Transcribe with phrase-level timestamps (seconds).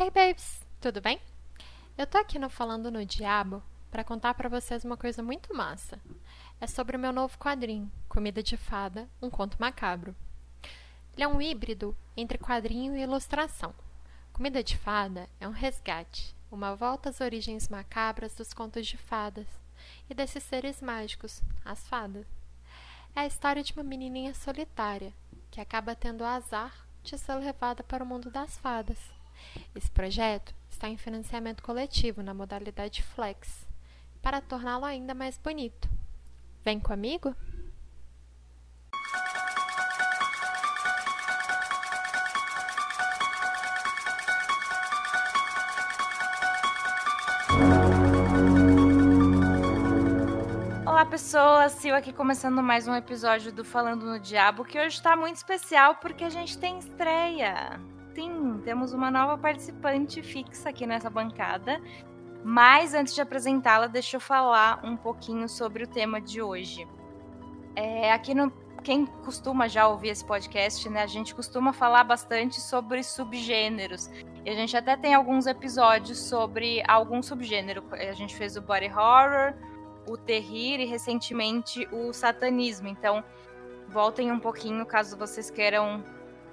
[0.00, 1.20] Hey babes, tudo bem?
[1.96, 6.00] Eu tô aqui no Falando no Diabo para contar para vocês uma coisa muito massa.
[6.60, 10.14] É sobre o meu novo quadrinho, Comida de Fada, um conto macabro.
[11.14, 13.74] Ele é um híbrido entre quadrinho e ilustração.
[14.32, 19.48] Comida de Fada é um resgate, uma volta às origens macabras dos contos de fadas
[20.08, 22.28] e desses seres mágicos, as fadas.
[23.16, 25.12] É a história de uma menininha solitária
[25.50, 29.17] que acaba tendo o azar de ser levada para o mundo das fadas.
[29.74, 33.66] Esse projeto está em financiamento coletivo na modalidade Flex,
[34.22, 35.88] para torná-lo ainda mais bonito.
[36.64, 37.34] Vem comigo?
[50.84, 55.16] Olá pessoas, Sil aqui começando mais um episódio do Falando no Diabo, que hoje está
[55.16, 57.80] muito especial porque a gente tem estreia.
[58.14, 61.80] Sim, temos uma nova participante fixa aqui nessa bancada.
[62.44, 66.86] Mas antes de apresentá-la, deixa eu falar um pouquinho sobre o tema de hoje.
[67.74, 71.02] É, aqui no quem costuma já ouvir esse podcast, né?
[71.02, 74.08] A gente costuma falar bastante sobre subgêneros.
[74.44, 77.84] E a gente até tem alguns episódios sobre algum subgênero.
[77.92, 79.54] A gente fez o body horror,
[80.08, 82.88] o terrir e recentemente o satanismo.
[82.88, 83.22] Então,
[83.88, 86.02] voltem um pouquinho caso vocês queiram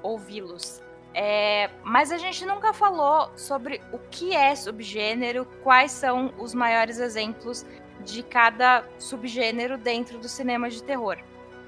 [0.02, 0.82] ouvi-los.
[1.18, 7.00] É, mas a gente nunca falou sobre o que é subgênero, quais são os maiores
[7.00, 7.66] exemplos
[8.02, 11.18] de cada subgênero dentro do cinema de terror.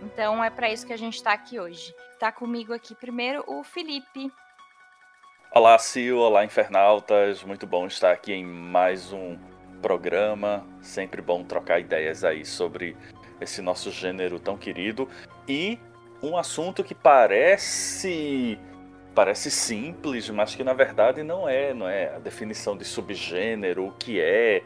[0.04, 1.96] Então é para isso que a gente está aqui hoje.
[2.12, 4.30] Está comigo aqui primeiro o Felipe.
[5.50, 7.42] Olá, Sil, olá, infernautas.
[7.42, 9.40] Muito bom estar aqui em mais um
[9.82, 10.68] programa.
[10.82, 12.98] Sempre bom trocar ideias aí sobre
[13.40, 15.08] esse nosso gênero tão querido
[15.48, 15.80] e
[16.22, 18.60] um assunto que parece
[19.18, 23.92] parece simples, mas que na verdade não é, não é a definição de subgênero, o
[23.94, 24.62] que é,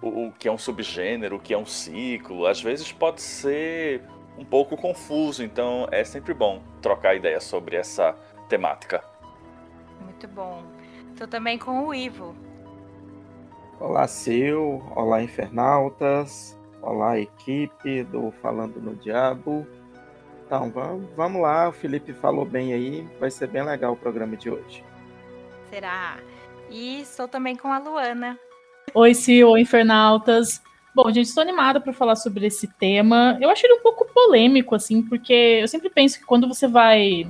[0.00, 4.00] o, o que é um subgênero, o que é um ciclo, às vezes pode ser
[4.38, 8.14] um pouco confuso, então é sempre bom trocar ideias sobre essa
[8.48, 9.02] temática.
[10.00, 10.62] Muito bom.
[11.10, 12.36] Estou também com o Ivo.
[13.80, 14.78] Olá, Sil.
[14.94, 16.56] Olá, infernautas.
[16.80, 19.66] Olá, equipe do Falando no Diabo.
[20.52, 21.70] Então, vamos, vamos lá.
[21.70, 23.08] O Felipe falou bem aí.
[23.18, 24.84] Vai ser bem legal o programa de hoje.
[25.70, 26.18] Será?
[26.70, 28.38] E estou também com a Luana.
[28.92, 29.48] Oi, Sil.
[29.48, 30.60] Oi, infernautas.
[30.94, 33.38] Bom, gente, estou animada para falar sobre esse tema.
[33.40, 37.26] Eu acho ele um pouco polêmico, assim, porque eu sempre penso que quando você vai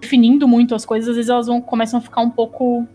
[0.00, 2.86] definindo muito as coisas, às vezes elas vão, começam a ficar um pouco.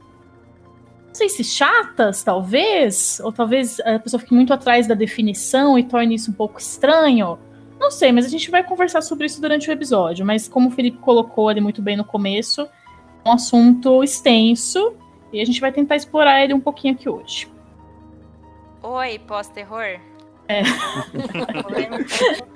[1.05, 5.83] Não sei se chatas, talvez, ou talvez a pessoa fique muito atrás da definição e
[5.83, 7.37] torne isso um pouco estranho.
[7.83, 10.25] Não sei, mas a gente vai conversar sobre isso durante o episódio.
[10.25, 14.95] Mas como o Felipe colocou ali muito bem no começo, é um assunto extenso
[15.33, 17.51] e a gente vai tentar explorar ele um pouquinho aqui hoje.
[18.81, 19.99] Oi, pós-terror.
[20.47, 20.61] É.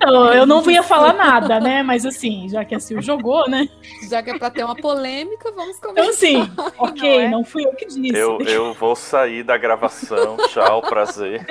[0.00, 1.82] eu, eu não ia falar nada, né?
[1.82, 3.68] Mas assim, já que a Sil jogou, né?
[4.08, 6.00] Já que é pra ter uma polêmica, vamos começar.
[6.00, 7.28] Então, assim, ok, não, é?
[7.28, 8.16] não fui eu que disse.
[8.16, 10.38] Eu, eu vou sair da gravação.
[10.48, 11.46] Tchau, prazer.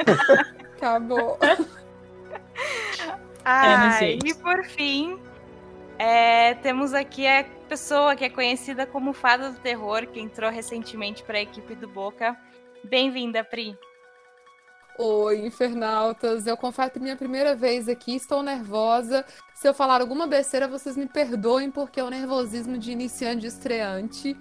[0.78, 1.38] Acabou.
[3.50, 5.18] Ah, é, e por fim,
[5.98, 11.24] é, temos aqui a pessoa que é conhecida como Fada do Terror, que entrou recentemente
[11.24, 12.38] para a equipe do Boca.
[12.84, 13.74] Bem-vinda, Pri.
[15.00, 16.46] Oi, infernautas.
[16.46, 19.24] Eu confesso que minha primeira vez aqui, estou nervosa.
[19.56, 23.48] Se eu falar alguma besteira, vocês me perdoem, porque é o nervosismo de iniciante de
[23.48, 24.36] estreante.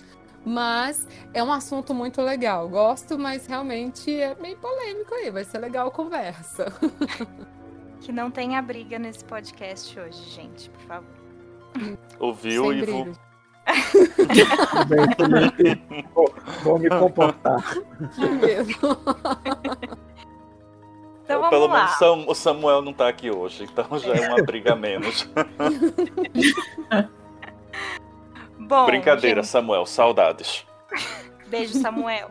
[0.44, 2.68] Mas é um assunto muito legal.
[2.68, 5.30] Gosto, mas realmente é meio polêmico aí.
[5.30, 6.66] Vai ser legal a conversa.
[8.00, 11.16] que não tenha briga nesse podcast hoje, gente, por favor.
[12.18, 13.04] Ouviu, e vou...
[16.14, 17.62] vou, vou me comportar.
[21.24, 21.96] Então vamos Pelo lá.
[22.00, 25.28] menos o Samuel não tá aqui hoje, então já é uma briga menos.
[28.58, 29.50] Bom, Brincadeira, gente...
[29.50, 30.64] Samuel, saudades.
[31.48, 32.30] Beijo, Samuel.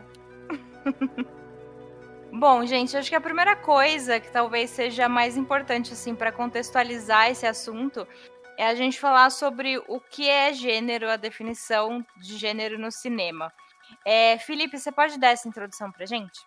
[2.38, 7.30] Bom, gente, acho que a primeira coisa que talvez seja mais importante assim para contextualizar
[7.30, 8.06] esse assunto
[8.58, 13.50] é a gente falar sobre o que é gênero, a definição de gênero no cinema.
[14.04, 16.38] É, Felipe, você pode dar essa introdução pra gente?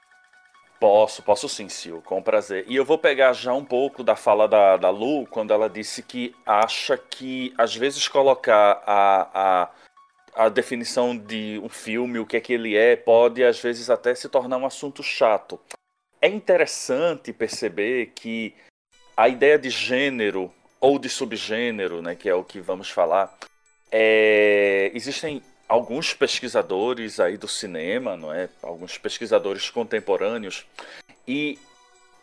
[0.79, 2.65] Posso, posso sim, Sil, com prazer.
[2.67, 6.03] E eu vou pegar já um pouco da fala da, da Lu, quando ela disse
[6.03, 12.37] que acha que, às vezes, colocar a, a, a definição de um filme, o que
[12.37, 15.59] é que ele é, pode, às vezes, até se tornar um assunto chato.
[16.21, 18.53] É interessante perceber que
[19.15, 23.37] a ideia de gênero, ou de subgênero, né, que é o que vamos falar,
[23.91, 24.91] é...
[24.93, 28.49] existem alguns pesquisadores aí do cinema, não é?
[28.61, 30.65] Alguns pesquisadores contemporâneos
[31.27, 31.59] e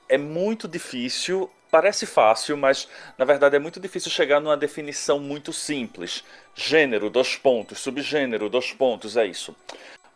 [0.09, 5.53] é muito difícil, parece fácil, mas na verdade é muito difícil chegar numa definição muito
[5.53, 6.25] simples.
[6.57, 9.55] Gênero, dois pontos, subgênero, dois pontos, é isso.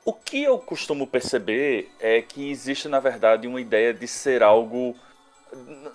[0.05, 4.97] O que eu costumo perceber é que existe, na verdade, uma ideia de ser algo.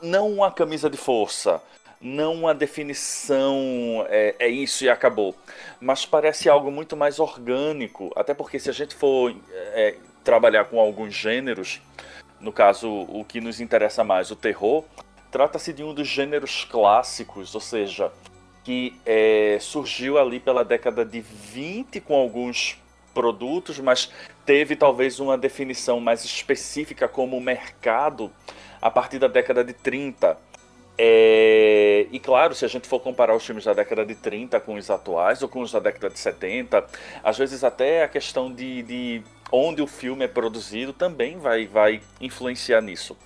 [0.01, 1.61] Não uma camisa de força,
[1.99, 5.33] não uma definição é, é, isso e acabou,
[5.79, 8.11] mas parece algo muito mais orgânico.
[8.15, 11.81] Até porque, se a gente for é, trabalhar com alguns gêneros,
[12.39, 14.83] no caso, o que nos interessa mais, o terror,
[15.31, 18.11] trata-se de um dos gêneros clássicos, ou seja,
[18.63, 22.77] que é, surgiu ali pela década de 20 com alguns
[23.15, 24.11] produtos, mas
[24.45, 28.31] teve talvez uma definição mais específica como mercado
[28.81, 30.37] a partir da década de 30.
[30.97, 32.05] É...
[32.11, 34.89] E claro, se a gente for comparar os filmes da década de 30 com os
[34.89, 36.85] atuais ou com os da década de 70,
[37.23, 42.01] às vezes até a questão de, de onde o filme é produzido também vai, vai
[42.19, 43.17] influenciar nisso.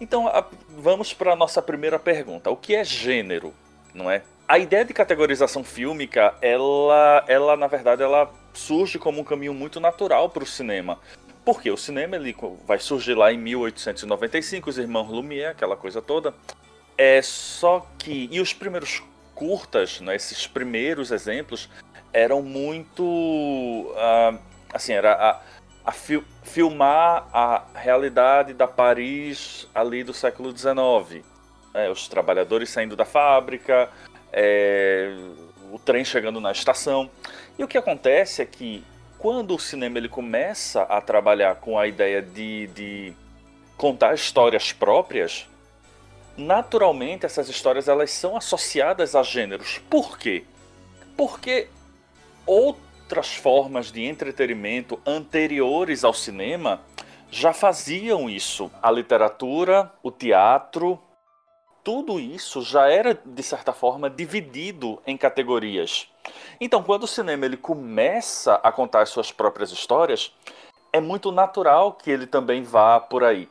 [0.00, 0.44] Então a,
[0.76, 3.54] vamos para a nossa primeira pergunta: o que é gênero?
[3.94, 4.22] Não é?
[4.48, 9.78] A ideia de categorização fílmica, ela, ela na verdade, ela surge como um caminho muito
[9.80, 10.98] natural para o cinema.
[11.44, 12.34] Porque o cinema ele
[12.66, 16.34] vai surgir lá em 1895, os irmãos Lumière, aquela coisa toda.
[16.98, 19.02] É só que e os primeiros
[19.34, 21.68] curtas, né, esses primeiros exemplos
[22.12, 24.38] eram muito uh,
[24.72, 25.40] assim, era a,
[25.84, 31.24] a fil filmar a realidade da Paris ali do século XIX.
[31.74, 33.90] É, os trabalhadores saindo da fábrica,
[34.32, 35.14] é,
[35.70, 37.10] o trem chegando na estação.
[37.58, 38.84] E o que acontece é que
[39.18, 43.12] quando o cinema ele começa a trabalhar com a ideia de, de
[43.76, 45.48] contar histórias próprias,
[46.36, 49.80] naturalmente essas histórias elas são associadas a gêneros.
[49.90, 50.44] Por quê?
[51.16, 51.68] Porque
[52.44, 56.82] outras formas de entretenimento anteriores ao cinema
[57.30, 58.70] já faziam isso.
[58.82, 61.00] A literatura, o teatro,
[61.86, 66.10] tudo isso já era de certa forma dividido em categorias.
[66.60, 70.34] Então, quando o cinema ele começa a contar as suas próprias histórias,
[70.92, 73.48] é muito natural que ele também vá por aí.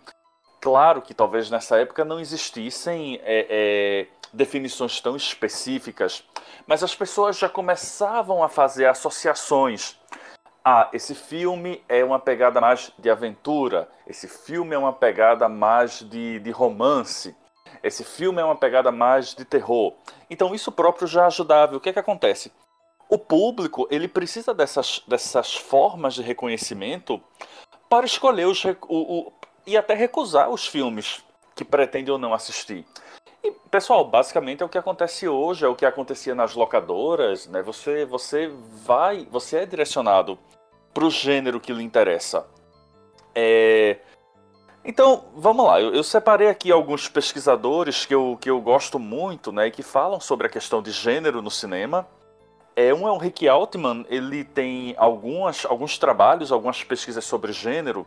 [0.59, 6.21] Claro que talvez nessa época não existissem é, é, definições tão específicas,
[6.67, 9.97] mas as pessoas já começavam a fazer associações.
[10.61, 16.01] Ah, esse filme é uma pegada mais de aventura, esse filme é uma pegada mais
[16.01, 17.33] de, de romance.
[17.85, 19.93] Esse filme é uma pegada mais de terror.
[20.27, 21.77] Então isso próprio já ajudava.
[21.77, 22.51] O que é que acontece?
[23.07, 27.21] O público ele precisa dessas, dessas formas de reconhecimento
[27.87, 29.33] para escolher os, o, o,
[29.67, 31.23] e até recusar os filmes
[31.53, 32.83] que pretende ou não assistir.
[33.43, 37.61] E, pessoal, basicamente é o que acontece hoje, é o que acontecia nas locadoras, né?
[37.61, 38.51] Você, você
[38.83, 40.39] vai, você é direcionado
[40.91, 42.47] para o gênero que lhe interessa.
[43.35, 43.99] É,
[44.85, 45.81] então, vamos lá.
[45.81, 49.81] Eu, eu, separei aqui alguns pesquisadores que eu, que eu gosto muito, né, e que
[49.81, 52.07] falam sobre a questão de gênero no cinema.
[52.75, 58.05] É, um é o Rick Altman, ele tem algumas, alguns trabalhos, algumas pesquisas sobre gênero,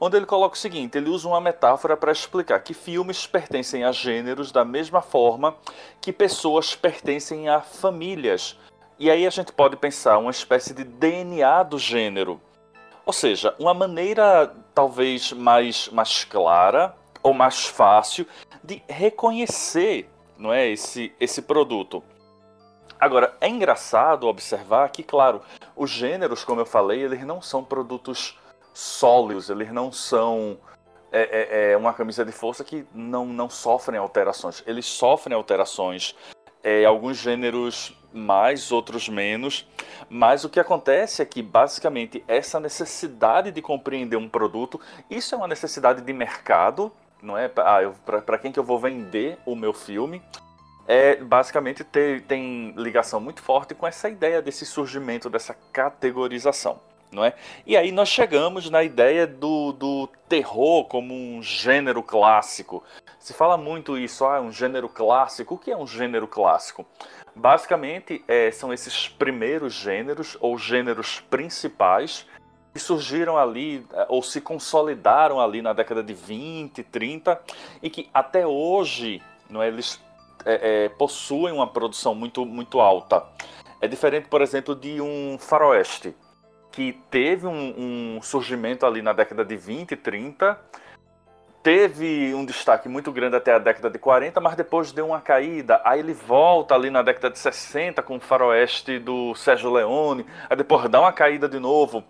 [0.00, 3.92] onde ele coloca o seguinte: ele usa uma metáfora para explicar que filmes pertencem a
[3.92, 5.54] gêneros da mesma forma
[6.00, 8.58] que pessoas pertencem a famílias.
[8.98, 12.40] E aí a gente pode pensar uma espécie de DNA do gênero.
[13.06, 18.26] Ou seja, uma maneira talvez mais, mais clara ou mais fácil
[18.64, 22.02] de reconhecer não é, esse, esse produto.
[22.98, 25.40] Agora, é engraçado observar que, claro,
[25.76, 28.36] os gêneros, como eu falei, eles não são produtos
[28.74, 30.58] sólidos, eles não são
[31.12, 34.64] é, é, é uma camisa de força que não, não sofrem alterações.
[34.66, 36.16] Eles sofrem alterações
[36.60, 39.66] é, alguns gêneros mais, outros menos.
[40.08, 44.80] Mas o que acontece é que, basicamente, essa necessidade de compreender um produto,
[45.10, 46.92] isso é uma necessidade de mercado,
[47.22, 47.50] não é?
[47.56, 47.92] Ah,
[48.22, 50.22] Para quem que eu vou vender o meu filme?
[50.88, 56.78] É, basicamente ter, tem ligação muito forte com essa ideia desse surgimento, dessa categorização.
[57.10, 57.34] Não é?
[57.64, 62.82] E aí nós chegamos na ideia do, do terror como um gênero clássico.
[63.18, 65.54] Se fala muito isso, ah, um gênero clássico.
[65.54, 66.84] O que é um gênero clássico?
[67.36, 72.26] Basicamente, é, são esses primeiros gêneros ou gêneros principais
[72.72, 77.38] que surgiram ali é, ou se consolidaram ali na década de 20, 30
[77.82, 80.00] e que até hoje não é, eles
[80.46, 83.22] é, é, possuem uma produção muito, muito alta.
[83.82, 86.16] É diferente, por exemplo, de um faroeste,
[86.72, 90.58] que teve um, um surgimento ali na década de 20, 30
[91.66, 95.80] teve um destaque muito grande até a década de 40, mas depois deu uma caída.
[95.84, 100.56] Aí ele volta ali na década de 60 com o faroeste do Sérgio Leone, aí
[100.56, 102.04] depois dá uma caída de novo.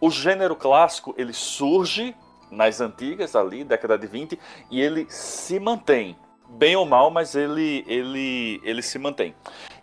[0.00, 2.16] O gênero clássico, ele surge
[2.50, 4.38] nas antigas ali, década de 20,
[4.70, 6.16] e ele se mantém.
[6.48, 9.34] Bem ou mal, mas ele, ele, ele se mantém.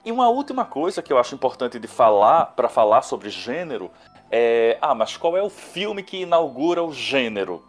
[0.04, 3.92] E uma última coisa que eu acho importante de falar, para falar sobre gênero,
[4.32, 4.80] é...
[4.82, 7.69] Ah, mas qual é o filme que inaugura o gênero?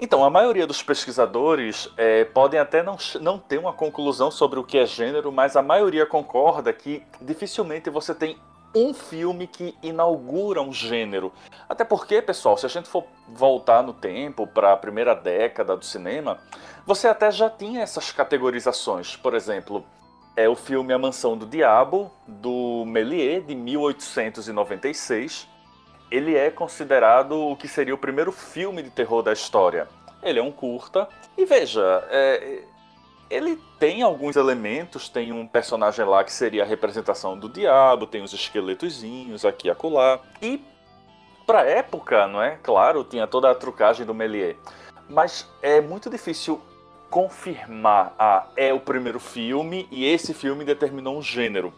[0.00, 4.64] Então, a maioria dos pesquisadores é, podem até não, não ter uma conclusão sobre o
[4.64, 8.38] que é gênero, mas a maioria concorda que dificilmente você tem
[8.72, 11.32] um filme que inaugura um gênero.
[11.68, 15.84] Até porque, pessoal, se a gente for voltar no tempo para a primeira década do
[15.84, 16.38] cinema,
[16.86, 19.16] você até já tinha essas categorizações.
[19.16, 19.84] Por exemplo,
[20.36, 25.57] é o filme A Mansão do Diabo, do Méliès, de 1896
[26.10, 29.88] ele é considerado o que seria o primeiro filme de terror da história.
[30.22, 31.08] Ele é um curta.
[31.36, 32.62] E veja, é,
[33.30, 38.22] ele tem alguns elementos, tem um personagem lá que seria a representação do diabo, tem
[38.22, 40.18] os esqueletozinhos aqui e acolá.
[40.40, 40.62] E
[41.46, 42.58] pra época, não é?
[42.62, 44.56] Claro, tinha toda a trucagem do Méliès.
[45.08, 46.60] Mas é muito difícil
[47.10, 51.72] confirmar, ah, é o primeiro filme e esse filme determinou um gênero.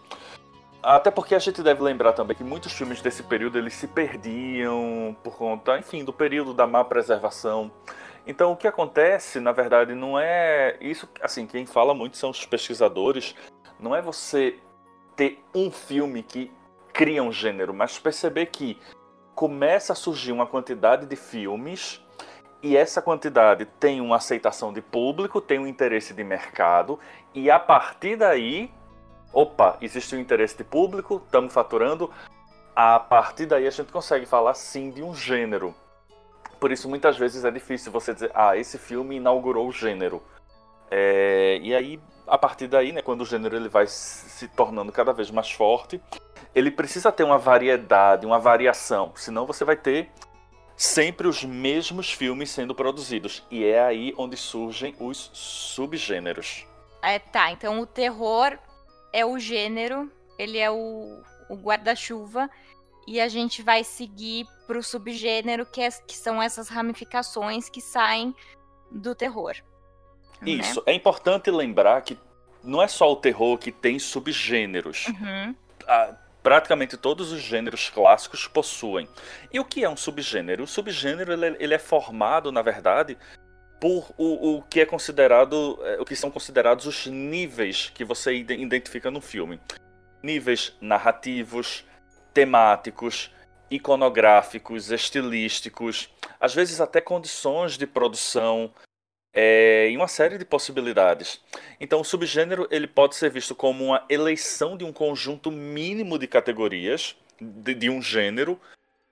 [0.82, 5.14] Até porque a gente deve lembrar também que muitos filmes desse período eles se perdiam
[5.22, 7.70] por conta, enfim, do período da má preservação.
[8.26, 12.46] Então o que acontece, na verdade, não é isso, assim, quem fala muito são os
[12.46, 13.34] pesquisadores,
[13.78, 14.58] não é você
[15.16, 16.50] ter um filme que
[16.92, 18.78] cria um gênero, mas perceber que
[19.34, 22.02] começa a surgir uma quantidade de filmes
[22.62, 26.98] e essa quantidade tem uma aceitação de público, tem um interesse de mercado
[27.34, 28.70] e a partir daí
[29.32, 32.10] opa, existe um interesse de público, estamos faturando,
[32.74, 35.74] a partir daí a gente consegue falar sim de um gênero.
[36.58, 40.22] Por isso muitas vezes é difícil você dizer, ah, esse filme inaugurou o gênero.
[40.90, 45.12] É, e aí, a partir daí, né, quando o gênero ele vai se tornando cada
[45.12, 46.00] vez mais forte,
[46.54, 50.10] ele precisa ter uma variedade, uma variação, senão você vai ter
[50.76, 53.44] sempre os mesmos filmes sendo produzidos.
[53.50, 56.66] E é aí onde surgem os subgêneros.
[57.02, 58.58] É, tá, então o terror
[59.12, 62.50] é o gênero, ele é o, o guarda-chuva,
[63.06, 67.80] e a gente vai seguir para o subgênero, que, é, que são essas ramificações que
[67.80, 68.34] saem
[68.90, 69.56] do terror.
[70.40, 70.52] Né?
[70.52, 70.80] Isso.
[70.86, 70.92] Né?
[70.92, 72.18] É importante lembrar que
[72.62, 75.06] não é só o terror que tem subgêneros.
[75.08, 75.54] Uhum.
[76.42, 79.08] Praticamente todos os gêneros clássicos possuem.
[79.52, 80.64] E o que é um subgênero?
[80.64, 83.18] O subgênero ele, ele é formado, na verdade,
[83.80, 88.34] por o, o que é considerado, é, o que são considerados os níveis que você
[88.34, 89.58] identifica no filme.
[90.22, 91.84] Níveis narrativos,
[92.34, 93.32] temáticos,
[93.70, 98.70] iconográficos, estilísticos, às vezes até condições de produção,
[99.32, 101.40] é, e uma série de possibilidades.
[101.80, 106.26] Então, o subgênero ele pode ser visto como uma eleição de um conjunto mínimo de
[106.26, 108.60] categorias de, de um gênero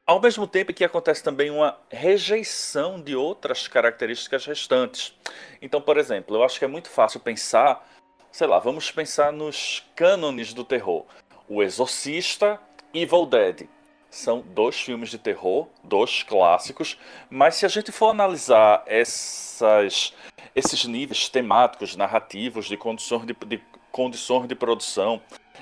[0.08, 5.14] ao mesmo tempo que acontece também uma rejeição de outras características restantes.
[5.60, 7.86] Então, por exemplo, eu acho que é muito fácil pensar,
[8.32, 11.04] sei lá, vamos pensar nos cânones do terror.
[11.46, 12.58] O Exorcista
[12.94, 13.68] e Evil Dead.
[14.08, 16.98] São dois filmes de terror, dois clássicos,
[17.28, 20.14] mas se a gente for analisar essas,
[20.56, 23.62] esses níveis temáticos, narrativos, de condições de, de,
[23.92, 25.20] condições de produção,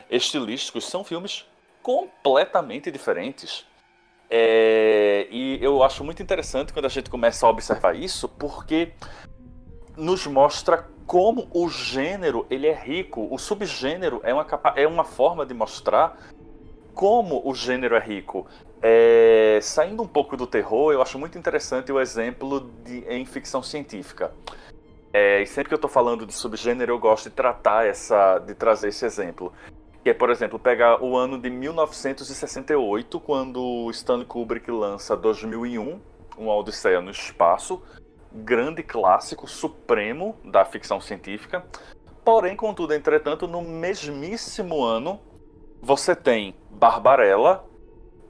[0.08, 1.44] estilísticos, são filmes
[1.82, 3.66] completamente diferentes.
[4.28, 8.92] É, e eu acho muito interessante quando a gente começa a observar isso, porque
[9.97, 13.28] nos mostra como o gênero ele é rico.
[13.30, 16.18] O subgênero é uma, capa é uma forma de mostrar
[16.95, 18.47] como o gênero é rico.
[18.83, 23.62] É, saindo um pouco do terror, eu acho muito interessante o exemplo de, em ficção
[23.62, 24.33] científica.
[25.12, 28.54] É, e sempre que eu estou falando de subgênero, eu gosto de tratar essa, de
[28.54, 29.52] trazer esse exemplo.
[30.06, 36.00] Que é, por exemplo, pegar o ano de 1968, quando Stanley Kubrick lança 2001,
[36.38, 37.82] Um Odisseia no Espaço,
[38.32, 41.66] grande clássico supremo da ficção científica.
[42.25, 45.18] Porém, contudo, entretanto, no mesmíssimo ano,
[45.82, 47.64] você tem Barbarella,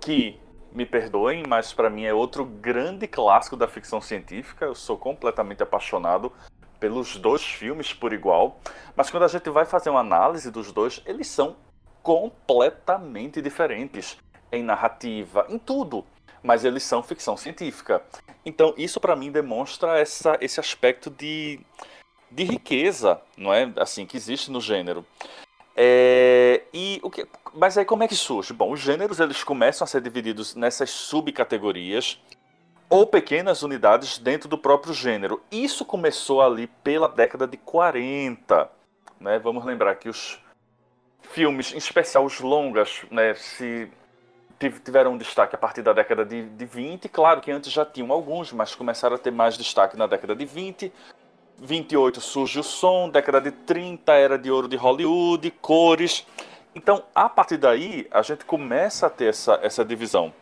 [0.01, 0.41] que,
[0.73, 4.65] me perdoem, mas para mim é outro grande clássico da ficção científica.
[4.65, 6.33] Eu sou completamente apaixonado
[6.81, 8.61] pelos dois filmes por igual.
[8.97, 11.66] Mas quando a gente vai fazer uma análise dos dois, eles são
[12.07, 14.17] completamente diferentes
[14.53, 16.05] em narrativa, em tudo,
[16.41, 18.01] mas eles são ficção científica.
[18.45, 21.59] Então isso para mim demonstra essa, esse aspecto de,
[22.31, 25.05] de riqueza, não é, assim que existe no gênero.
[25.75, 28.53] É, e o que, mas aí como é que surge?
[28.53, 32.21] Bom, os gêneros eles começam a ser divididos nessas subcategorias
[32.89, 35.43] ou pequenas unidades dentro do próprio gênero.
[35.51, 38.71] Isso começou ali pela década de 40.
[39.19, 39.41] Né?
[39.41, 40.41] Vamos lembrar que os
[41.31, 43.89] filmes, em especial os longas, né, se
[44.59, 47.09] tiveram um destaque a partir da década de, de 20.
[47.09, 50.45] Claro que antes já tinham alguns, mas começaram a ter mais destaque na década de
[50.45, 50.93] 20.
[51.59, 56.27] 28 surge o som, década de 30 era de ouro de Hollywood, cores.
[56.75, 60.33] Então, a partir daí, a gente começa a ter essa, essa divisão.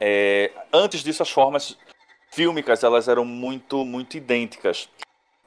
[0.00, 1.76] É, antes disso, as formas
[2.30, 4.88] fílmicas elas eram muito, muito idênticas.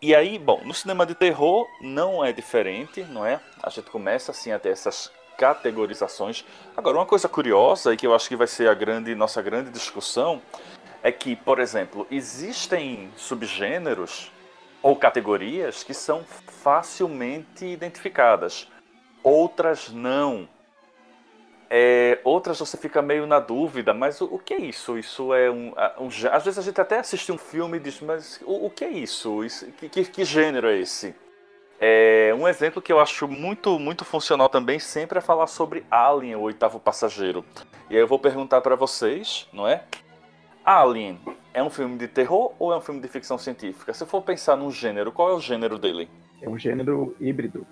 [0.01, 3.41] E aí, bom, no cinema de terror não é diferente, não é?
[3.62, 6.46] A gente começa assim a ter essas categorizações.
[6.75, 9.70] Agora, uma coisa curiosa e que eu acho que vai ser a grande nossa grande
[9.70, 10.41] discussão
[11.03, 14.32] é que, por exemplo, existem subgêneros
[14.82, 16.24] ou categorias que são
[16.63, 18.68] facilmente identificadas
[19.22, 20.48] outras não.
[21.72, 24.98] É, outras você fica meio na dúvida, mas o, o que é isso?
[24.98, 28.42] Isso é um, um, Às vezes a gente até assiste um filme e diz, mas
[28.44, 29.44] o, o que é isso?
[29.44, 31.14] isso que, que, que, gênero é esse?
[31.80, 36.36] É, um exemplo que eu acho muito, muito funcional também sempre é falar sobre Alien,
[36.36, 37.46] o oitavo passageiro.
[37.88, 39.84] E aí eu vou perguntar para vocês, não é?
[40.66, 41.20] Alien
[41.54, 43.94] é um filme de terror ou é um filme de ficção científica?
[43.94, 46.10] Se for pensar num gênero, qual é o gênero dele?
[46.42, 47.66] É um gênero híbrido.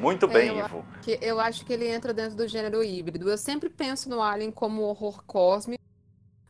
[0.00, 0.84] Muito bem, eu, Ivo.
[1.02, 3.28] Que, eu acho que ele entra dentro do gênero híbrido.
[3.30, 5.82] Eu sempre penso no Alien como horror cósmico,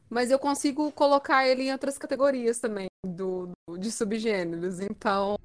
[0.08, 4.80] mas eu consigo colocar ele em outras categorias também, do, do de subgêneros.
[4.80, 5.38] Então,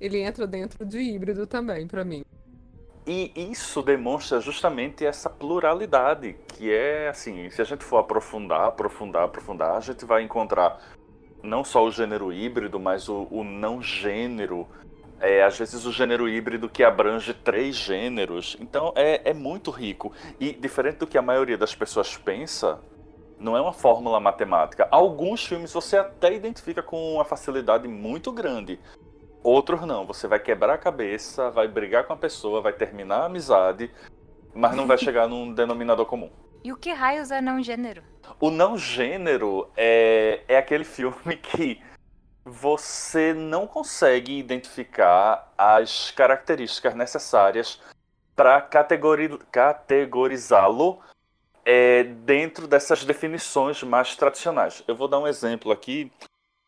[0.00, 2.24] ele entra dentro de híbrido também, para mim.
[3.06, 9.24] E isso demonstra justamente essa pluralidade, que é assim, se a gente for aprofundar, aprofundar,
[9.24, 10.80] aprofundar, a gente vai encontrar
[11.42, 14.66] não só o gênero híbrido, mas o, o não gênero,
[15.20, 18.56] é, às vezes o gênero híbrido que abrange três gêneros.
[18.60, 20.12] Então é, é muito rico.
[20.38, 22.80] E diferente do que a maioria das pessoas pensa,
[23.38, 24.88] não é uma fórmula matemática.
[24.90, 28.78] Alguns filmes você até identifica com uma facilidade muito grande.
[29.42, 30.06] Outros não.
[30.06, 33.90] Você vai quebrar a cabeça, vai brigar com a pessoa, vai terminar a amizade,
[34.54, 36.30] mas não vai chegar num denominador comum.
[36.64, 38.02] E o que raios é não gênero?
[38.40, 41.78] O não gênero é, é aquele filme que
[42.44, 47.80] você não consegue identificar as características necessárias
[48.36, 51.00] para categori categorizá-lo
[51.64, 54.84] é, dentro dessas definições mais tradicionais.
[54.86, 56.12] Eu vou dar um exemplo aqui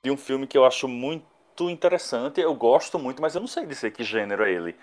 [0.03, 3.67] de um filme que eu acho muito interessante, eu gosto muito, mas eu não sei
[3.67, 4.77] dizer que gênero é ele,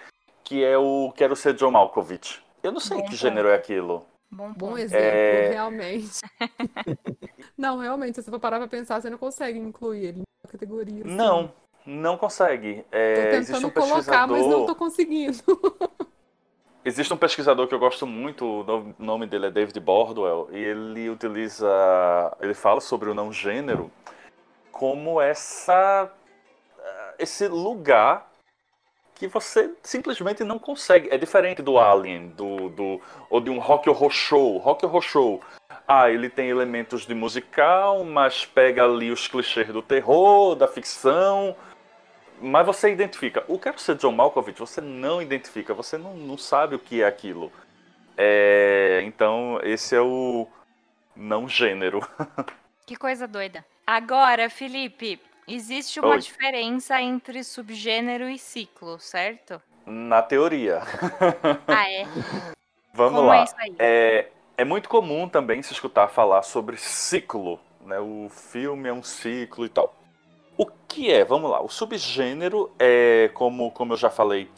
[0.43, 2.41] que é o Quero Ser John Malkovich.
[2.61, 4.05] Eu não sei Bom, que gênero é aquilo.
[4.29, 5.49] Bom, bom exemplo, é...
[5.49, 6.19] realmente.
[7.57, 10.23] não, realmente, se você for parar pra pensar, você não consegue incluir ele
[11.03, 11.15] Assim.
[11.15, 11.51] Não,
[11.85, 12.85] não consegue.
[12.91, 15.37] É, tô tentando um colocar, mas não tô conseguindo.
[16.85, 21.09] Existe um pesquisador que eu gosto muito, o nome dele é David Bordwell, e ele
[21.09, 21.65] utiliza,
[22.41, 23.89] ele fala sobre o não gênero
[24.69, 26.11] como essa
[27.17, 28.31] esse lugar
[29.15, 31.09] que você simplesmente não consegue.
[31.09, 34.57] É diferente do Alien, do, do ou de um rock horror show.
[34.57, 35.41] Rock horror show.
[35.87, 41.55] Ah, ele tem elementos de musical, mas pega ali os clichês do terror, da ficção.
[42.41, 43.43] Mas você identifica.
[43.47, 47.05] O Quero Ser John Malkovich, você não identifica, você não, não sabe o que é
[47.05, 47.51] aquilo.
[48.17, 50.47] É, então, esse é o
[51.15, 52.01] não gênero.
[52.85, 53.63] Que coisa doida.
[53.87, 55.17] Agora, Felipe,
[55.47, 56.19] Existe uma Oi.
[56.19, 59.61] diferença entre subgênero e ciclo, certo?
[59.85, 60.81] Na teoria.
[61.67, 62.05] Ah, é?
[62.93, 63.37] Vamos Como lá.
[63.37, 63.75] É, isso aí?
[64.57, 67.59] É, é muito comum também se escutar falar sobre ciclo.
[67.85, 67.99] Né?
[67.99, 69.95] O filme é um ciclo e tal.
[70.57, 71.25] O que é?
[71.25, 71.61] Vamos lá.
[71.61, 74.49] O subgênero é, como, como eu já falei,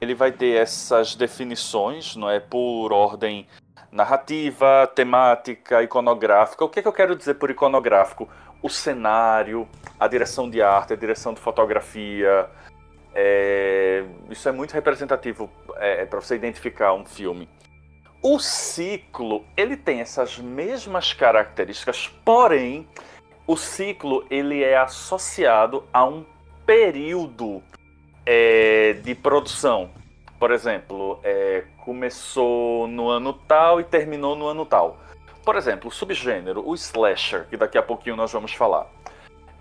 [0.00, 2.40] ele vai ter essas definições, não é?
[2.40, 3.46] Por ordem
[3.90, 6.64] narrativa, temática, iconográfica.
[6.64, 8.28] O que, é que eu quero dizer por iconográfico?
[8.62, 12.48] o cenário, a direção de arte, a direção de fotografia.
[13.14, 17.48] É, isso é muito representativo é, para você identificar um filme.
[18.22, 22.86] O ciclo ele tem essas mesmas características, porém
[23.46, 26.26] o ciclo ele é associado a um
[26.66, 27.62] período
[28.26, 29.90] é, de produção.
[30.38, 34.98] Por exemplo, é, começou no ano tal e terminou no ano tal.
[35.42, 38.86] Por exemplo, o subgênero, o slasher, que daqui a pouquinho nós vamos falar.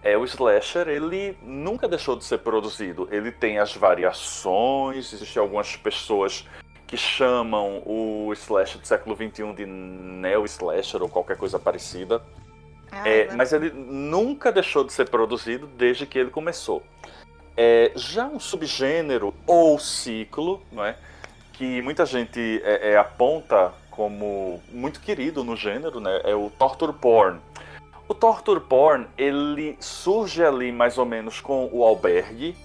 [0.04, 3.08] É, o slasher, ele nunca deixou de ser produzido.
[3.10, 6.46] Ele tem as variações, existem algumas pessoas
[6.90, 12.22] que chamam o slasher do século XXI de neo-slasher ou qualquer coisa parecida.
[12.92, 16.84] Ah, é, mas ele nunca deixou de ser produzido desde que ele começou.
[17.56, 20.98] É, já um subgênero ou ciclo, não é?
[21.60, 26.22] que muita gente é, é, aponta como muito querido no gênero, né?
[26.24, 27.38] É o torture porn.
[28.08, 32.56] O torture porn, ele surge ali mais ou menos com o albergue.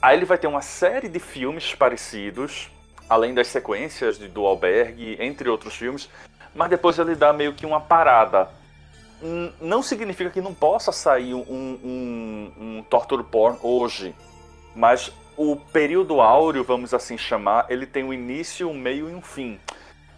[0.00, 2.70] Aí ele vai ter uma série de filmes parecidos,
[3.12, 6.08] além das sequências de, do albergue, entre outros filmes.
[6.54, 8.48] Mas depois ele dá meio que uma parada.
[9.60, 14.14] Não significa que não possa sair um, um, um torture porn hoje.
[14.74, 19.20] Mas o período áureo, vamos assim chamar, ele tem um início, um meio e um
[19.20, 19.60] fim.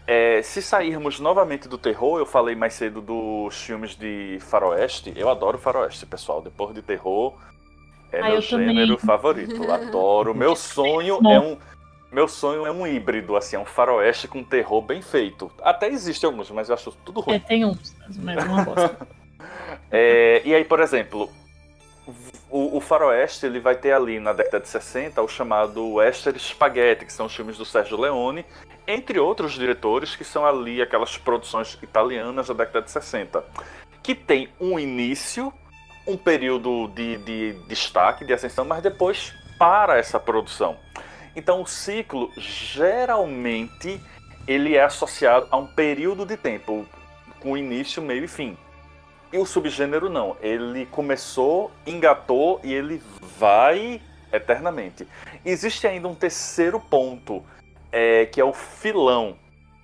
[0.07, 5.12] É, se sairmos novamente do terror, eu falei mais cedo dos filmes de faroeste.
[5.16, 6.40] Eu adoro faroeste, pessoal.
[6.40, 7.35] Depois de terror,
[8.12, 8.98] é ah, meu gênero também.
[8.98, 9.64] favorito.
[9.72, 10.35] Adoro.
[10.35, 11.59] Meu sonho é um
[12.14, 15.50] meu sonho é um híbrido, assim, é um faroeste com terror bem feito.
[15.61, 17.35] Até existe alguns, mas eu acho tudo ruim.
[17.35, 19.09] É, tem uns, mas é uma bosta.
[19.90, 21.29] é, e aí, por exemplo,
[22.48, 27.05] o, o, faroeste ele vai ter ali na década de 60 o chamado Western Spaghetti,
[27.05, 28.46] que são os filmes do Sérgio Leone,
[28.87, 33.44] entre outros diretores que são ali aquelas produções italianas da década de 60,
[34.05, 35.53] que tem um início,
[36.07, 40.77] um período de, de destaque, de ascensão, mas depois para essa produção.
[41.37, 44.01] Então o ciclo geralmente
[44.47, 46.87] ele é associado a um período de tempo,
[47.40, 48.57] com início, meio e fim.
[49.33, 53.03] E o subgênero não, ele começou, engatou e ele
[53.38, 54.01] vai
[54.33, 55.09] eternamente.
[55.44, 57.42] Existe ainda um terceiro ponto
[57.90, 59.37] é, que é o filão.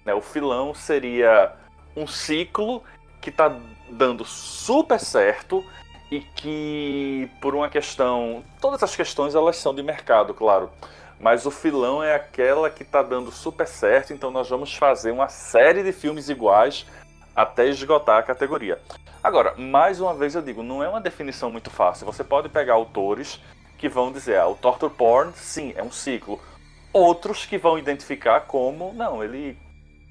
[0.04, 0.14] Né?
[0.14, 1.52] O filão seria
[1.96, 2.82] um ciclo
[3.20, 3.56] que está
[3.88, 5.64] dando super certo
[6.10, 8.42] e que, por uma questão.
[8.60, 10.70] Todas as questões elas são de mercado, claro.
[11.20, 15.28] Mas o filão é aquela que está dando super certo, então nós vamos fazer uma
[15.28, 16.86] série de filmes iguais
[17.36, 18.80] até esgotar a categoria.
[19.22, 22.06] Agora, mais uma vez eu digo, não é uma definição muito fácil.
[22.06, 23.38] Você pode pegar autores
[23.76, 26.40] que vão dizer, ah, o torture porn, sim, é um ciclo
[26.92, 29.56] outros que vão identificar como, não, ele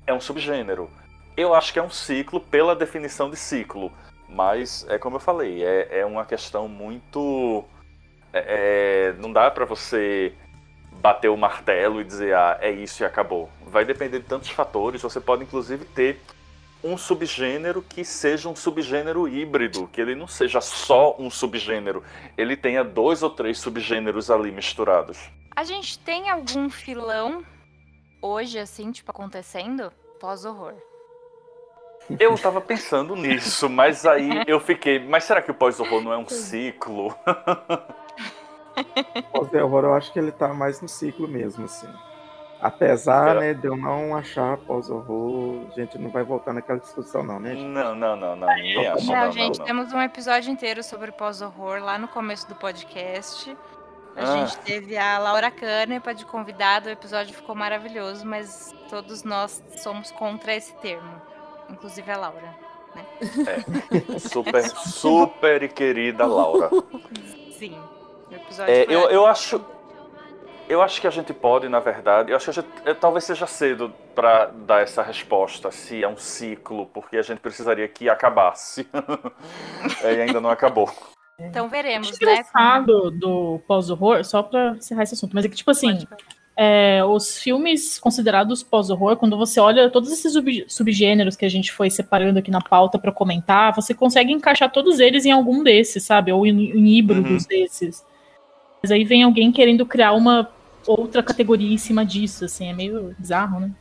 [0.08, 0.90] é um subgênero.
[1.36, 3.92] Eu acho que é um ciclo pela definição de ciclo,
[4.28, 7.64] mas é como eu falei, é, é uma questão muito.
[8.34, 10.34] É, é não dá para você
[11.02, 13.50] bater o martelo e dizer, ah, é isso e acabou.
[13.66, 16.22] Vai depender de tantos fatores, você pode inclusive ter
[16.84, 22.04] um subgênero que seja um subgênero híbrido, que ele não seja só um subgênero,
[22.38, 25.30] ele tenha dois ou três subgêneros ali misturados.
[25.56, 27.44] A gente tem algum filão
[28.22, 29.92] hoje, assim, tipo, acontecendo?
[30.20, 30.76] Pós-horror.
[32.18, 35.00] Eu tava pensando nisso, mas aí eu fiquei.
[35.00, 37.14] Mas será que o pós-horror não é um ciclo?
[39.32, 41.88] Pós-horror, eu acho que ele tá mais no ciclo mesmo, assim.
[42.62, 43.40] Apesar, é.
[43.40, 47.56] né, de eu não achar pós-horror, a gente não vai voltar naquela discussão, não, né?
[47.56, 47.64] Gente?
[47.64, 48.48] Não, não, não, não.
[48.56, 49.06] Ninguém acha.
[49.06, 53.56] Não, não gente, não, temos um episódio inteiro sobre pós-horror lá no começo do podcast.
[54.16, 54.38] A ah.
[54.38, 60.12] gente teve a Laura Canepa de convidado, o episódio ficou maravilhoso, mas todos nós somos
[60.12, 61.22] contra esse termo,
[61.70, 62.56] inclusive a Laura.
[62.94, 63.06] Né?
[64.16, 66.70] É, super, super querida Laura.
[67.58, 67.99] Sim, o
[68.68, 69.62] é, eu, eu acho
[70.70, 73.48] eu acho que a gente pode, na verdade, eu acho que gente, é, talvez seja
[73.48, 78.88] cedo para dar essa resposta, se é um ciclo, porque a gente precisaria que acabasse.
[80.04, 80.90] É, e ainda não acabou.
[81.40, 82.34] Então veremos, Acho né?
[82.34, 86.06] engraçado do pós-horror, só pra encerrar esse assunto, mas é que, tipo assim,
[86.56, 91.72] é, os filmes considerados pós-horror, quando você olha todos esses sub subgêneros que a gente
[91.72, 96.04] foi separando aqui na pauta para comentar, você consegue encaixar todos eles em algum desses,
[96.04, 96.32] sabe?
[96.32, 97.50] Ou em, em híbridos uhum.
[97.50, 98.04] desses.
[98.82, 100.50] Mas aí vem alguém querendo criar uma
[100.88, 103.72] outra categoria em cima disso, assim, é meio bizarro, né?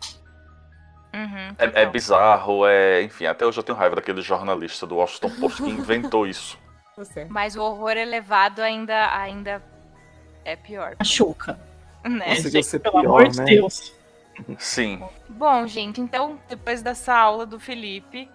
[1.14, 3.02] Uhum, é, é, bizarro, é.
[3.02, 6.58] Enfim, até hoje eu tenho raiva daquele jornalista do Washington Post que inventou isso.
[6.96, 7.24] Você.
[7.26, 9.62] Mas o horror elevado ainda, ainda
[10.44, 10.96] é pior.
[10.98, 11.58] Machuca.
[12.04, 12.37] Né?
[12.37, 13.44] Conseguiu ser Pelo pior, amor de né?
[13.44, 13.92] Deus.
[14.58, 15.02] Sim.
[15.28, 18.28] Bom, gente, então, depois dessa aula do Felipe,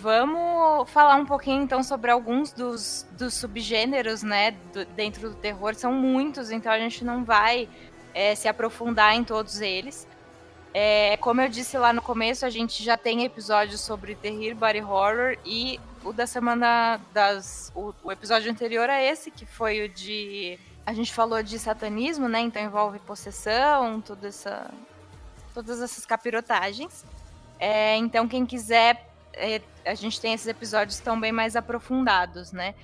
[0.00, 5.74] vamos falar um pouquinho então sobre alguns dos, dos subgêneros, né, do, dentro do terror.
[5.74, 7.68] São muitos, então a gente não vai
[8.14, 10.06] é, se aprofundar em todos eles.
[10.72, 14.82] É, como eu disse lá no começo, a gente já tem episódios sobre terror, body
[14.82, 17.72] horror e o da semana das.
[17.74, 20.58] O, o, episódio anterior a esse, que foi o de.
[20.84, 22.40] A gente falou de satanismo, né?
[22.40, 24.70] Então envolve possessão, toda essa,
[25.54, 27.04] todas essas capirotagens.
[27.58, 32.74] É, então, quem quiser, é, a gente tem esses episódios tão bem mais aprofundados, né?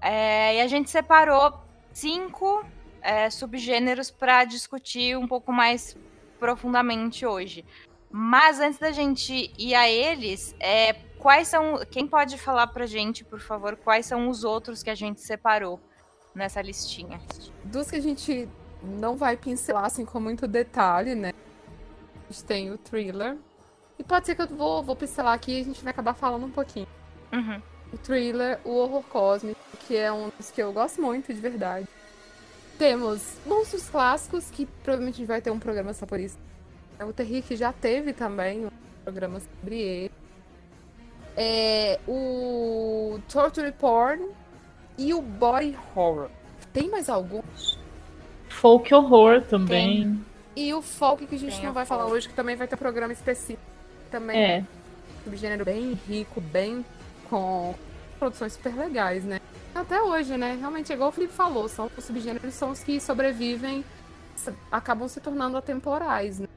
[0.00, 1.60] É, e a gente separou
[1.92, 2.64] cinco
[3.02, 5.96] é, subgêneros para discutir um pouco mais
[6.38, 7.64] profundamente hoje.
[8.10, 11.80] Mas antes da gente ir a eles, é, quais são.
[11.90, 15.78] Quem pode falar pra gente, por favor, quais são os outros que a gente separou
[16.34, 17.20] nessa listinha?
[17.64, 18.48] Dos que a gente
[18.82, 21.32] não vai pincelar assim com muito detalhe, né?
[22.28, 23.36] A gente tem o thriller.
[24.00, 26.46] E pode ser que eu vou, vou pincelar aqui e a gente vai acabar falando
[26.46, 26.86] um pouquinho.
[27.34, 27.60] Uhum.
[27.92, 31.86] o thriller, o horror cósmico, que é um dos que eu gosto muito, de verdade.
[32.78, 36.38] Temos monstros clássicos, que provavelmente a gente vai ter um programa só por isso.
[36.98, 38.70] É o Terry, que já teve também um
[39.04, 40.12] programa sobre ele.
[41.36, 44.30] É, o Torture Porn
[44.96, 46.30] e o Body Horror.
[46.72, 47.42] Tem mais algum?
[48.48, 50.24] Folk horror também.
[50.56, 52.16] E o folk que a gente Tem não vai falar folk.
[52.16, 53.79] hoje, que também vai ter programa específico.
[54.10, 54.64] Também É.
[55.24, 56.84] subgênero bem rico, bem
[57.28, 57.74] com
[58.18, 59.40] produções super legais, né?
[59.74, 60.56] Até hoje, né?
[60.58, 63.84] Realmente, igual o Felipe falou, são os subgêneros são os que sobrevivem,
[64.70, 66.48] acabam se tornando atemporais, né?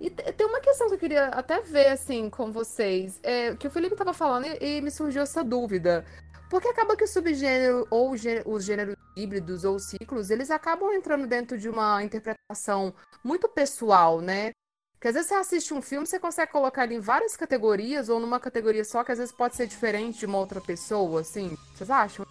[0.00, 3.66] E te- tem uma questão que eu queria até ver, assim, com vocês, é, que
[3.66, 6.04] o Felipe tava falando e, e me surgiu essa dúvida.
[6.50, 11.26] Porque acaba que o subgênero, ou gê- os gêneros híbridos ou ciclos, eles acabam entrando
[11.26, 14.52] dentro de uma interpretação muito pessoal, né?
[14.98, 18.18] Porque às vezes você assiste um filme, você consegue colocar ele em várias categorias, ou
[18.18, 21.56] numa categoria só, que às vezes pode ser diferente de uma outra pessoa, assim.
[21.72, 22.26] Vocês acham?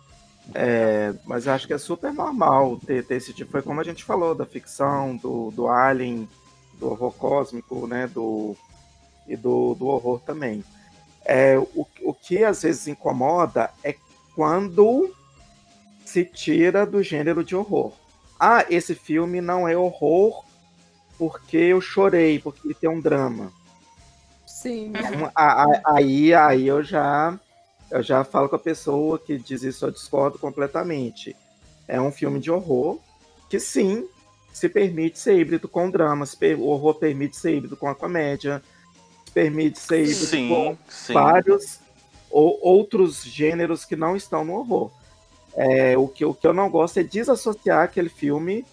[0.53, 3.51] É, mas eu acho que é super normal ter, ter esse tipo.
[3.51, 6.27] Foi como a gente falou da ficção, do, do Alien,
[6.73, 8.05] do horror cósmico, né?
[8.05, 8.53] Do,
[9.25, 10.61] e do, do horror também.
[11.23, 13.95] É, o, o que às vezes incomoda é
[14.35, 15.09] quando
[16.05, 17.93] se tira do gênero de horror.
[18.37, 20.46] Ah, esse filme não é horror
[21.17, 23.51] porque eu chorei, porque ele tem um drama.
[24.45, 24.89] Sim.
[24.89, 27.37] Então, a- a- aí, aí eu já
[27.89, 31.35] eu já falo com a pessoa que diz isso, eu discordo completamente.
[31.87, 32.99] É um filme de horror
[33.49, 34.05] que sim
[34.51, 36.25] se permite ser híbrido com drama,
[36.57, 38.61] o horror permite ser híbrido com a comédia,
[39.25, 41.13] se permite ser híbrido com Sim, sim.
[41.13, 41.79] vários
[42.29, 44.91] ou, outros gêneros que não estão no horror.
[45.55, 48.65] É, o, que, o que eu não gosto é desassociar aquele filme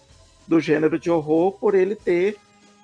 [0.47, 2.37] do gênero de horror por ele ter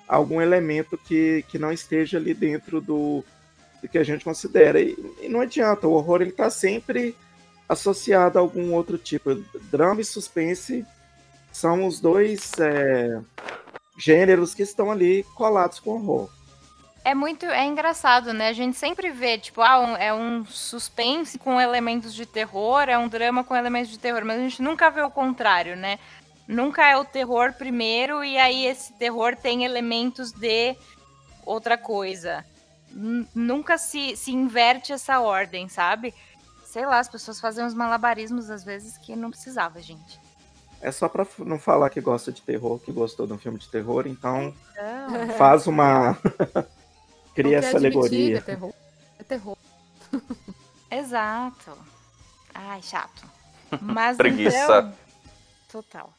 [0.08, 3.24] algum elemento que, que não esteja ali dentro do,
[3.80, 4.80] do que a gente considera.
[4.80, 7.16] E, e não adianta, o horror está sempre
[7.68, 9.34] associado a algum outro tipo.
[9.70, 10.84] Drama e suspense
[11.52, 13.20] são os dois é,
[13.98, 16.28] gêneros que estão ali colados com horror.
[17.04, 17.46] É muito.
[17.46, 18.48] É engraçado, né?
[18.48, 22.96] A gente sempre vê, tipo, ah, um- é um suspense com elementos de terror, é
[22.96, 25.98] um drama com elementos de terror, mas a gente nunca vê o contrário, né?
[26.46, 30.76] Nunca é o terror primeiro e aí esse terror tem elementos de
[31.46, 32.44] outra coisa.
[32.90, 36.12] N- nunca se, se inverte essa ordem, sabe?
[36.64, 40.20] Sei lá, as pessoas fazem uns malabarismos às vezes que não precisava, gente.
[40.80, 43.68] É só pra não falar que gosta de terror, que gostou de um filme de
[43.68, 46.18] terror, então Então, faz uma.
[47.34, 48.38] Cria quer essa alegoria.
[48.38, 48.74] É terror.
[49.18, 49.56] É terror.
[50.90, 51.78] exato.
[52.52, 53.22] Ai, chato.
[53.80, 54.56] Mas Preguiça.
[54.58, 54.92] então.
[55.70, 56.12] Total.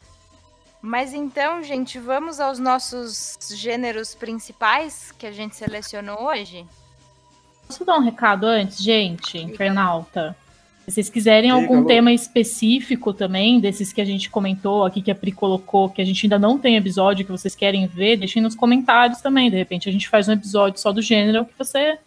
[0.86, 6.66] Mas então, gente, vamos aos nossos gêneros principais que a gente selecionou hoje?
[7.66, 9.38] Posso dar um recado antes, gente?
[9.38, 10.36] Infernalta.
[10.84, 11.88] Se vocês quiserem Diga, algum Lu.
[11.88, 16.06] tema específico também, desses que a gente comentou aqui, que a Pri colocou, que a
[16.06, 19.50] gente ainda não tem episódio, que vocês querem ver, deixem nos comentários também.
[19.50, 21.98] De repente a gente faz um episódio só do gênero que você.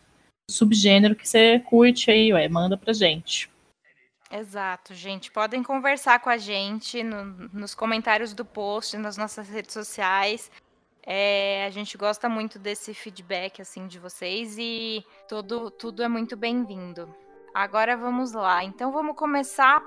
[0.50, 3.48] subgênero que você curte aí, ué, manda pra gente.
[4.30, 5.30] Exato, gente.
[5.30, 10.50] Podem conversar com a gente no- nos comentários do post, nas nossas redes sociais.
[11.04, 16.36] É, a gente gosta muito desse feedback assim de vocês e todo, tudo é muito
[16.36, 17.14] bem-vindo.
[17.54, 18.64] Agora vamos lá.
[18.64, 19.80] Então vamos começar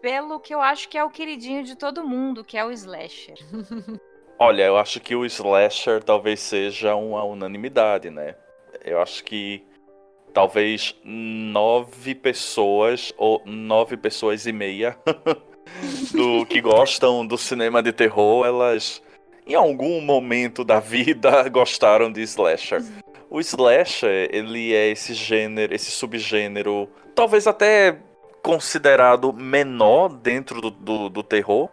[0.00, 3.36] pelo que eu acho que é o queridinho de todo mundo, que é o slasher.
[4.38, 8.34] Olha, eu acho que o slasher talvez seja uma unanimidade, né?
[8.84, 9.66] Eu acho que
[10.32, 14.96] talvez nove pessoas ou nove pessoas e meia
[16.12, 19.02] do que gostam do cinema de terror, elas
[19.46, 22.82] em algum momento da vida gostaram de slasher.
[23.30, 27.98] O slasher, ele é esse gênero, esse subgênero, talvez até
[28.42, 31.68] considerado menor dentro do, do, do terror,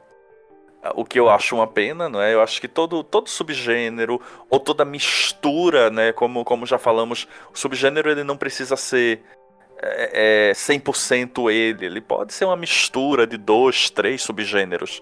[0.93, 2.33] o que eu acho uma pena, não é?
[2.33, 6.11] Eu acho que todo, todo subgênero ou toda mistura, né?
[6.11, 9.23] Como, como já falamos, o subgênero ele não precisa ser
[9.81, 11.85] é, é, 100% ele.
[11.85, 15.01] Ele pode ser uma mistura de dois, três subgêneros.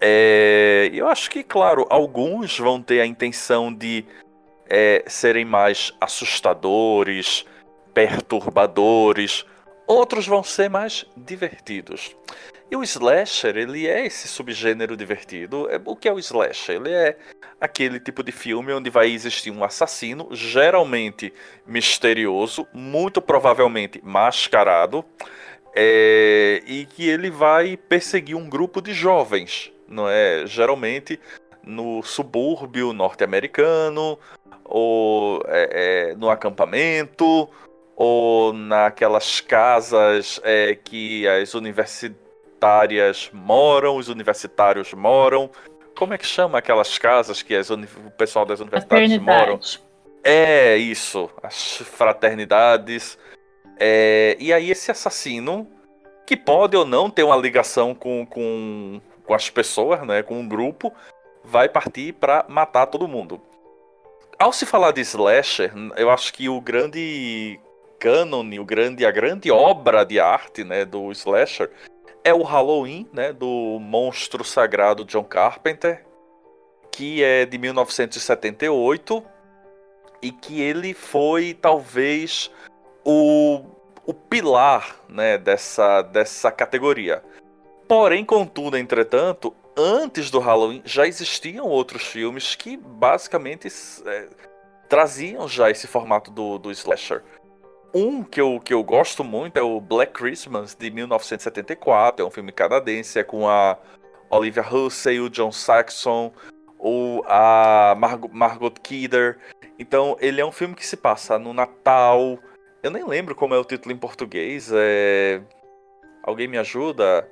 [0.00, 4.04] É, eu acho que, claro, alguns vão ter a intenção de
[4.68, 7.46] é, serem mais assustadores,
[7.94, 9.44] perturbadores.
[9.86, 12.16] Outros vão ser mais divertidos.
[12.72, 15.68] E o slasher, ele é esse subgênero divertido.
[15.70, 16.76] É- O que é o slasher?
[16.76, 17.18] Ele é
[17.60, 21.34] aquele tipo de filme onde vai existir um assassino, geralmente
[21.66, 25.04] misterioso, muito provavelmente mascarado,
[25.76, 30.46] é, e que ele vai perseguir um grupo de jovens, não é?
[30.46, 31.20] Geralmente
[31.62, 34.18] no subúrbio norte-americano,
[34.64, 37.50] ou é, é, no acampamento,
[37.94, 41.54] ou naquelas casas é, que as
[42.62, 45.50] universitárias moram, os universitários moram.
[45.96, 49.60] Como é que chama aquelas casas que o pessoal das universidades moram?
[50.24, 53.18] É isso, as fraternidades.
[53.78, 54.36] É...
[54.38, 55.68] E aí esse assassino,
[56.24, 60.48] que pode ou não ter uma ligação com, com, com as pessoas, né, com um
[60.48, 60.92] grupo,
[61.44, 63.40] vai partir para matar todo mundo.
[64.38, 67.60] Ao se falar de slasher, eu acho que o grande
[67.98, 71.70] cânone, o grande, a grande obra de arte né, do slasher
[72.24, 76.04] é o Halloween, né, do monstro sagrado John Carpenter,
[76.90, 79.24] que é de 1978
[80.20, 82.50] e que ele foi talvez
[83.04, 83.62] o,
[84.06, 87.22] o pilar né, dessa, dessa categoria.
[87.88, 93.68] Porém, contudo, entretanto, antes do Halloween já existiam outros filmes que basicamente
[94.06, 94.28] é,
[94.88, 97.22] traziam já esse formato do, do slasher.
[97.94, 102.24] Um que eu, que eu gosto muito é o Black Christmas, de 1974.
[102.24, 103.78] É um filme canadense, é com a
[104.30, 106.32] Olivia Hussey, o John Saxon,
[106.78, 109.38] ou a Margot, Margot Kidder.
[109.78, 112.38] Então, ele é um filme que se passa no Natal.
[112.82, 114.70] Eu nem lembro como é o título em português.
[114.72, 115.42] É...
[116.22, 117.28] Alguém me ajuda?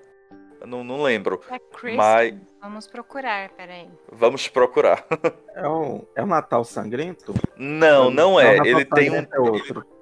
[0.67, 1.41] Não, não lembro.
[1.51, 1.97] É Christmas.
[1.97, 2.35] Mas...
[2.61, 3.89] Vamos procurar, peraí.
[4.13, 5.07] Vamos procurar.
[5.55, 7.35] é, um, é um Natal Sangrento?
[7.57, 8.59] Não, não é.
[8.59, 9.27] Não, ele tem um.
[9.33, 10.00] É outro.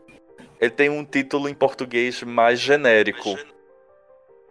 [0.61, 3.37] Ele tem um título em português mais genérico.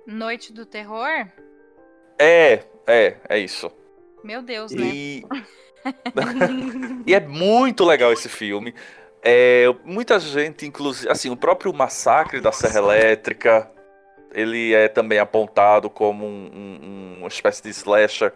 [0.06, 1.28] Noite do Terror?
[2.17, 3.72] É, é, é isso.
[4.24, 5.26] Meu Deus, e...
[5.30, 5.43] né?
[7.06, 8.74] e é muito legal esse filme.
[9.22, 13.70] É, muita gente, inclusive, assim, o próprio Massacre da Serra Elétrica,
[14.34, 18.34] ele é também apontado como um, um, uma espécie de slasher.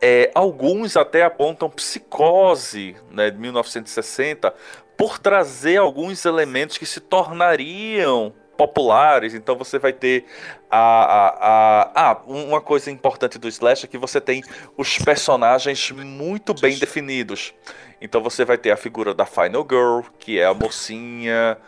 [0.00, 4.54] É, alguns até apontam Psicose, né, de 1960,
[4.96, 9.34] por trazer alguns elementos que se tornariam populares.
[9.34, 10.24] Então você vai ter
[10.70, 14.42] a, a, a, ah, uma coisa importante do Slash é que você tem
[14.76, 17.52] os personagens muito bem definidos.
[18.00, 21.58] Então você vai ter a figura da Final Girl, que é a mocinha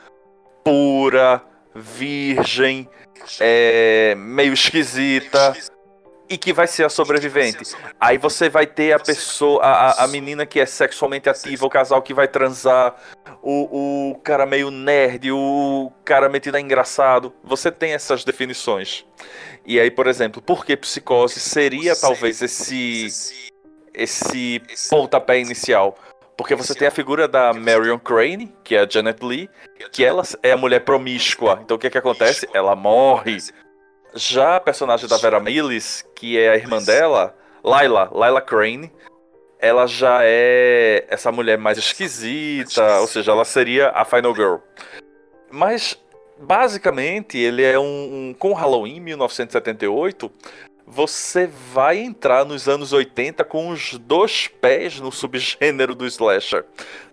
[0.63, 1.43] pura,
[1.75, 2.89] virgem,
[3.41, 5.55] é, meio esquisita
[6.29, 7.77] e que vai ser a sobrevivente.
[8.01, 12.03] Aí você vai ter a pessoa, a, a menina que é sexualmente ativa, o casal
[12.03, 12.97] que vai transar,
[13.43, 17.33] o, o cara meio nerd, o cara metido a engraçado.
[17.45, 19.05] Você tem essas definições.
[19.65, 23.43] E aí, por exemplo, por que psicose seria talvez esse
[23.95, 24.61] esse
[24.91, 25.97] pontapé inicial?
[26.37, 29.49] Porque você tem a figura da Marion Crane, que é a Janet Lee,
[29.91, 31.61] que ela é a mulher promíscua.
[31.63, 32.47] Então o que que acontece?
[32.53, 33.39] Ela morre
[34.17, 38.91] já a personagem da Vera Miles, que é a irmã dela, Laila, Laila Crane,
[39.59, 44.57] ela já é essa mulher mais esquisita, ou seja, ela seria a Final Girl.
[45.51, 45.99] Mas,
[46.39, 47.83] basicamente, ele é um,
[48.31, 50.31] um com Halloween 1978,
[50.87, 56.65] você vai entrar nos anos 80 com os dois pés no subgênero do slasher.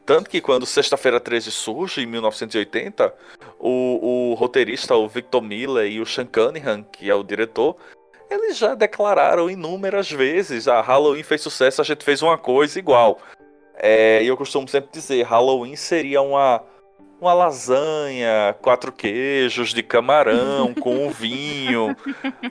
[0.06, 3.14] Tanto que quando Sexta-feira 13 surge, em 1980,
[3.58, 7.78] o, o roteirista, o Victor Miller e o Sean Cunningham, que é o diretor,
[8.30, 12.78] eles já declararam inúmeras vezes: a ah, Halloween fez sucesso, a gente fez uma coisa
[12.78, 13.20] igual.
[13.76, 16.64] É, e eu costumo sempre dizer: Halloween seria uma
[17.24, 21.96] uma lasanha, quatro queijos de camarão com um vinho.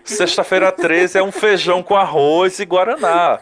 [0.02, 3.38] Sexta-feira 13 é um feijão com arroz e guaraná.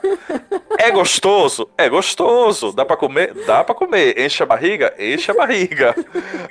[0.77, 1.71] É gostoso?
[1.79, 2.73] É gostoso.
[2.73, 3.33] Dá para comer?
[3.47, 4.19] Dá para comer.
[4.19, 4.93] Enche a barriga?
[4.99, 5.95] Enche a barriga.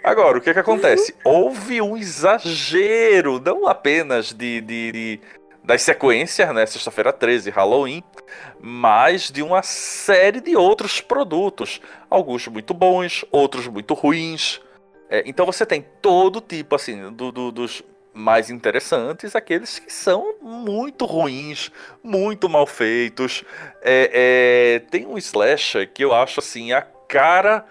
[0.01, 1.13] Agora, o que que acontece?
[1.25, 5.19] Houve um exagero, não apenas de, de, de
[5.61, 6.65] das sequências, né?
[6.65, 8.03] Sexta-feira 13, Halloween,
[8.59, 11.81] mas de uma série de outros produtos.
[12.09, 14.61] Alguns muito bons, outros muito ruins.
[15.09, 20.35] É, então você tem todo tipo, assim, do, do, dos mais interessantes, aqueles que são
[20.41, 21.71] muito ruins,
[22.03, 23.43] muito mal feitos.
[23.81, 27.65] É, é, tem um slasher que eu acho, assim, a cara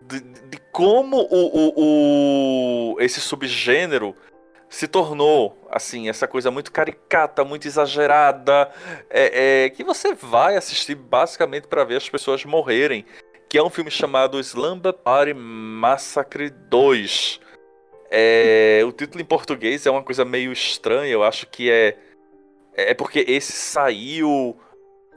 [0.00, 4.14] de, de como o, o, o, esse subgênero
[4.68, 8.70] se tornou, assim, essa coisa muito caricata, muito exagerada,
[9.08, 13.04] é, é, que você vai assistir basicamente para ver as pessoas morrerem
[13.48, 17.40] que é um filme chamado Slumber Party Massacre 2.
[18.10, 21.96] É, o título em português é uma coisa meio estranha, eu acho que é.
[22.74, 24.56] É porque esse saiu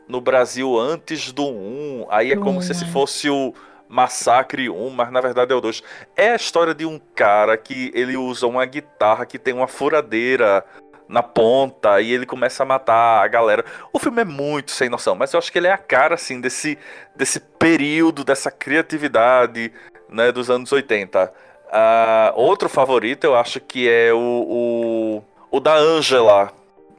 [0.07, 2.07] no Brasil antes do 1.
[2.09, 3.53] Aí é como se esse fosse o
[3.87, 5.83] Massacre 1, mas na verdade é o 2.
[6.15, 10.65] É a história de um cara que ele usa uma guitarra que tem uma furadeira
[11.11, 13.63] na ponta e ele começa a matar a galera.
[13.91, 16.39] O filme é muito sem noção, mas eu acho que ele é a cara assim
[16.39, 16.77] desse
[17.15, 19.71] desse período, dessa criatividade,
[20.09, 21.31] né, dos anos 80.
[21.67, 25.23] Uh, outro favorito eu acho que é o, o,
[25.57, 26.51] o da Angela,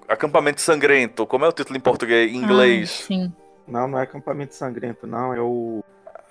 [0.09, 1.27] Acampamento Sangrento.
[1.27, 3.01] Como é o título em português, em inglês?
[3.03, 3.33] Ah, sim.
[3.67, 5.33] Não, não é acampamento sangrento, não.
[5.33, 5.83] É o.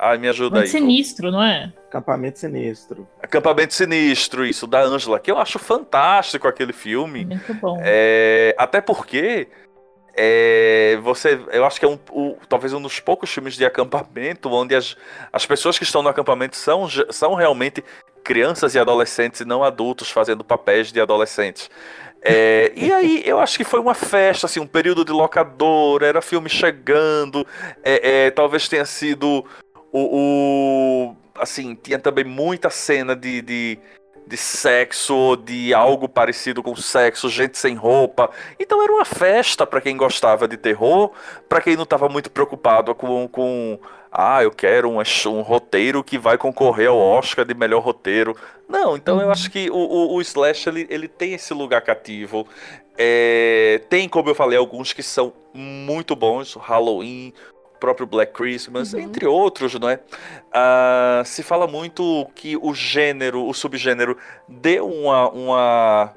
[0.03, 0.71] Ai, me ajuda Muito aí.
[0.71, 1.71] sinistro, não é?
[1.87, 3.07] Acampamento sinistro.
[3.21, 7.23] Acampamento Sinistro, isso, da Angela, que eu acho fantástico aquele filme.
[7.25, 7.77] Muito bom.
[7.83, 9.47] É, até porque
[10.17, 14.49] é, você, eu acho que é um, o- talvez um dos poucos filmes de acampamento
[14.49, 14.97] onde as,
[15.31, 17.83] as pessoas que estão no acampamento são, são realmente
[18.23, 21.69] crianças e adolescentes e não adultos fazendo papéis de adolescentes.
[22.23, 26.21] É, e aí eu acho que foi uma festa, assim, um período de locadora, era
[26.21, 27.45] filme chegando,
[27.83, 29.43] é, é, talvez tenha sido
[29.91, 33.79] o, o- assim, tinha também muita cena de, de,
[34.27, 38.29] de sexo, de algo parecido com sexo, gente sem roupa.
[38.59, 41.11] Então era uma festa pra quem gostava de terror,
[41.49, 43.79] pra quem não estava muito preocupado com, com
[44.11, 48.35] ah, eu quero um, um roteiro que vai concorrer ao Oscar de melhor roteiro.
[48.67, 52.47] Não, então eu acho que o, o, o Slash ele, ele tem esse lugar cativo.
[52.97, 57.33] É, tem, como eu falei, alguns que são muito bons, Halloween,
[57.81, 58.99] próprio Black Christmas, Uhum.
[59.01, 59.99] entre outros, não é?
[60.53, 64.15] Ah, se fala muito que o gênero, o subgênero,
[64.47, 66.13] deu uma, uma,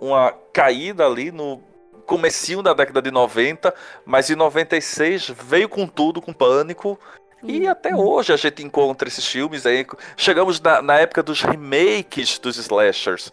[0.00, 1.62] uma caída ali no
[2.06, 3.72] comecinho da década de 90,
[4.04, 6.98] mas em 96 veio com tudo, com pânico.
[7.42, 9.86] E até hoje a gente encontra esses filmes aí.
[10.14, 13.32] Chegamos na, na época dos remakes dos slashers.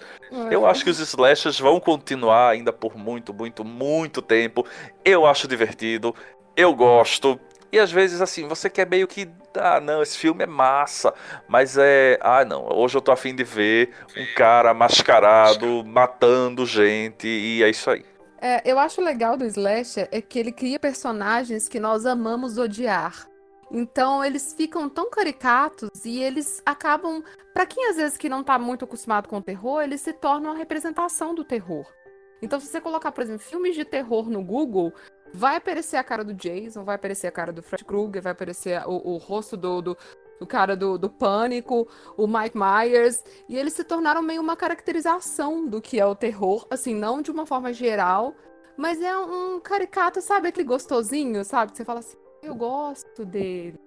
[0.49, 4.65] Eu acho que os slashers vão continuar ainda por muito, muito, muito tempo.
[5.03, 6.15] Eu acho divertido,
[6.57, 7.39] eu gosto.
[7.71, 9.29] E às vezes, assim, você quer meio que.
[9.55, 11.13] Ah, não, esse filme é massa.
[11.47, 12.17] Mas é.
[12.21, 17.27] Ah, não, hoje eu tô afim de ver um cara mascarado matando gente.
[17.27, 18.03] E é isso aí.
[18.41, 23.27] É, eu acho legal do Slasher é que ele cria personagens que nós amamos odiar.
[23.71, 27.21] Então eles ficam tão caricatos e eles acabam,
[27.53, 30.51] Pra quem às vezes que não tá muito acostumado com o terror, eles se tornam
[30.51, 31.91] a representação do terror.
[32.39, 34.93] Então se você colocar, por exemplo, filmes de terror no Google,
[35.33, 38.81] vai aparecer a cara do Jason, vai aparecer a cara do Fred Krueger, vai aparecer
[38.87, 39.97] o, o rosto do, do,
[40.39, 45.65] do cara do, do Pânico, o Mike Myers, e eles se tornaram meio uma caracterização
[45.67, 48.33] do que é o terror, assim, não de uma forma geral,
[48.75, 51.71] mas é um caricato, sabe, aquele gostosinho, sabe?
[51.71, 53.79] Que você fala assim, eu gosto dele.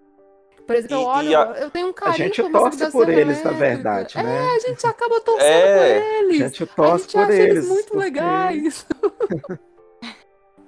[0.67, 2.77] Por exemplo, eu E- olho, e a- eu tenho um A carinho gente por música
[2.91, 4.39] torce por eles, na verdade, É, né?
[4.55, 6.37] a gente acaba torcendo É, por A eles.
[6.39, 7.57] gente A torce gente por acha eles.
[7.57, 8.87] eles muito porque- legais.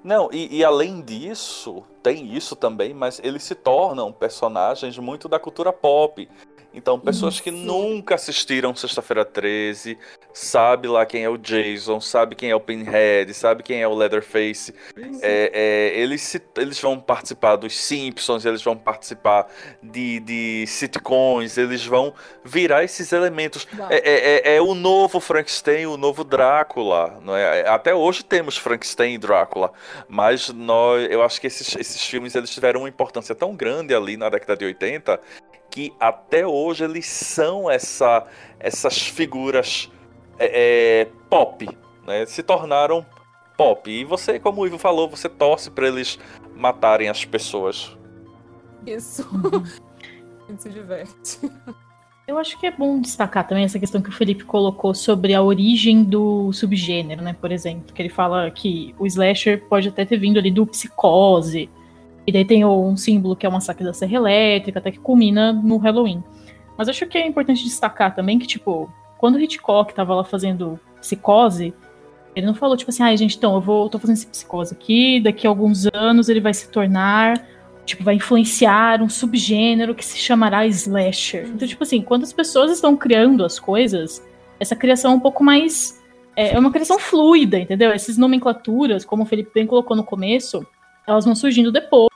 [0.04, 5.38] Não, e, e além disso, tem isso também, mas eles se tornam personagens muito da
[5.38, 6.28] cultura pop.
[6.74, 7.58] Então, pessoas que Isso.
[7.58, 9.98] nunca assistiram Sexta-feira 13,
[10.32, 13.94] sabe lá quem é o Jason, sabe quem é o Pinhead, sabe quem é o
[13.94, 14.74] Leatherface.
[15.20, 15.50] É,
[15.94, 19.46] é, eles, se- eles vão participar dos Simpsons, eles vão participar
[19.82, 22.14] de, de sitcoms, eles vão
[22.44, 23.66] virar esses elementos.
[23.90, 27.20] É, é- é- é o novo Frankenstein, o novo Drácula.
[27.22, 27.68] Não é?
[27.68, 29.72] Até hoje temos Frankenstein e Drácula,
[30.08, 34.16] mas nós, eu acho que esses, esses filmes eles tiveram uma importância tão grande ali
[34.16, 35.20] na década de 80
[35.72, 38.26] que até hoje eles são essa,
[38.60, 39.90] essas figuras
[40.38, 41.66] é, é, pop,
[42.06, 42.26] né?
[42.26, 43.04] se tornaram
[43.56, 43.90] pop.
[43.90, 46.18] E você, como o Ivo falou, você torce para eles
[46.54, 47.96] matarem as pessoas.
[48.86, 49.26] Isso.
[50.46, 51.38] A gente se diverte.
[52.28, 55.42] Eu acho que é bom destacar também essa questão que o Felipe colocou sobre a
[55.42, 57.32] origem do subgênero, né?
[57.32, 61.70] Por exemplo, que ele fala que o slasher pode até ter vindo ali do psicose,
[62.26, 65.52] e daí tem um símbolo que é o massacre da Serra Elétrica, até que culmina
[65.52, 66.22] no Halloween.
[66.76, 70.78] Mas acho que é importante destacar também que, tipo, quando o Hitchcock tava lá fazendo
[71.00, 71.74] psicose,
[72.34, 75.20] ele não falou, tipo assim, ai, gente, então, eu vou, tô fazendo esse psicose aqui,
[75.20, 77.34] daqui a alguns anos ele vai se tornar
[77.84, 81.46] tipo, vai influenciar um subgênero que se chamará slasher.
[81.48, 84.24] Então, tipo assim, quando as pessoas estão criando as coisas,
[84.58, 86.00] essa criação é um pouco mais.
[86.34, 87.90] É é uma criação fluida, entendeu?
[87.90, 90.66] Essas nomenclaturas, como o Felipe bem colocou no começo,
[91.06, 92.08] elas vão surgindo depois,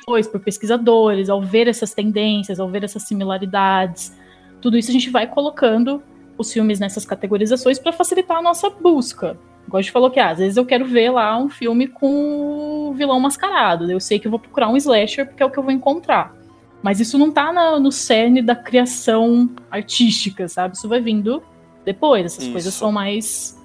[0.00, 4.16] depois por pesquisadores, ao ver essas tendências, ao ver essas similaridades.
[4.60, 6.02] Tudo isso a gente vai colocando
[6.38, 9.38] os filmes nessas categorizações para facilitar a nossa busca.
[9.66, 12.88] Igual a gente falou que ah, às vezes eu quero ver lá um filme com
[12.90, 13.90] o vilão mascarado.
[13.90, 16.34] Eu sei que eu vou procurar um slasher porque é o que eu vou encontrar.
[16.82, 20.76] Mas isso não tá na- no cerne da criação artística, sabe?
[20.76, 21.42] Isso vai vindo
[21.84, 22.26] depois.
[22.26, 22.52] Essas Isso.
[22.52, 23.60] coisas são mais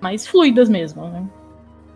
[0.00, 1.24] mais fluidas mesmo, né?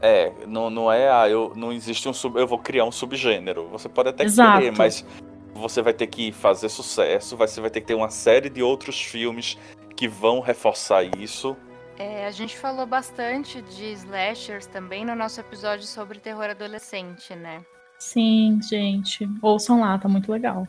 [0.07, 3.69] É, não, não é, ah, eu, não existe um sub, eu vou criar um subgênero.
[3.71, 4.59] Você pode até Exato.
[4.59, 5.05] querer, mas
[5.53, 9.03] você vai ter que fazer sucesso, você vai ter que ter uma série de outros
[9.03, 9.59] filmes
[9.97, 11.57] que vão reforçar isso.
[11.99, 17.65] É, a gente falou bastante de slashers também no nosso episódio sobre terror adolescente, né?
[17.99, 19.29] Sim, gente.
[19.43, 20.69] Ouçam lá, tá muito legal.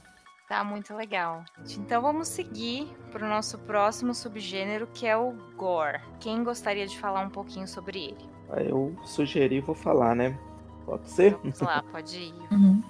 [0.49, 1.45] Tá muito legal.
[1.77, 6.01] Então vamos seguir para o nosso próximo subgênero, que é o gore.
[6.19, 8.36] Quem gostaria de falar um pouquinho sobre ele?
[8.55, 10.37] Eu sugeri, vou falar, né?
[10.85, 11.35] Pode ser?
[11.43, 12.33] Vamos lá, pode ir.
[12.51, 12.81] Uhum.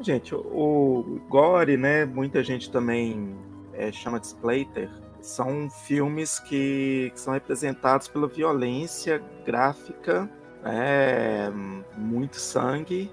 [0.00, 2.04] Gente, o gore, né?
[2.04, 3.36] Muita gente também
[3.72, 4.88] é, chama de splatter.
[5.20, 10.30] São filmes que, que são representados pela violência gráfica,
[10.64, 11.50] é,
[11.96, 13.10] muito sangue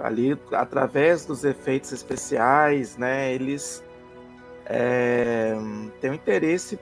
[0.00, 3.82] ali através dos efeitos especiais, né, eles
[4.66, 5.54] é,
[6.00, 6.78] têm um interesse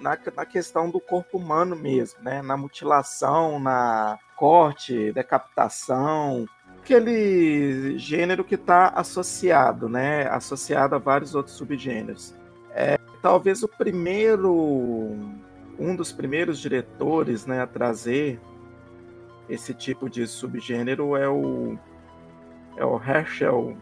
[0.00, 6.46] na, na, questão do corpo humano mesmo, né, na mutilação, na corte, decapitação,
[6.78, 12.34] aquele gênero que está associado, né, associado a vários outros subgêneros.
[12.72, 14.52] É, talvez o primeiro,
[15.78, 18.40] um dos primeiros diretores, né, a trazer
[19.48, 21.76] esse tipo de subgênero é o
[22.76, 23.76] é o Herschel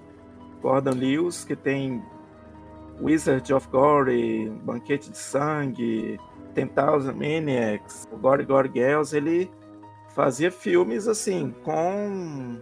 [0.61, 2.03] Gordon Lewis, que tem
[3.01, 6.19] Wizard of Gore, Banquete de Sangue,
[6.55, 9.51] Ten Thousand Maniacs, Gore Gore Girls, ele
[10.15, 12.59] fazia filmes assim, com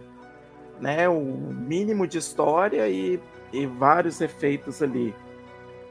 [0.79, 3.19] né, o mínimo de história e,
[3.51, 5.15] e vários efeitos ali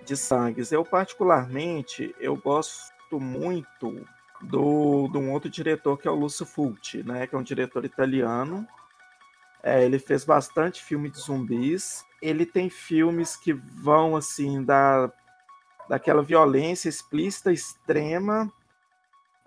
[0.05, 0.71] de sangues.
[0.71, 4.07] Eu, particularmente, eu gosto muito
[4.41, 7.85] do, de um outro diretor que é o Lúcio Fulci, né, que é um diretor
[7.85, 8.67] italiano,
[9.67, 12.06] é, ele fez bastante filme de zumbis.
[12.23, 15.13] Ele tem filmes que vão assim da
[15.89, 18.53] daquela violência explícita extrema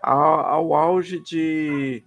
[0.02, 2.02] ao, ao auge de,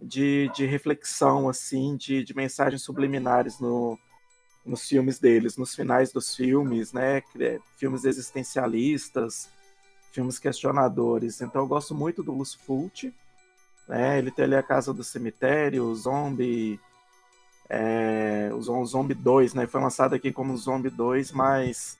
[0.00, 3.98] de, de, reflexão assim, de, de mensagens subliminares no,
[4.64, 7.22] nos filmes deles, nos finais dos filmes, né?
[7.76, 9.50] Filmes existencialistas,
[10.12, 11.40] filmes questionadores.
[11.40, 13.14] Então eu gosto muito do Lúcio Fulci.
[13.86, 14.18] Né?
[14.18, 16.78] Ele tem ali a Casa do Cemitério, o Zombie,
[17.68, 19.66] é, o Zombie 2, né?
[19.66, 21.98] Foi lançado aqui como Zombie 2, mas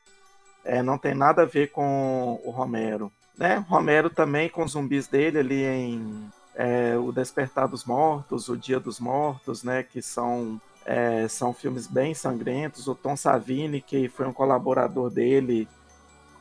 [0.65, 3.13] é, não tem nada a ver com o Romero.
[3.37, 3.65] Né?
[3.69, 8.81] Romero também com os zumbis dele ali em é, O Despertar dos Mortos, O Dia
[8.81, 9.83] dos Mortos, né?
[9.85, 12.89] Que são, é, são filmes bem sangrentos.
[12.89, 15.69] O Tom Savini, que foi um colaborador dele,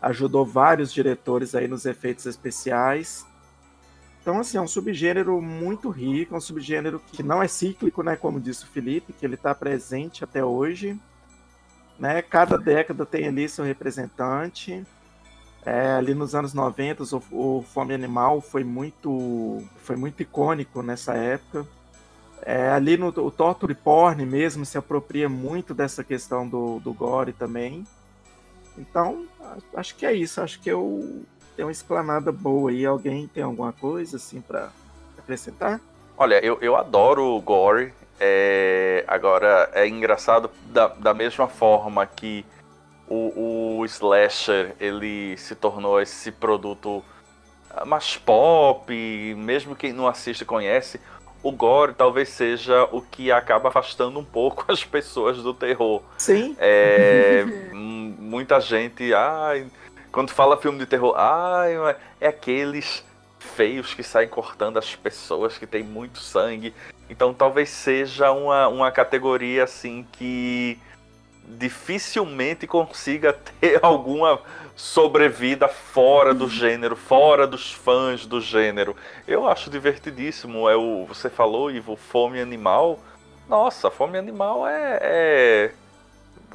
[0.02, 3.27] ajudou vários diretores aí nos efeitos especiais.
[4.28, 8.18] Então, assim, é um subgênero muito rico, é um subgênero que não é cíclico, né?
[8.18, 11.00] Como disse o Felipe, que ele está presente até hoje.
[11.98, 12.22] Né?
[12.22, 14.86] Cada década tem ali seu representante.
[15.66, 21.14] É, ali nos anos 90, o, o, Fome Animal foi muito, foi muito icônico nessa
[21.14, 21.66] época.
[22.42, 27.32] É, ali no o Torture Porn mesmo se apropria muito dessa questão do, do gore
[27.32, 27.88] também.
[28.78, 29.26] Então,
[29.74, 30.42] acho que é isso.
[30.42, 31.24] Acho que eu
[31.58, 32.86] tem uma explanada boa aí.
[32.86, 34.70] Alguém tem alguma coisa assim para
[35.18, 35.82] acrescentar?
[36.16, 37.94] Olha, eu, eu adoro gore.
[38.20, 42.46] É, agora, é engraçado da, da mesma forma que
[43.08, 47.04] o, o slasher ele se tornou esse produto
[47.86, 48.92] mais pop,
[49.36, 51.00] mesmo quem não assiste conhece,
[51.44, 56.02] o gore talvez seja o que acaba afastando um pouco as pessoas do terror.
[56.18, 56.56] Sim.
[56.60, 61.64] É, muita gente, ai, ah, quando fala filme de terror, ah,
[62.20, 63.04] é aqueles
[63.40, 66.74] feios que saem cortando as pessoas, que tem muito sangue.
[67.10, 70.80] Então talvez seja uma, uma categoria assim que
[71.48, 74.40] dificilmente consiga ter alguma
[74.76, 78.96] sobrevida fora do gênero, fora dos fãs do gênero.
[79.28, 80.70] Eu acho divertidíssimo.
[80.70, 83.00] É o você falou, Ivo, fome animal.
[83.48, 85.72] Nossa, fome animal é, é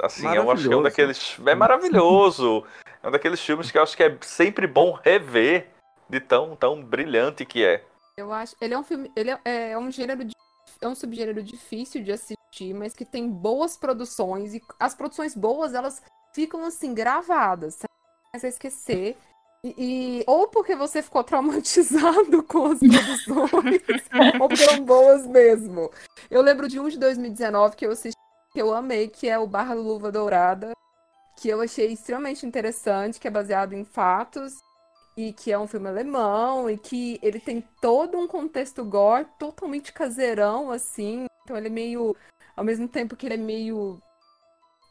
[0.01, 2.63] assim, eu acho que é um daqueles é maravilhoso.
[3.03, 5.67] É um daqueles filmes que eu acho que é sempre bom rever
[6.09, 7.83] de tão, tão brilhante que é.
[8.17, 8.55] Eu acho.
[8.61, 9.11] Ele é um filme.
[9.13, 10.23] Ele é, é um gênero.
[10.23, 10.33] De,
[10.79, 14.53] é um subgênero difícil de assistir, mas que tem boas produções.
[14.53, 16.01] E as produções boas, elas
[16.33, 17.79] ficam assim, gravadas.
[18.33, 19.17] Você esquecer.
[19.65, 25.91] E, e, ou porque você ficou traumatizado com as produções, ou foram boas mesmo.
[26.31, 28.17] Eu lembro de um de 2019 que eu assisti,
[28.53, 30.73] que eu amei, que é o Barra Luva Dourada,
[31.35, 34.53] que eu achei extremamente interessante, que é baseado em fatos
[35.15, 39.93] e que é um filme alemão e que ele tem todo um contexto gore totalmente
[39.93, 41.25] caseirão assim.
[41.43, 42.15] Então ele é meio
[42.55, 44.01] ao mesmo tempo que ele é meio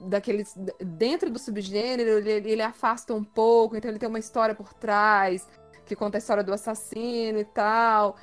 [0.01, 4.74] daqueles dentro do subgênero, ele, ele afasta um pouco, então ele tem uma história por
[4.74, 5.49] trás
[5.84, 8.16] que conta a história do assassino e tal.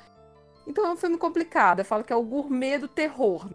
[0.66, 1.80] Então é um filme complicado.
[1.80, 3.48] Eu falo que é o gourmet do terror.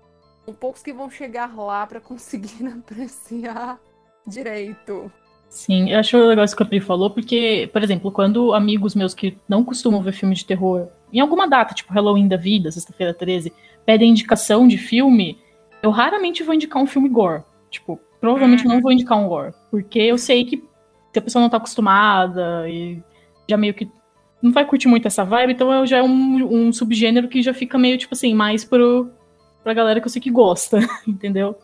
[0.46, 3.80] São poucos que vão chegar lá para conseguir apreciar
[4.28, 5.12] direito.
[5.50, 9.14] Sim, eu acho legal isso que a Pri falou, porque, por exemplo, quando amigos meus
[9.14, 13.14] que não costumam ver filme de terror, em alguma data, tipo Halloween da vida, sexta-feira
[13.14, 13.54] 13,
[13.86, 15.38] pedem indicação de filme,
[15.82, 17.44] eu raramente vou indicar um filme gore.
[17.70, 19.54] Tipo, provavelmente não vou indicar um gore.
[19.72, 20.64] Porque eu sei que
[21.14, 23.02] se a pessoa não tá acostumada e
[23.48, 23.90] já meio que
[24.42, 27.78] não vai curtir muito essa vibe, então já é um, um subgênero que já fica
[27.78, 29.10] meio, tipo assim, mais pro,
[29.64, 31.58] pra galera que eu sei que gosta, entendeu?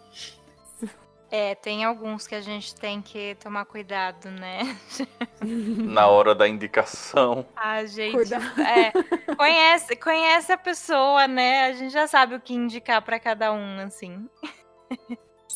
[1.31, 4.77] É, tem alguns que a gente tem que tomar cuidado, né?
[5.41, 7.45] Na hora da indicação.
[7.55, 8.91] A gente é,
[9.35, 11.67] conhece, conhece a pessoa, né?
[11.67, 14.27] A gente já sabe o que indicar pra cada um, assim.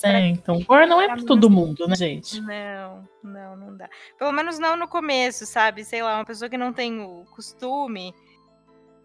[0.01, 2.39] É, então, gore não é pra todo mundo, né, gente?
[2.39, 3.89] Não, não, não dá.
[4.17, 5.83] Pelo menos não no começo, sabe?
[5.83, 8.13] Sei lá, uma pessoa que não tem o costume,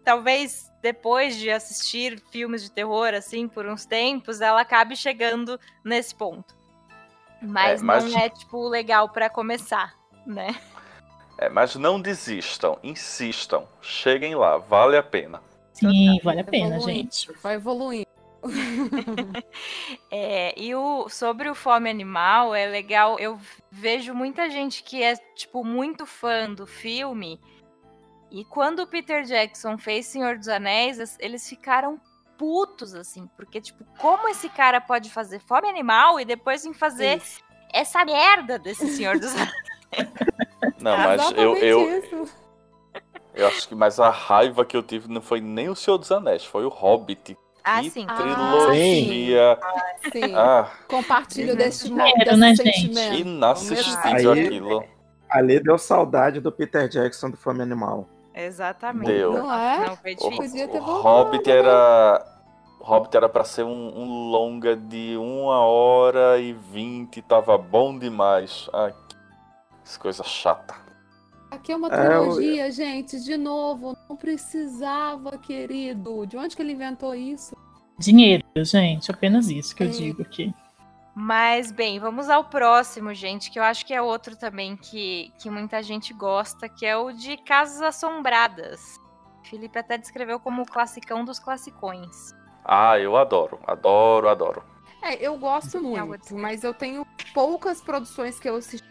[0.05, 6.15] talvez depois de assistir filmes de terror, assim, por uns tempos, ela acabe chegando nesse
[6.15, 6.60] ponto.
[7.41, 10.55] Mas, É, mas- não é, tipo, legal pra começar, né?
[11.37, 15.41] É, mas não desistam, insistam, cheguem lá, vale a pena.
[15.73, 17.31] Sim, vale a pena, Evoluindo, gente.
[17.41, 18.07] Vai evoluindo.
[20.13, 23.39] É, e o, sobre o Fome Animal, é legal, eu
[23.71, 27.39] vejo muita gente que é, tipo, muito fã do filme,
[28.29, 31.99] e quando o Peter Jackson fez Senhor dos Anéis, eles ficaram
[32.41, 37.17] putos, assim, porque, tipo, como esse cara pode fazer Fome Animal e depois vir fazer
[37.17, 37.39] Isso.
[37.71, 39.51] essa merda desse Senhor dos Anéis?
[40.81, 42.33] Não, mas eu, eu, isso.
[43.35, 46.11] eu acho que mais a raiva que eu tive não foi nem o Senhor dos
[46.11, 47.37] Anéis, foi o Hobbit.
[47.63, 48.07] Ah, que sim.
[48.07, 49.59] trilogia.
[50.11, 50.33] Sim.
[50.35, 51.57] Ah, Compartilho Uhum.
[51.57, 52.73] desse, Dinheiro, desse né, gente?
[52.73, 53.15] sentimento.
[53.19, 54.83] inassistível Aí- aquilo.
[55.29, 58.09] Ali deu saudade do Peter Jackson do Fome Animal.
[58.33, 59.07] Exatamente.
[59.11, 59.33] Deu.
[59.33, 59.87] Não é?
[59.89, 60.37] Não, foi O, difícil.
[60.37, 61.57] Podia ter o Hobbit né?
[61.57, 62.30] era.
[62.81, 67.97] O Hobbit era pra ser um, um longa de uma hora e vinte, tava bom
[67.97, 68.67] demais.
[68.73, 68.91] Ai,
[69.85, 70.73] que coisa chata.
[71.51, 73.19] Aqui é uma É, eu- trilogia, gente.
[73.23, 76.25] De novo, não precisava, querido.
[76.25, 77.55] De onde que ele inventou isso?
[77.99, 79.11] Dinheiro, gente.
[79.11, 79.91] Apenas isso que eu É.
[79.91, 80.51] digo aqui.
[81.13, 85.49] Mas, bem, vamos ao próximo, gente, que eu acho que é outro também que, que
[85.51, 88.97] muita gente gosta, que é o de Casas Assombradas.
[89.43, 92.33] Felipe até descreveu como o classicão dos classicões.
[92.63, 94.63] Ah, eu adoro, adoro, adoro.
[95.01, 98.87] É, eu gosto muito, mas eu tenho poucas produções que eu assisti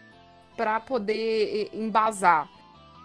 [0.57, 2.49] pra poder embasar.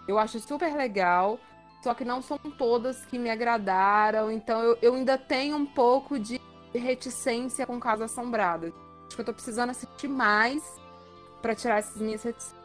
[0.08, 1.38] Eu acho super legal,
[1.82, 6.18] só que não são todas que me agradaram, então eu, eu ainda tenho um pouco
[6.18, 6.40] de
[6.74, 8.72] reticência com Casa Assombrada.
[9.06, 10.62] Acho que eu tô precisando assistir mais
[11.40, 12.56] pra tirar essas minhas reticências.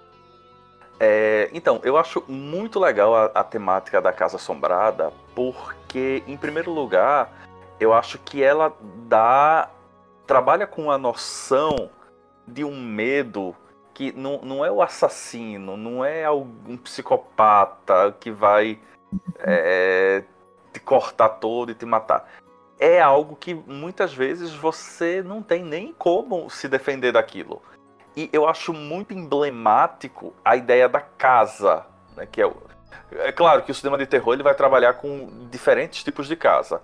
[1.00, 6.72] É, então, eu acho muito legal a, a temática da Casa Assombrada, porque, em primeiro
[6.72, 7.41] lugar,
[7.82, 8.78] eu acho que ela
[9.08, 9.68] dá.
[10.28, 11.90] trabalha com a noção
[12.48, 13.56] de um medo
[13.92, 18.80] que não, não é o assassino, não é algum psicopata que vai
[19.40, 20.24] é,
[20.72, 22.30] te cortar todo e te matar.
[22.80, 27.62] É algo que muitas vezes você não tem nem como se defender daquilo.
[28.16, 32.52] E eu acho muito emblemático a ideia da casa, né, que é,
[33.12, 36.82] é claro que o cinema de terror ele vai trabalhar com diferentes tipos de casa.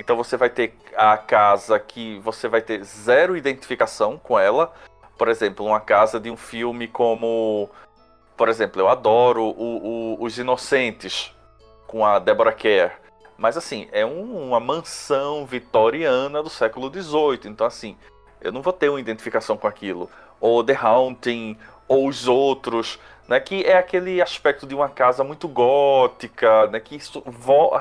[0.00, 4.72] Então você vai ter a casa que você vai ter zero identificação com ela.
[5.18, 7.68] Por exemplo, uma casa de um filme como,
[8.34, 11.36] por exemplo, eu adoro o- o- Os Inocentes
[11.86, 12.92] com a Deborah Kerr.
[13.36, 17.50] Mas assim, é um- uma mansão vitoriana do século XVIII.
[17.50, 17.94] Então assim,
[18.40, 20.08] eu não vou ter uma identificação com aquilo
[20.40, 22.98] ou The Haunting, ou os outros,
[23.30, 27.22] né, que é aquele aspecto de uma casa muito gótica, né, que isso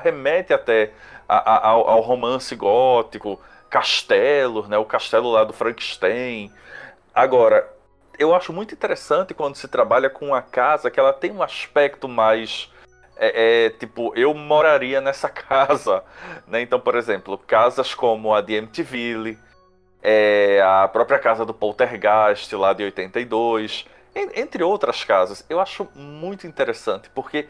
[0.04, 0.91] remete até
[1.28, 6.54] a- a- ao, ao romance gótico, castelos, né, o castelo lá do Frankenstein.
[7.16, 7.68] Agora,
[8.20, 12.08] eu acho muito interessante quando se trabalha com uma casa que ela tem um aspecto
[12.08, 12.72] mais
[13.22, 16.04] é, é, tipo, eu moraria nessa casa,
[16.47, 16.62] né?
[16.62, 19.38] Então, por exemplo, casas como a de Amityville,
[20.02, 23.99] é, a própria casa do Poltergeist lá de 82, en-
[24.36, 25.45] entre outras casas.
[25.49, 27.47] Eu acho muito interessante porque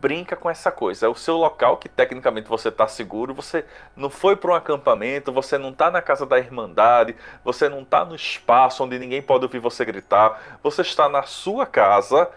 [0.00, 1.06] brinca com essa coisa.
[1.06, 3.64] É o seu local que tecnicamente você está seguro, você
[3.96, 8.04] não foi para um acampamento, você não está na casa da Irmandade, você não está
[8.04, 12.30] no espaço onde ninguém pode ouvir você gritar, você está na sua casa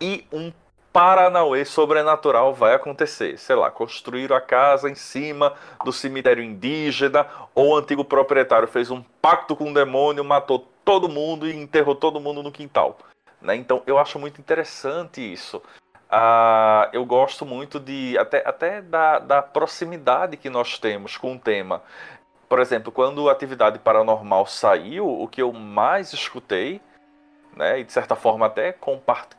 [0.00, 0.52] e um
[0.92, 3.38] Paranauê sobrenatural vai acontecer.
[3.38, 8.90] Sei lá, construíram a casa em cima do cemitério indígena, ou o antigo proprietário fez
[8.90, 12.98] um pacto com o demônio, matou todo mundo e enterrou todo mundo no quintal.
[13.42, 13.56] Né?
[13.56, 15.60] Então eu acho muito interessante isso.
[16.10, 21.38] Ah, eu gosto muito de até, até da, da proximidade que nós temos com o
[21.38, 21.82] tema.
[22.48, 26.82] Por exemplo, quando a atividade paranormal saiu, o que eu mais escutei,
[27.56, 28.72] né, e de certa forma até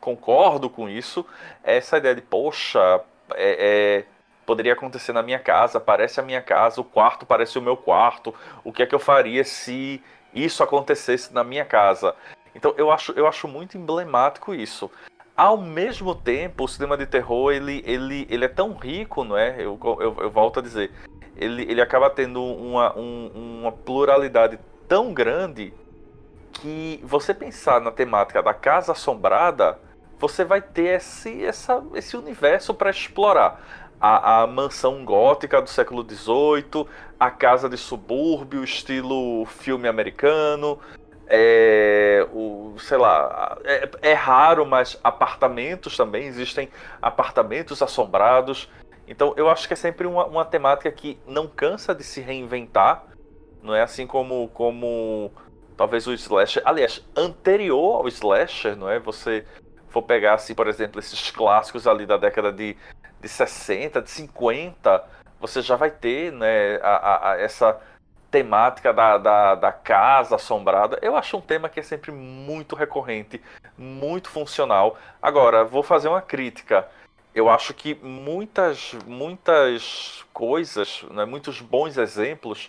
[0.00, 1.24] concordo com isso,
[1.62, 3.00] é essa ideia de, poxa,
[3.34, 4.04] é- é,
[4.44, 8.34] poderia acontecer na minha casa, parece a minha casa, o quarto parece o meu quarto,
[8.64, 10.02] o que é que eu faria se
[10.34, 12.16] isso acontecesse na minha casa.
[12.54, 14.90] Então eu acho, eu acho muito emblemático isso.
[15.36, 19.56] Ao mesmo tempo, o cinema de terror ele, ele, ele é tão rico, não é?
[19.58, 20.92] Eu, eu, eu volto a dizer,
[21.36, 25.74] ele, ele acaba tendo uma, um, uma pluralidade tão grande
[26.52, 29.78] que você pensar na temática da casa assombrada,
[30.18, 33.82] você vai ter esse, essa, esse universo para explorar.
[34.00, 36.86] A, a, mansão gótica do século XVIII,
[37.18, 40.78] a casa de subúrbio, estilo filme americano,
[41.26, 46.68] é, o, sei lá, é, é, raro, mas apartamentos também, existem
[47.00, 48.70] apartamentos assombrados.
[49.06, 53.04] Então eu acho que é sempre uma, uma temática que não cansa de se reinventar,
[53.62, 55.30] não é assim como, como
[55.76, 58.98] talvez o slasher, aliás, anterior ao slasher, não é?
[58.98, 59.44] Você
[59.88, 62.76] for pegar assim, por exemplo, esses clássicos ali da década de,
[63.20, 65.04] de 60, de 50,
[65.40, 67.80] você já vai ter, né, a, a, a essa
[68.34, 73.40] temática da, da, da, casa assombrada, eu acho um tema que é sempre muito recorrente,
[73.78, 74.98] muito funcional.
[75.22, 76.88] Agora, vou fazer uma crítica.
[77.32, 82.68] Eu acho que muitas, muitas coisas, né, muitos bons exemplos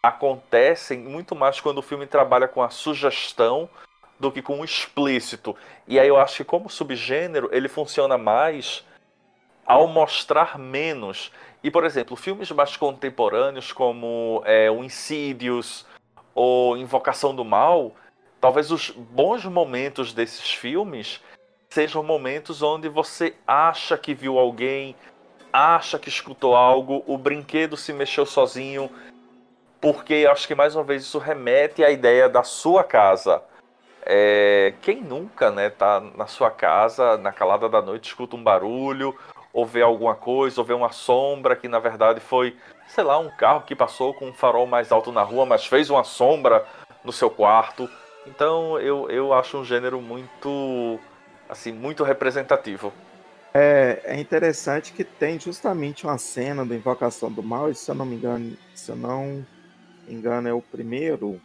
[0.00, 3.68] acontecem muito mais quando o filme trabalha com a sugestão
[4.16, 5.56] do que com o explícito.
[5.88, 8.84] E aí eu acho que como subgênero ele funciona mais
[9.66, 11.32] ao mostrar menos.
[11.62, 15.86] E, por exemplo, filmes mais contemporâneos como é, o Insidious
[16.34, 17.94] ou Invocação do Mal,
[18.40, 21.20] talvez os bons momentos desses filmes
[21.68, 24.96] sejam momentos onde você acha que viu alguém,
[25.52, 28.90] acha que escutou algo, o brinquedo se mexeu sozinho,
[29.80, 33.42] porque acho que mais uma vez isso remete à ideia da sua casa.
[34.02, 39.16] É, quem nunca, né, tá na sua casa, na calada da noite, escuta um barulho,
[39.52, 42.56] ou ver alguma coisa, ou ver uma sombra que na verdade foi,
[42.88, 45.90] sei lá, um carro que passou com um farol mais alto na rua, mas fez
[45.90, 46.64] uma sombra
[47.04, 47.88] no seu quarto.
[48.26, 50.98] Então eu, eu acho um gênero muito,
[51.48, 52.92] assim, muito representativo.
[53.52, 57.94] É, é interessante que tem justamente uma cena da Invocação do Mal, e se eu
[57.96, 59.44] não me engano, se eu não
[60.06, 61.40] me engano é o primeiro,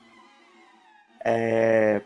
[1.24, 2.02] é,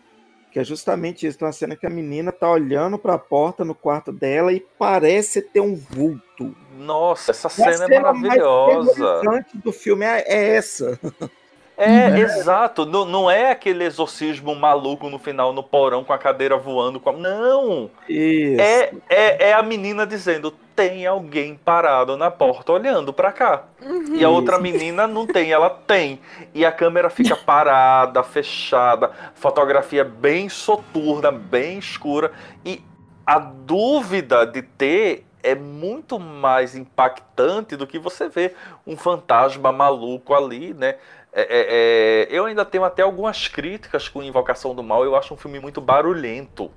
[0.52, 3.76] que é justamente isso, uma cena que a menina tá olhando para a porta no
[3.76, 6.56] quarto dela e parece ter um vulto.
[6.78, 9.22] Nossa, essa cena, cena é maravilhosa.
[9.24, 11.00] Mais do filme é, é essa.
[11.80, 12.86] É, é, exato.
[12.86, 17.00] Não, não é aquele exorcismo maluco no final, no porão, com a cadeira voando.
[17.00, 17.14] Com a...
[17.14, 17.90] Não!
[18.08, 18.62] Isso.
[18.62, 23.64] É, é, é a menina dizendo: tem alguém parado na porta olhando para cá.
[23.82, 24.16] Uhum.
[24.16, 26.20] E a outra menina não tem, ela tem.
[26.54, 32.34] E a câmera fica parada, fechada, fotografia bem soturna, bem escura.
[32.66, 32.84] E
[33.26, 38.56] a dúvida de ter é muito mais impactante do que você ver
[38.86, 40.96] um fantasma maluco ali, né?
[41.32, 45.04] É, é, é, eu ainda tenho até algumas críticas com Invocação do Mal.
[45.04, 46.72] Eu acho um filme muito barulhento.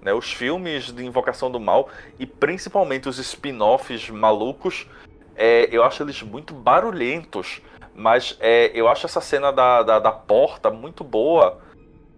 [0.00, 0.12] Né?
[0.12, 4.88] Os filmes de Invocação do Mal, e principalmente os spin-offs malucos,
[5.36, 7.60] é, eu acho eles muito barulhentos.
[7.94, 11.60] Mas é, eu acho essa cena da, da, da porta muito boa.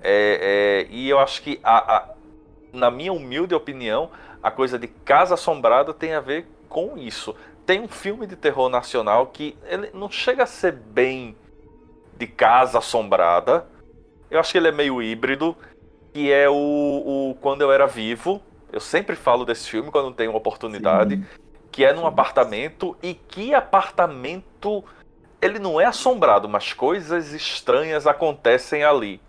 [0.00, 2.08] É, e eu acho que, a, a,
[2.72, 4.10] na minha humilde opinião,
[4.42, 7.34] a coisa de Casa Assombrada tem a ver com isso.
[7.64, 11.34] Tem um filme de terror nacional que ele não chega a ser bem
[12.24, 13.66] de Casa Assombrada.
[14.30, 15.56] Eu acho que ele é meio híbrido.
[16.12, 18.40] Que é o, o Quando Eu Era Vivo.
[18.72, 21.16] Eu sempre falo desse filme quando tenho oportunidade.
[21.16, 21.26] Sim.
[21.70, 22.96] Que é num apartamento.
[23.02, 24.82] E que apartamento.
[25.42, 29.20] Ele não é assombrado, mas coisas estranhas acontecem ali.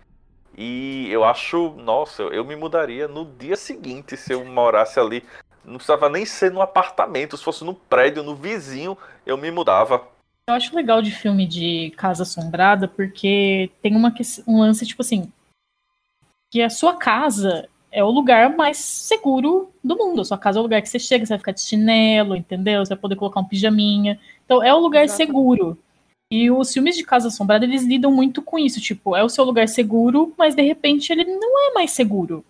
[0.58, 5.26] E eu acho, nossa, eu me mudaria no dia seguinte se eu morasse ali.
[5.66, 10.08] Não precisava nem ser no apartamento, se fosse no prédio, no vizinho, eu me mudava.
[10.48, 14.14] Eu acho legal de filme de Casa Assombrada porque tem uma,
[14.48, 15.32] um lance, tipo assim,
[16.52, 20.22] que a sua casa é o lugar mais seguro do mundo.
[20.22, 22.86] A sua casa é o lugar que você chega, você vai ficar de chinelo, entendeu?
[22.86, 24.20] Você vai poder colocar um pijaminha.
[24.46, 25.28] Então é o lugar Exatamente.
[25.28, 25.80] seguro.
[26.30, 28.80] E os filmes de Casa Assombrada, eles lidam muito com isso.
[28.80, 32.46] Tipo, é o seu lugar seguro, mas de repente ele não é mais seguro.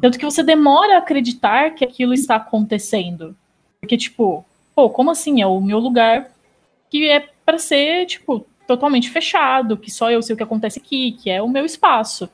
[0.00, 3.36] Tanto que você demora a acreditar que aquilo está acontecendo.
[3.80, 4.44] Porque, tipo,
[4.74, 5.40] pô, como assim?
[5.40, 6.32] É o meu lugar
[6.90, 11.12] que é para ser, tipo, totalmente fechado, que só eu sei o que acontece aqui,
[11.12, 12.28] que é o meu espaço.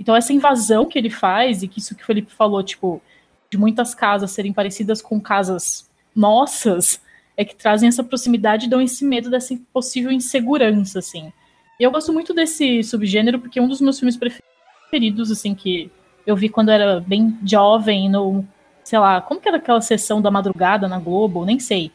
[0.00, 3.02] Então, essa invasão que ele faz, e que isso que o Felipe falou, tipo,
[3.50, 7.00] de muitas casas serem parecidas com casas nossas,
[7.36, 11.32] é que trazem essa proximidade e dão esse medo dessa possível insegurança, assim.
[11.78, 15.90] E eu gosto muito desse subgênero, porque é um dos meus filmes preferidos, assim, que
[16.26, 18.46] eu vi quando eu era bem jovem, no,
[18.82, 21.44] sei lá, como que era aquela sessão da madrugada na Globo?
[21.44, 21.90] Nem sei.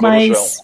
[0.00, 0.60] Mas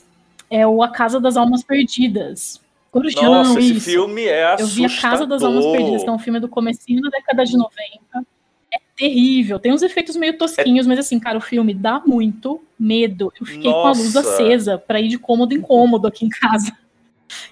[0.51, 2.61] é o A Casa das Almas Perdidas.
[2.91, 3.91] Corujão, Nossa, esse isso.
[3.91, 4.89] filme é Eu assustador.
[4.89, 7.57] vi A Casa das Almas Perdidas, que é um filme do comecinho da década de
[7.57, 8.27] 90.
[8.73, 9.59] É terrível.
[9.59, 13.33] Tem uns efeitos meio tosquinhos, mas assim, cara, o filme dá muito medo.
[13.39, 14.35] Eu fiquei com a luz Nossa.
[14.35, 16.73] acesa pra ir de cômodo em cômodo aqui em casa.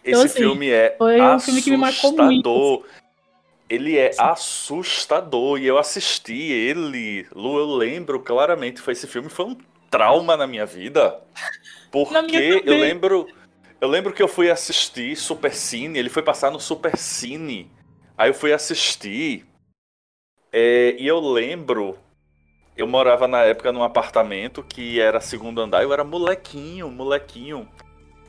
[0.02, 2.84] Então, Esse assim, filme é foi um filme que me marcou muito, assustador.
[3.68, 9.44] Ele é assustador e eu assisti ele, Lu, eu lembro claramente, foi esse filme foi
[9.44, 9.56] um
[9.90, 11.20] trauma na minha vida.
[12.04, 13.26] Porque eu lembro,
[13.80, 17.70] eu lembro que eu fui assistir Super Cine, ele foi passar no Super Cine.
[18.18, 19.46] Aí eu fui assistir
[20.52, 21.98] é, e eu lembro,
[22.76, 27.68] eu morava na época num apartamento que era segundo andar, eu era molequinho, molequinho.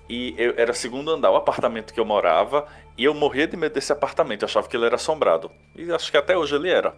[0.10, 3.74] E eu, era segundo andar o apartamento que eu morava, e eu morria de medo
[3.74, 5.52] desse apartamento, eu achava que ele era assombrado.
[5.76, 6.96] E acho que até hoje ele era.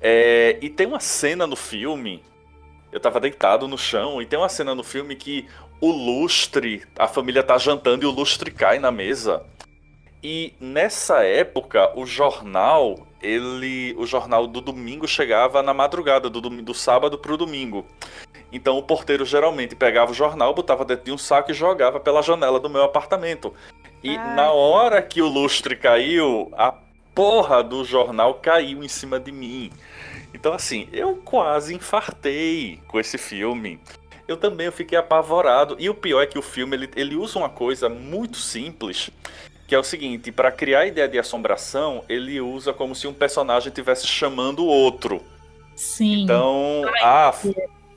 [0.00, 2.22] É, e tem uma cena no filme,
[2.92, 5.46] eu tava deitado no chão, e tem uma cena no filme que
[5.80, 9.42] o lustre, a família tá jantando e o lustre cai na mesa.
[10.22, 16.74] E nessa época, o jornal, ele, o jornal do domingo chegava na madrugada, do, do
[16.74, 17.86] sábado pro domingo.
[18.50, 22.22] Então o porteiro geralmente pegava o jornal, botava dentro de um saco e jogava pela
[22.22, 23.52] janela do meu apartamento.
[24.02, 24.34] E Ai.
[24.34, 26.74] na hora que o lustre caiu, a
[27.14, 29.70] porra do jornal caiu em cima de mim.
[30.32, 33.80] Então assim, eu quase infartei com esse filme.
[34.26, 35.76] Eu também eu fiquei apavorado.
[35.78, 39.10] E o pior é que o filme ele, ele usa uma coisa muito simples,
[39.66, 43.12] que é o seguinte, para criar a ideia de assombração, ele usa como se um
[43.12, 45.22] personagem estivesse chamando o outro.
[45.74, 46.22] Sim.
[46.22, 47.32] Então, ah,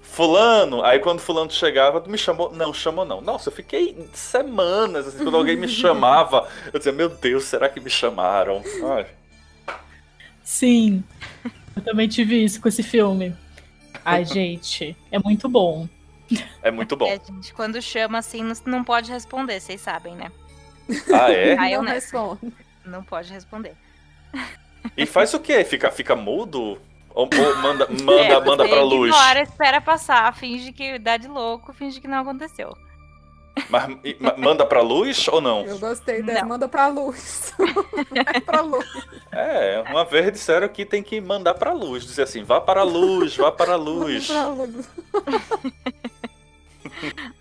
[0.02, 3.22] fulano, aí quando fulano chegava, me chamou, não, chamou não.
[3.22, 7.80] Nossa, eu fiquei semanas, assim, quando alguém me chamava, eu dizia, meu Deus, será que
[7.80, 8.62] me chamaram?
[8.84, 9.06] Ai,
[10.44, 11.04] Sim.
[11.76, 13.36] Eu também tive isso com esse filme.
[14.04, 15.88] Ai, gente, é muito bom.
[16.62, 17.08] é muito bom.
[17.08, 20.32] É, gente, quando chama assim, não, pode responder, vocês sabem, né?
[21.14, 21.56] Ah, é?
[21.58, 22.18] Ai, eu não nessa.
[22.18, 22.54] respondo.
[22.86, 23.76] Não pode responder.
[24.98, 25.64] E faz o quê?
[25.64, 26.80] Fica, fica mudo?
[27.14, 29.14] Ou, ou manda, manda, É, manda pra luz?
[29.14, 32.76] Ignora, espera passar, finge que dá de louco, finge que não aconteceu.
[33.70, 35.66] Mas, ma- manda pra luz ou não?
[35.66, 36.42] Eu gostei dessa.
[36.42, 36.50] Não.
[36.50, 37.54] Manda pra luz.
[38.12, 38.86] Vai pra luz.
[39.32, 42.06] É, uma vez disseram que tem que mandar pra luz.
[42.06, 44.28] Dizer assim, vá para a luz, vá para a luz.
[44.28, 44.90] pra luz.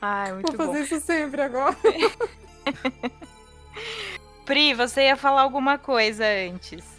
[0.00, 0.72] Ai, muito Vou bom.
[0.72, 1.76] fazer isso sempre agora.
[4.44, 6.97] Pri, você ia falar alguma coisa antes.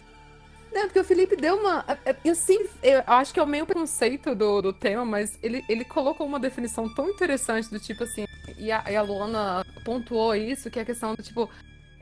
[0.72, 1.84] Não, porque o Felipe deu uma.
[2.24, 5.84] Eu sim, eu acho que é o meio preconceito do, do tema, mas ele, ele
[5.84, 8.24] colocou uma definição tão interessante do tipo assim.
[8.56, 11.50] E a, e a Luana pontuou isso, que é a questão do tipo.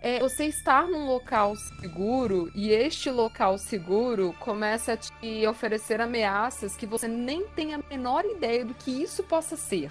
[0.01, 6.77] É você estar num local seguro e este local seguro começa a te oferecer ameaças
[6.77, 9.91] que você nem tem a menor ideia do que isso possa ser.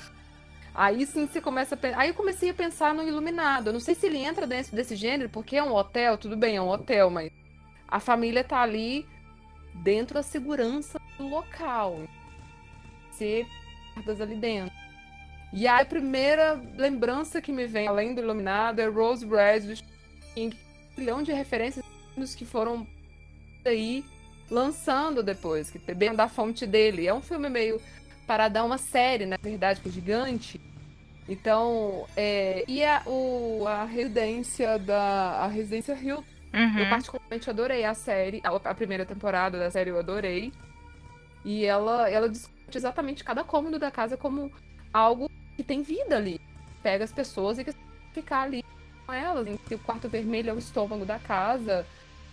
[0.73, 1.99] Aí sim você começa a pensar.
[1.99, 3.67] Aí eu comecei a pensar no Iluminado.
[3.67, 6.55] Eu não sei se ele entra dentro desse gênero, porque é um hotel, tudo bem,
[6.55, 7.31] é um hotel, mas
[7.87, 9.05] a família tá ali
[9.73, 12.01] dentro da segurança do local.
[13.11, 13.47] Ser
[13.93, 14.75] guardas ali dentro.
[15.53, 19.83] E aí a primeira lembrança que me vem, além do Iluminado, é Rose Red, do
[20.33, 20.55] King.
[20.95, 21.85] Um milhão de referências
[22.35, 22.85] que foram
[23.65, 24.03] aí
[24.49, 27.07] lançando depois, que bebendo da fonte dele.
[27.07, 27.81] É um filme meio
[28.25, 30.59] para dar uma série, na verdade, que é gigante.
[31.29, 35.93] Então, é, e a, o, a residência da a residência
[36.57, 36.89] Hill eu Uhum.
[36.89, 40.51] particularmente adorei a série, a, primeira temporada da série eu adorei.
[41.45, 44.51] E ela, ela discute exatamente cada cômodo da casa como
[44.93, 46.41] algo que tem vida ali.
[46.81, 47.73] Pega as pessoas e quer
[48.13, 48.63] ficar ali
[49.05, 49.47] com elas.
[49.47, 51.85] Em que o quarto vermelho é o estômago da casa,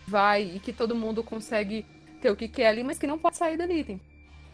[0.07, 1.87] vai e que todo mundo consegue
[2.21, 3.85] ter o que quer ali, mas que não pode sair dali.
[3.85, 4.01] Tem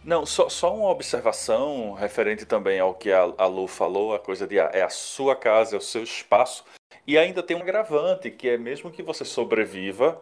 [0.04, 4.46] Não, só, só uma observação referente também ao que a, a Lu falou, a coisa
[4.46, 6.64] de ah, é a sua casa, é o seu espaço.
[7.06, 10.20] E ainda tem um agravante, que é mesmo que você sobreviva,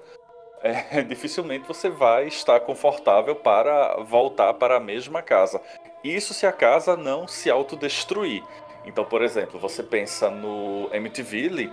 [0.62, 5.60] é, dificilmente você vai estar confortável para voltar para a mesma casa.
[6.02, 8.42] Isso se a casa não se autodestruir.
[8.84, 11.72] Então, por exemplo, você pensa no Amityville,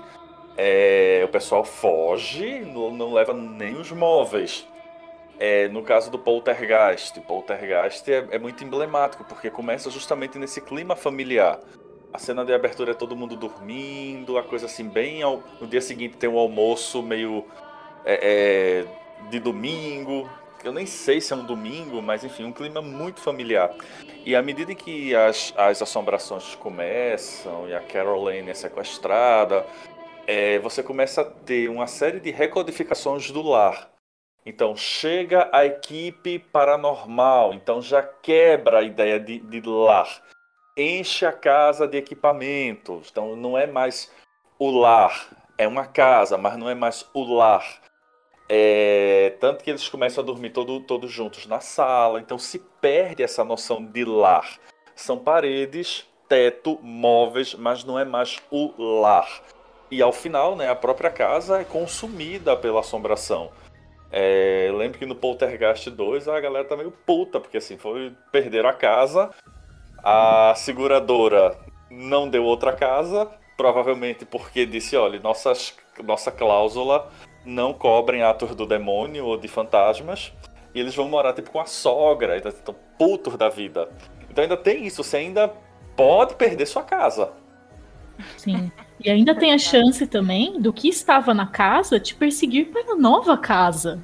[0.58, 4.68] é, o pessoal foge, não, não leva nem os móveis.
[5.38, 10.96] É, no caso do Poltergeist, Poltergeist é, é muito emblemático, porque começa justamente nesse clima
[10.96, 11.60] familiar.
[12.16, 15.22] A cena de abertura é todo mundo dormindo, a coisa assim, bem.
[15.22, 17.44] Ao, no dia seguinte tem um almoço meio.
[18.06, 20.30] é, é, de domingo.
[20.64, 23.70] Eu nem sei se é um domingo, mas enfim, um clima muito familiar.
[24.26, 29.66] E à medida que as, as assombrações começam e a Caroline é sequestrada,
[30.26, 33.90] é, você começa a ter uma série de recodificações do lar.
[34.46, 40.24] Então chega a equipe paranormal, então já quebra a ideia de, de lar.
[40.78, 44.12] Enche a casa de equipamentos, então não é mais
[44.60, 47.82] o lar, é uma casa, mas não é mais o lar.
[48.50, 53.24] É, tanto que eles começam a dormir todo, todos juntos na sala, então se perde
[53.24, 54.60] essa noção de lar.
[54.94, 59.44] São paredes, teto, móveis, mas não é mais o lar.
[59.90, 63.50] E ao final, né, a própria casa é consumida pela assombração.
[64.12, 68.66] É, lembro que no Poltergeist 2 a galera tá meio puta, porque assim, foi perder
[68.66, 69.32] a casa,
[70.06, 71.58] a seguradora
[71.90, 73.28] não deu outra casa,
[73.58, 77.12] provavelmente porque disse, olha, nossas, nossa cláusula
[77.44, 80.32] não cobrem atos do demônio ou de fantasmas,
[80.76, 83.90] e eles vão morar tipo com a sogra, então estão putos da vida.
[84.30, 85.52] Então ainda tem isso, você ainda
[85.96, 87.32] pode perder sua casa.
[88.38, 88.72] Sim.
[89.04, 92.96] E ainda tem a chance também do que estava na casa te perseguir para a
[92.96, 94.00] nova casa.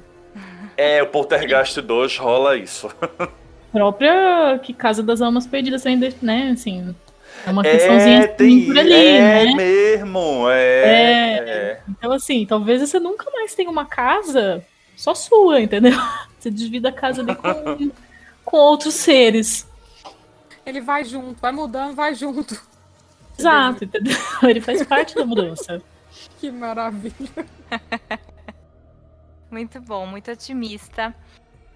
[0.76, 2.90] É, o Poltergeist 2 rola isso.
[3.72, 6.94] Própria que Casa das Almas Perdidas ainda, né, assim,
[7.46, 9.54] é uma questãozinha é, tem, por ali, é né?
[9.54, 11.80] mesmo, é, é.
[11.88, 14.64] Então, assim, talvez você nunca mais tenha uma casa
[14.96, 15.92] só sua, entendeu?
[16.38, 17.90] Você divida a casa ali com,
[18.44, 19.64] com outros seres.
[20.66, 22.60] Ele vai junto, vai mudando, vai junto.
[23.38, 24.16] Exato, entendeu?
[24.42, 25.80] Ele faz parte da mudança.
[26.40, 27.46] Que maravilha.
[29.50, 31.14] muito bom, muito otimista.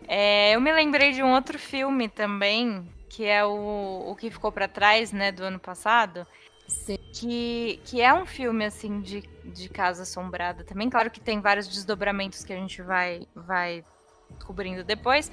[0.09, 4.53] É, eu me lembrei de um outro filme também, que é o, o que ficou
[4.53, 6.27] para trás, né, do ano passado.
[6.69, 6.99] Sim.
[7.13, 10.91] Que, que é um filme, assim, de, de Casa Assombrada também.
[10.91, 13.85] Claro que tem vários desdobramentos que a gente vai, vai
[14.31, 15.31] descobrindo depois.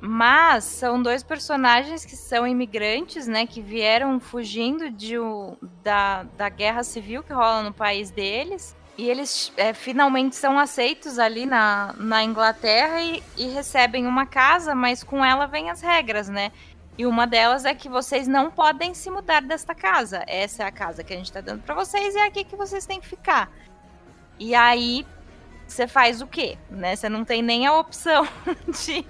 [0.00, 3.46] Mas são dois personagens que são imigrantes, né?
[3.46, 5.16] Que vieram fugindo de,
[5.82, 8.74] da, da guerra civil que rola no país deles.
[8.98, 14.74] E eles é, finalmente são aceitos ali na, na Inglaterra e, e, recebem uma casa,
[14.74, 16.52] mas com ela vem as regras, né?
[16.98, 20.22] E uma delas é que vocês não podem se mudar desta casa.
[20.26, 22.56] Essa é a casa que a gente tá dando para vocês e é aqui que
[22.56, 23.50] vocês têm que ficar.
[24.38, 25.06] E aí
[25.66, 26.58] você faz o quê?
[26.68, 26.96] Né?
[26.96, 28.26] Você não tem nem a opção
[28.68, 29.06] de,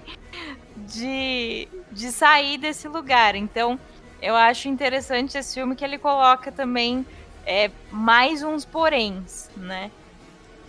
[0.77, 3.35] de, de sair desse lugar.
[3.35, 3.79] Então,
[4.21, 7.07] eu acho interessante esse filme que ele coloca também
[7.51, 9.91] é, mais uns poréns, né?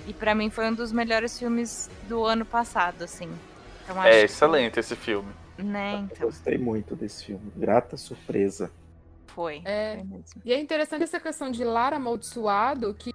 [0.08, 3.32] E para mim foi um dos melhores filmes do ano passado, assim.
[3.84, 4.80] Então, é excelente que...
[4.80, 5.32] esse filme.
[5.60, 6.18] Né, então.
[6.22, 7.52] Eu gostei muito desse filme.
[7.56, 8.72] Grata surpresa.
[9.28, 9.62] Foi.
[9.64, 13.14] É, foi e é interessante essa questão de Lara amaldiçoado, que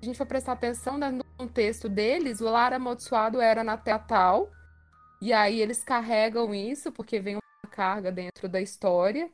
[0.00, 4.48] a gente for prestar atenção né, no contexto deles, o Lara amaldiçoado era na Teatal,
[5.20, 9.28] e aí eles carregam isso, porque vem uma carga dentro da história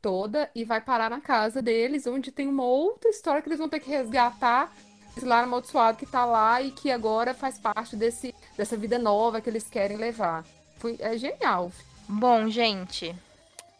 [0.00, 3.68] toda, e vai parar na casa deles, onde tem uma outra história que eles vão
[3.68, 4.72] ter que resgatar
[5.16, 9.40] esse lar amaldiçoado que tá lá e que agora faz parte desse, dessa vida nova
[9.40, 10.44] que eles querem levar.
[10.78, 11.72] Foi, é genial.
[12.06, 13.16] Bom, gente,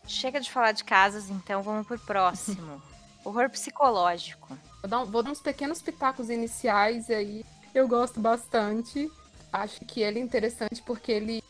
[0.06, 2.82] chega de falar de casas, então vamos pro próximo.
[3.22, 4.56] Horror psicológico.
[4.80, 7.44] Vou dar, vou dar uns pequenos pitacos iniciais aí.
[7.74, 9.10] Eu gosto bastante.
[9.52, 11.42] Acho que ele é interessante porque ele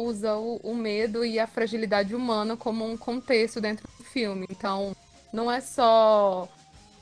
[0.00, 4.46] usa o, o medo e a fragilidade humana como um contexto dentro do filme.
[4.50, 4.94] Então,
[5.32, 6.48] não é só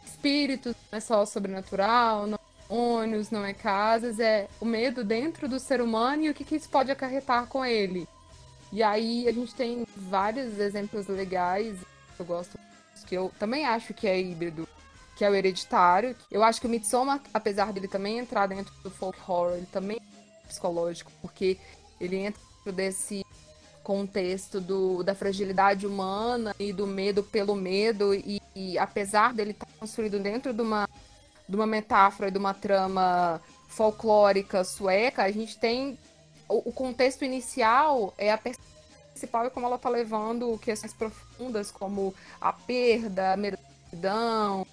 [0.05, 5.49] espíritos, não é só sobrenatural, não é ônibus, não é casas, é o medo dentro
[5.49, 8.07] do ser humano e o que, que isso pode acarretar com ele.
[8.73, 11.79] E aí a gente tem vários exemplos legais,
[12.19, 12.59] eu gosto,
[13.07, 14.69] que eu também acho que é híbrido,
[15.17, 16.15] que é o hereditário.
[16.31, 19.97] Eu acho que o Midsommar, apesar dele também entrar dentro do folk horror, ele também
[19.97, 21.59] é psicológico, porque
[21.99, 23.25] ele entra dentro desse
[23.83, 29.67] contexto do, da fragilidade humana e do medo pelo medo, e, e apesar dele estar
[29.79, 30.89] construído dentro de uma,
[31.49, 35.99] de uma metáfora e de uma trama folclórica sueca, a gente tem
[36.49, 42.15] o, o contexto inicial é a principal e como ela está levando questões profundas como
[42.41, 44.67] a perda, a meridão,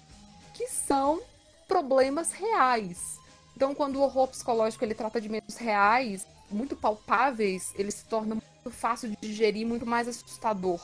[0.52, 1.20] que são
[1.66, 3.16] problemas reais.
[3.56, 8.34] Então, quando o horror psicológico ele trata de medos reais, muito palpáveis, ele se torna
[8.34, 10.80] muito fácil de digerir, muito mais assustador.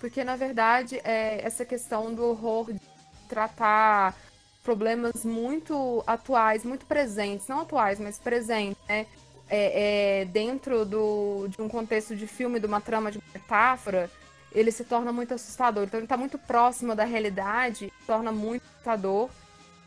[0.00, 2.80] Porque, na verdade, é essa questão do horror de
[3.28, 4.14] tratar
[4.62, 9.06] problemas muito atuais, muito presentes, não atuais, mas presentes, né?
[9.48, 14.10] é, é, dentro do, de um contexto de filme, de uma trama, de metáfora,
[14.52, 15.84] ele se torna muito assustador.
[15.84, 19.28] Então ele está muito próximo da realidade, se torna muito assustador.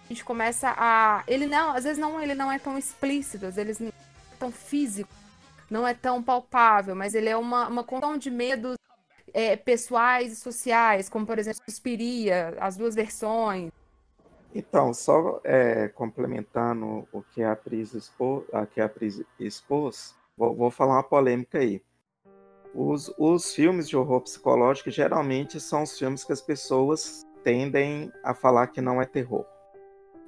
[0.06, 1.24] A gente começa a.
[1.28, 3.82] Ele não, às vezes não, ele não é tão explícito, às vezes
[4.38, 5.10] tão físico,
[5.70, 8.78] não é tão palpável, mas ele é uma, uma condição de medos
[9.34, 13.72] é, pessoais e sociais, como por exemplo, Suspiria, as duas versões.
[14.56, 20.56] Então, só é, complementando o que a Pris expôs, a que a Pris expôs vou,
[20.56, 21.82] vou, falar uma polêmica aí.
[22.74, 28.34] Os, os filmes de horror psicológico geralmente são os filmes que as pessoas tendem a
[28.34, 29.46] falar que não é terror.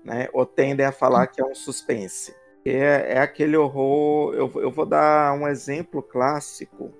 [0.04, 0.28] né?
[0.34, 2.36] Ou tendem a falar que é um suspense.
[2.66, 4.34] É, é aquele horror.
[4.34, 6.94] Eu, eu vou dar um exemplo clássico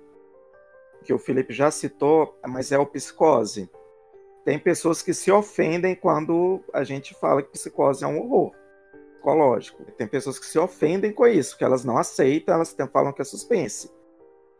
[1.04, 3.70] que o Felipe já citou, mas é o psicose.
[4.44, 8.52] Tem pessoas que se ofendem quando a gente fala que psicose é um horror
[9.20, 9.84] psicológico.
[9.96, 13.24] Tem pessoas que se ofendem com isso, que elas não aceitam, elas falam que é
[13.24, 13.90] suspense.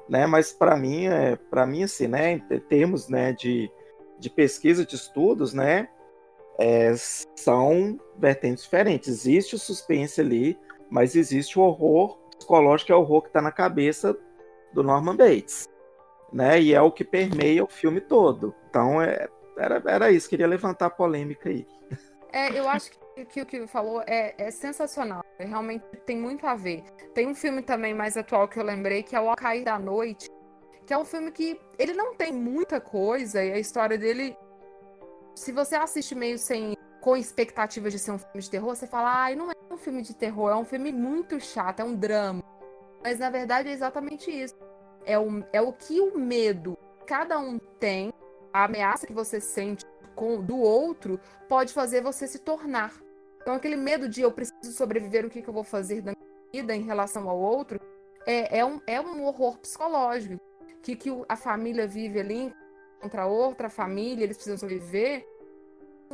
[0.08, 0.26] Né?
[0.26, 3.70] Mas para mim, é, para mim assim, né, em termos, né, de,
[4.18, 5.88] de pesquisa, de estudos, né,
[6.58, 6.92] é,
[7.36, 9.08] são vertentes diferentes.
[9.08, 10.58] Existe o suspense ali,
[10.90, 14.16] mas existe o horror psicológico, que é o horror que está na cabeça
[14.72, 15.68] do Norman Bates,
[16.32, 16.60] né?
[16.60, 18.54] E é o que permeia o filme todo.
[18.68, 20.28] Então, é, era, era isso.
[20.28, 21.66] Queria levantar a polêmica aí.
[22.32, 25.22] É, eu acho que, que o que falou é, é sensacional.
[25.38, 26.84] Realmente tem muito a ver.
[27.14, 29.78] Tem um filme também mais atual que eu lembrei, que é O Ao Cair da
[29.78, 30.28] Noite,
[30.86, 34.36] que é um filme que ele não tem muita coisa e a história dele,
[35.34, 39.10] se você assiste meio sem com expectativas de ser um filme de terror, você fala,
[39.12, 42.42] ai, não é um filme de terror, é um filme muito chato, é um drama.
[43.02, 44.54] Mas na verdade é exatamente isso.
[45.04, 48.12] É o, é o que o medo cada um tem,
[48.52, 51.18] a ameaça que você sente com, do outro,
[51.48, 52.92] pode fazer você se tornar.
[53.40, 56.40] Então aquele medo de eu preciso sobreviver, o que, que eu vou fazer da minha
[56.52, 57.80] vida em relação ao outro,
[58.26, 60.40] é, é, um, é um horror psicológico.
[60.82, 62.54] Que, que a família vive ali
[63.00, 65.26] contra outra família, eles precisam sobreviver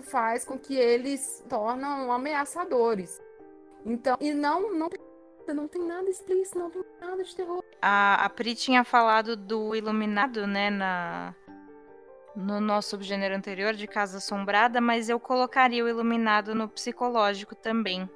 [0.02, 3.20] faz com que eles tornam ameaçadores.
[3.86, 4.88] Então, e não, não,
[5.54, 7.62] não tem nada explícito, não tem nada de terror.
[7.80, 11.34] A, a Pri tinha falado do Iluminado, né, na,
[12.34, 18.10] no nosso subgênero anterior de Casa Assombrada, mas eu colocaria o Iluminado no psicológico também.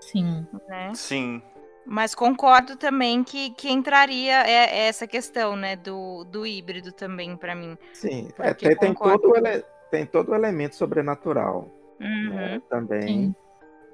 [0.00, 0.44] Sim.
[0.68, 0.92] Né?
[0.94, 1.40] Sim.
[1.86, 7.54] Mas concordo também que, que entraria é, essa questão, né, do, do híbrido também para
[7.54, 7.78] mim.
[7.92, 11.70] Sim, é, tem, tem, todo ele, tem todo o elemento sobrenatural
[12.00, 12.34] uhum.
[12.34, 13.02] né, também.
[13.02, 13.34] Sim.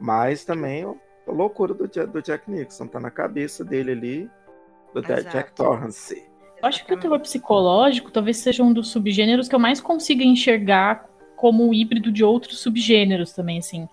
[0.01, 0.94] Mas também a
[1.30, 4.30] loucura do, do Jack Nixon, tá na cabeça dele ali,
[4.94, 5.30] do Exato.
[5.30, 6.30] Jack Torrance.
[6.62, 10.24] Eu acho que o terror psicológico talvez seja um dos subgêneros que eu mais consiga
[10.24, 13.88] enxergar como um híbrido de outros subgêneros também, assim.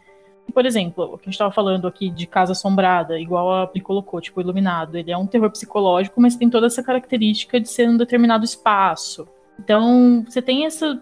[0.54, 3.80] Por exemplo, o que a gente estava falando aqui de Casa Assombrada, igual a Pri
[3.80, 4.98] colocou, tipo, Iluminado.
[4.98, 9.28] Ele é um terror psicológico, mas tem toda essa característica de ser um determinado espaço.
[9.60, 11.02] Então, você tem essa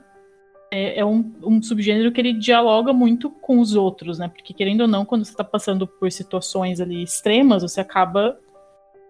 [0.72, 4.28] é, é um, um, subgênero que ele dialoga muito com os outros, né?
[4.28, 8.40] Porque, querendo ou não, quando você está passando por situações ali extremas, você acaba.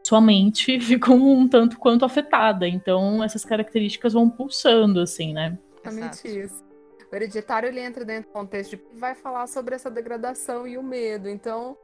[0.04, 2.68] Sua mente fica um tanto quanto afetada.
[2.68, 5.58] Então, essas características vão pulsando, assim, né?
[5.84, 6.64] Exatamente isso.
[7.12, 10.84] O hereditário ele entra dentro do contexto de vai falar sobre essa degradação e o
[10.84, 11.30] medo.
[11.30, 11.78] Então,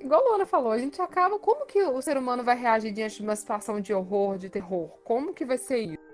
[0.00, 1.38] igual a Luana falou, a gente acaba.
[1.38, 4.88] Como que o ser humano vai reagir diante de uma situação de horror, de terror?
[5.04, 6.07] Como que vai ser isso?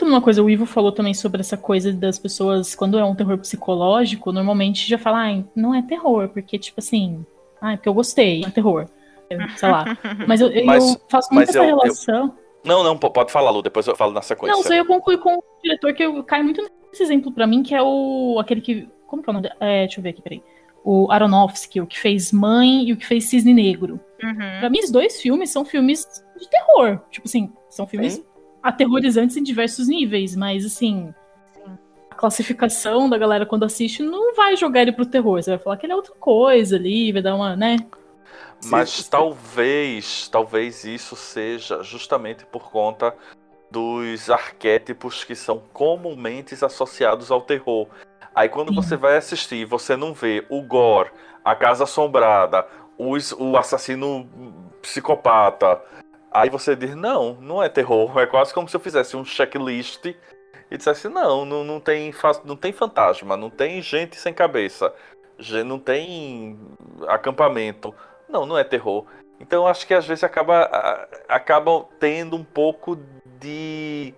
[0.00, 3.38] Uma coisa, o Ivo falou também sobre essa coisa das pessoas, quando é um terror
[3.38, 7.24] psicológico, normalmente já fala, ah, não é terror, porque, tipo assim,
[7.60, 8.86] ah, é porque eu gostei, é terror.
[9.56, 9.84] Sei lá.
[10.28, 12.26] Mas eu, mas, eu faço muito essa eu, relação.
[12.26, 12.46] Eu...
[12.64, 14.54] Não, não, pode falar, Lu, depois eu falo na sequência.
[14.54, 17.62] Não, só eu concluo com o diretor que eu caio muito nesse exemplo pra mim,
[17.62, 18.38] que é o.
[18.40, 18.88] aquele que.
[19.06, 19.48] Como que é o nome?
[19.60, 20.42] É, deixa eu ver aqui, peraí.
[20.84, 24.00] O Aronofsky, o que fez Mãe e o que fez Cisne Negro.
[24.22, 24.60] Uhum.
[24.60, 26.06] Pra mim, os dois filmes são filmes
[26.38, 27.00] de terror.
[27.10, 28.24] Tipo assim, são filmes Sim
[28.66, 31.14] aterrorizantes em diversos níveis, mas assim,
[31.54, 31.78] Sim.
[32.10, 35.76] a classificação da galera quando assiste não vai jogar ele pro terror, você vai falar
[35.76, 37.76] que ele é outra coisa ali, vai dar uma, né?
[38.64, 39.10] Mas Sim.
[39.10, 43.14] talvez, talvez isso seja justamente por conta
[43.70, 47.86] dos arquétipos que são comumente associados ao terror.
[48.34, 48.76] Aí quando Sim.
[48.76, 51.10] você vai assistir, você não vê o gore,
[51.44, 52.66] a casa assombrada,
[52.98, 54.28] os, o assassino
[54.82, 55.80] psicopata,
[56.36, 58.18] Aí você diz, não, não é terror.
[58.18, 60.04] É quase como se eu fizesse um checklist
[60.70, 62.12] e dissesse, não, não, não, tem,
[62.44, 64.92] não tem fantasma, não tem gente sem cabeça,
[65.64, 66.60] não tem
[67.08, 67.94] acampamento.
[68.28, 69.06] Não, não é terror.
[69.40, 72.98] Então acho que às vezes acaba, acabam tendo um pouco
[73.40, 74.12] de.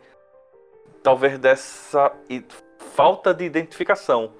[1.05, 2.12] talvez dessa
[2.97, 4.32] falta de identificação.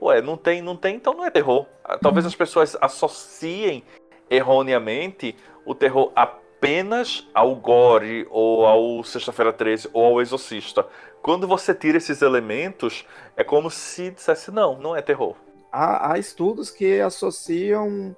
[0.00, 1.66] Ué, não tem, não tem, então não é terror.
[2.00, 2.30] Talvez uhum.
[2.30, 3.84] as pessoas associem
[4.30, 5.36] erroneamente
[5.66, 10.86] o terror a apenas ao Gore, ou ao Sexta-feira 13, ou ao Exorcista.
[11.20, 13.04] Quando você tira esses elementos,
[13.36, 15.34] é como se dissesse: não, não é terror.
[15.72, 18.16] Há, há estudos que associam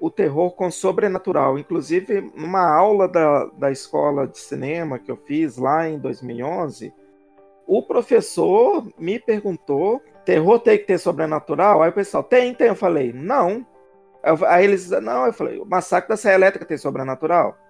[0.00, 1.58] o terror com sobrenatural.
[1.58, 6.94] Inclusive, numa aula da, da escola de cinema que eu fiz lá em 2011,
[7.66, 11.82] o professor me perguntou: terror tem que ter sobrenatural?
[11.82, 12.68] Aí o pessoal, tem, tem.
[12.68, 13.66] Eu falei, não.
[14.46, 17.63] Aí eles, não, eu falei, o massacre da Serra Elétrica tem sobrenatural?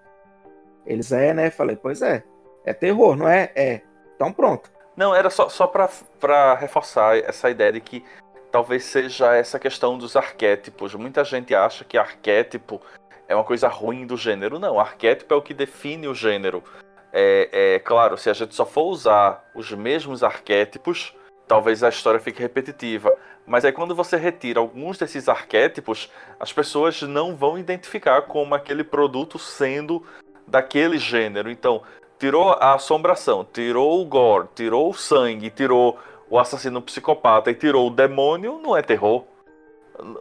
[0.85, 1.49] Eles é, né?
[1.49, 2.23] Falei, pois é.
[2.65, 3.51] É terror, não é?
[3.55, 3.81] É.
[4.15, 4.69] Então pronto.
[4.95, 8.03] Não, era só, só pra reforçar essa ideia de que
[8.51, 10.95] talvez seja essa questão dos arquétipos.
[10.95, 12.81] Muita gente acha que arquétipo
[13.27, 14.57] é uma coisa ruim do gênero.
[14.59, 16.63] Não, arquétipo é o que define o gênero.
[17.11, 21.13] É, é claro, se a gente só for usar os mesmos arquétipos,
[21.47, 23.13] talvez a história fique repetitiva.
[23.45, 26.09] Mas aí quando você retira alguns desses arquétipos,
[26.39, 30.03] as pessoas não vão identificar como aquele produto sendo
[30.47, 31.49] daquele gênero.
[31.49, 31.81] Então,
[32.19, 35.97] tirou a assombração, tirou o gore, tirou o sangue, tirou
[36.29, 39.23] o assassino psicopata e tirou o demônio, não é terror.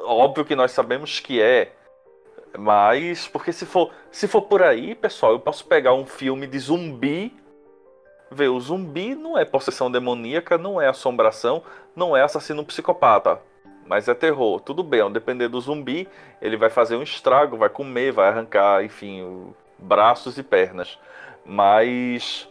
[0.04, 1.72] Óbvio que nós sabemos que é.
[2.56, 6.58] Mas, porque se for, se for por aí, pessoal, eu posso pegar um filme de
[6.58, 7.34] zumbi.
[8.30, 11.62] Ver, o zumbi não é possessão demoníaca, não é assombração,
[11.94, 13.40] não é assassino psicopata.
[13.86, 14.60] Mas é terror.
[14.60, 16.08] Tudo bem, ao depender do zumbi,
[16.40, 20.98] ele vai fazer um estrago, vai comer, vai arrancar, enfim, braços e pernas.
[21.44, 22.48] Mas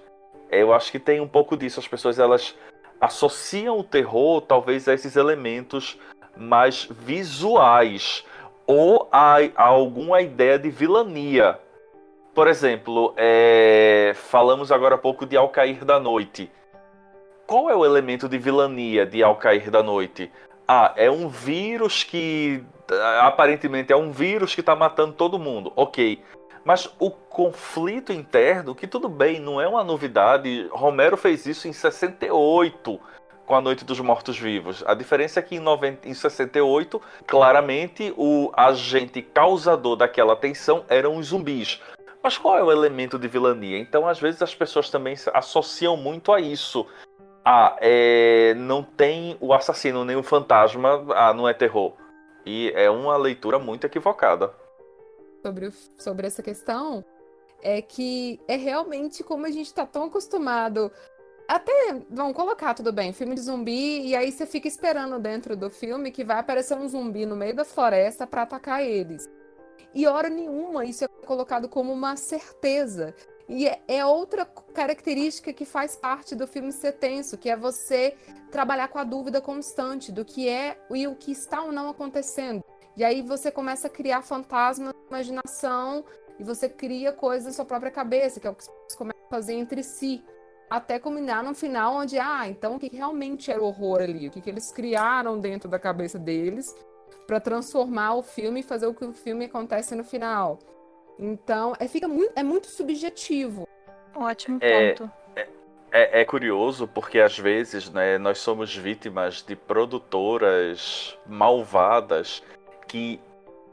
[0.52, 1.80] eu acho que tem um pouco disso.
[1.80, 2.56] As pessoas elas
[3.00, 5.98] associam o terror talvez a esses elementos
[6.38, 8.26] mais visuais
[8.66, 11.60] ou a, a alguma ideia de vilania.
[12.34, 16.50] Por exemplo, é, falamos agora há pouco de Ao Cair da Noite.
[17.46, 20.32] Qual é o elemento de vilania de Ao Cair da Noite?
[20.68, 22.64] Ah, é um vírus que
[23.22, 25.72] aparentemente é um vírus que está matando todo mundo.
[25.76, 26.22] Ok.
[26.64, 30.68] Mas o conflito interno, que tudo bem, não é uma novidade.
[30.72, 33.00] Romero fez isso em 68
[33.46, 34.84] com a Noite dos Mortos Vivos.
[34.88, 41.18] A diferença é que em, 90, em 68, claramente, o agente causador daquela tensão eram
[41.18, 41.82] os zumbis.
[42.22, 43.78] Mas qual é o elemento de vilania?
[43.78, 46.88] Então, às vezes, as pessoas também associam muito a isso.
[47.44, 51.92] Ah, é, não tem o assassino nem o fantasma, ah, não é terror.
[52.46, 54.54] E é uma leitura muito equivocada.
[55.44, 57.04] Sobre, sobre essa questão,
[57.62, 60.90] é que é realmente como a gente está tão acostumado
[61.48, 65.70] até vão colocar tudo bem, filme de zumbi, e aí você fica esperando dentro do
[65.70, 69.30] filme que vai aparecer um zumbi no meio da floresta para atacar eles.
[69.94, 73.14] E hora nenhuma isso é colocado como uma certeza.
[73.48, 78.16] E é, é outra característica que faz parte do filme ser tenso, que é você
[78.50, 82.64] trabalhar com a dúvida constante do que é e o que está ou não acontecendo.
[82.96, 86.06] E aí você começa a criar fantasmas, imaginação,
[86.40, 89.30] e você cria coisas na sua própria cabeça, que é o que você começa a
[89.30, 90.24] fazer entre si
[90.70, 94.28] até culminar no final onde, ah, então o que realmente era o horror ali?
[94.28, 96.76] O que, que eles criaram dentro da cabeça deles
[97.28, 100.60] para transformar o filme e fazer o que o filme acontece no final.
[101.18, 103.68] Então, é, fica muito, é muito subjetivo.
[104.16, 105.12] Ótimo ponto.
[105.36, 105.48] É,
[105.92, 112.44] é, é, curioso porque às vezes né, nós somos vítimas de produtoras malvadas
[112.88, 113.20] que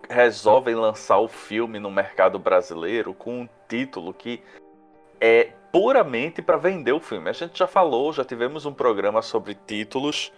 [0.08, 4.42] resolvem lançar o filme no mercado brasileiro com um título que
[5.20, 7.30] é puramente para vender o filme.
[7.30, 10.32] A gente já falou, já tivemos um programa sobre títulos,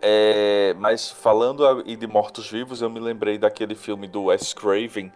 [0.00, 5.12] é, mas falando de mortos-vivos, eu me lembrei daquele filme do Wes Craven,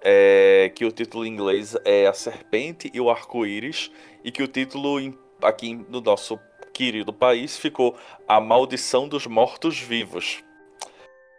[0.00, 3.90] é, que o título em inglês é A Serpente e o Arco-Íris,
[4.24, 4.96] e que o título
[5.42, 6.38] aqui no nosso
[6.72, 7.96] querido país ficou
[8.26, 10.45] A Maldição dos Mortos-Vivos.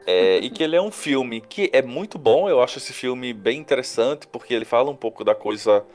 [0.09, 3.33] É, e que ele é um filme que é muito bom, eu acho esse filme
[3.33, 5.85] bem interessante, porque ele fala um pouco da coisa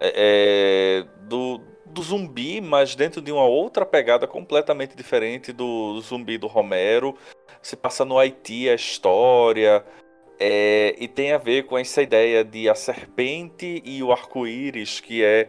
[0.00, 0.12] é,
[1.00, 6.48] é, do, do zumbi, mas dentro de uma outra pegada completamente diferente do, zumbi do
[6.48, 7.16] Romero.
[7.62, 9.84] Se passa no Haiti a história.
[10.38, 15.22] É, e tem a ver com essa ideia de a serpente e o arco-íris, que
[15.22, 15.48] é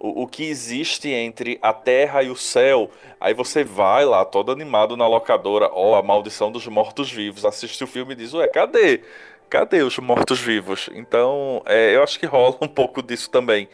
[0.00, 2.90] o, o, que existe entre a terra e o céu.
[3.20, 7.84] Aí você vai lá, todo animado na locadora, ó, oh, a maldição dos mortos-vivos, assiste
[7.84, 9.02] o filme e diz, ué, cadê?
[9.50, 10.88] cadê os mortos-vivos?
[10.94, 13.68] Então, é, eu acho que rola um pouco disso também.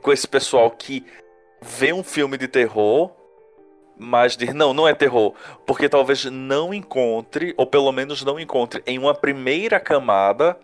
[0.00, 1.04] Com esse pessoal que
[1.60, 3.10] vê um filme de terror,
[3.98, 5.34] mas diz, não, não é terror.
[5.66, 10.56] Porque talvez não encontre, ou pelo menos não encontre, em uma primeira camada.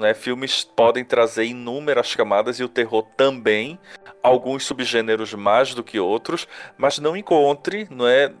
[0.00, 3.78] Né, filmes podem trazer inúmeras camadas e o terror também,
[4.22, 6.48] alguns subgêneros mais do que outros,
[6.78, 8.32] mas não encontre, não é,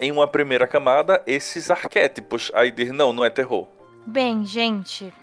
[0.00, 2.50] em uma primeira camada esses arquétipos.
[2.52, 3.68] Aí diz, não, não é terror.
[4.04, 5.14] Bem, gente,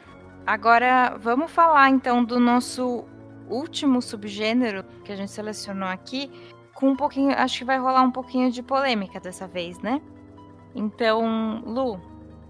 [0.48, 3.04] agora vamos falar então do nosso
[3.50, 6.32] último subgênero que a gente selecionou aqui,
[6.74, 10.02] com um pouquinho, acho que vai rolar um pouquinho de polêmica dessa vez, né?
[10.74, 12.00] Então, Lu,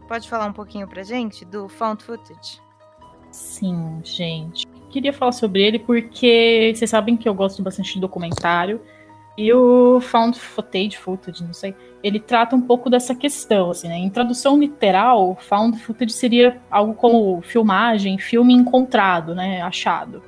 [0.08, 2.64] pode falar um pouquinho pra gente do found footage?
[3.36, 4.66] Sim, gente.
[4.90, 8.80] Queria falar sobre ele porque vocês sabem que eu gosto bastante de documentário
[9.38, 13.98] e o found footage, footage, não sei, ele trata um pouco dessa questão, assim, né?
[13.98, 19.62] Em tradução literal, found footage seria algo como filmagem, filme encontrado, né?
[19.62, 20.24] Achado.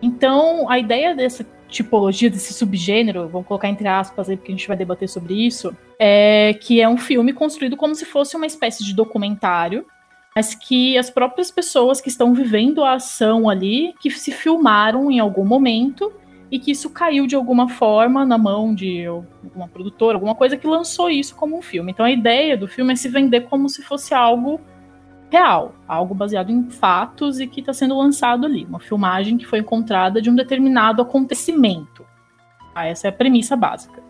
[0.00, 4.68] Então, a ideia dessa, tipologia desse subgênero, vamos colocar entre aspas aí, porque a gente
[4.68, 8.84] vai debater sobre isso, é que é um filme construído como se fosse uma espécie
[8.84, 9.84] de documentário,
[10.34, 15.18] mas que as próprias pessoas que estão vivendo a ação ali, que se filmaram em
[15.18, 16.12] algum momento
[16.50, 20.66] e que isso caiu de alguma forma na mão de alguma produtora, alguma coisa que
[20.66, 21.92] lançou isso como um filme.
[21.92, 24.60] Então a ideia do filme é se vender como se fosse algo
[25.30, 29.58] real, algo baseado em fatos e que está sendo lançado ali, uma filmagem que foi
[29.58, 32.06] encontrada de um determinado acontecimento.
[32.74, 34.02] Ah, essa é a premissa básica.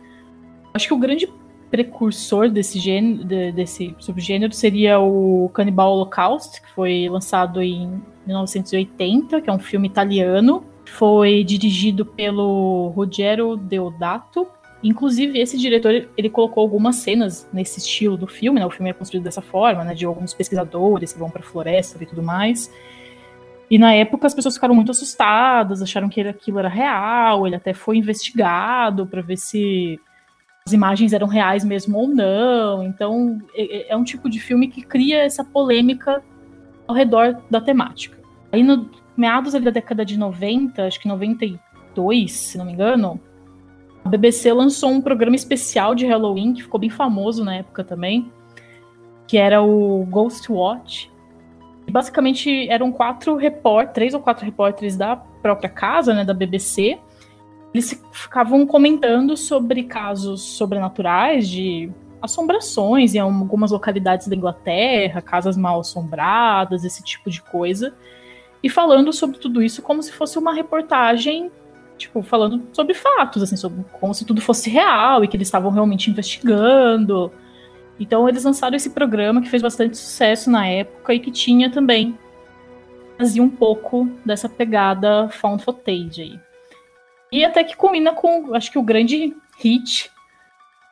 [0.73, 1.29] Acho que o grande
[1.71, 9.41] precursor desse, gênero, de, desse subgênero seria o Cannibal Holocaust, que foi lançado em 1980,
[9.41, 10.65] que é um filme italiano.
[10.85, 14.47] Foi dirigido pelo Ruggero Deodato,
[14.83, 18.67] Inclusive, esse diretor, ele colocou algumas cenas nesse estilo do filme, né?
[18.67, 19.93] O filme é construído dessa forma, né?
[19.93, 22.71] De alguns pesquisadores que vão para a floresta e tudo mais.
[23.71, 27.75] E na época as pessoas ficaram muito assustadas, acharam que aquilo era real, ele até
[27.75, 30.01] foi investigado para ver se
[30.69, 32.83] as imagens eram reais mesmo ou não.
[32.83, 36.23] Então, é, é, é um tipo de filme que cria essa polêmica
[36.87, 38.19] ao redor da temática.
[38.53, 43.19] Aí no meados da década de 90, acho que 92, se não me engano,
[44.05, 48.31] a BBC lançou um programa especial de Halloween, que ficou bem famoso na época também,
[49.27, 51.11] que era o Ghost Watch.
[51.91, 56.99] Basicamente eram quatro repórteres, três ou quatro repórteres da própria casa, né, da BBC.
[57.79, 61.89] Eles ficavam comentando sobre casos sobrenaturais de
[62.21, 67.95] assombrações em algumas localidades da Inglaterra, casas mal assombradas, esse tipo de coisa.
[68.61, 71.53] E falando sobre tudo isso como se fosse uma reportagem
[71.97, 75.71] tipo, falando sobre fatos, assim, sobre como se tudo fosse real e que eles estavam
[75.71, 77.31] realmente investigando.
[78.01, 82.19] Então eles lançaram esse programa que fez bastante sucesso na época e que tinha também
[83.17, 86.48] fazia um pouco dessa pegada found footage aí.
[87.31, 90.11] E até que combina com, acho que o grande hit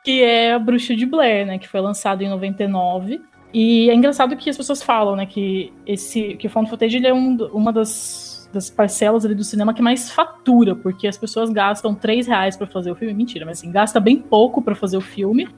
[0.07, 3.21] que é a Bruxa de Blair, né, que foi lançado em 99.
[3.53, 7.13] E é engraçado que as pessoas falam, né, que esse que o found footage é
[7.13, 12.25] um, uma das das parcelas do cinema que mais fatura, porque as pessoas gastam 3
[12.25, 13.13] reais para fazer o filme.
[13.13, 15.49] Mentira, mas assim, gasta bem pouco para fazer o filme.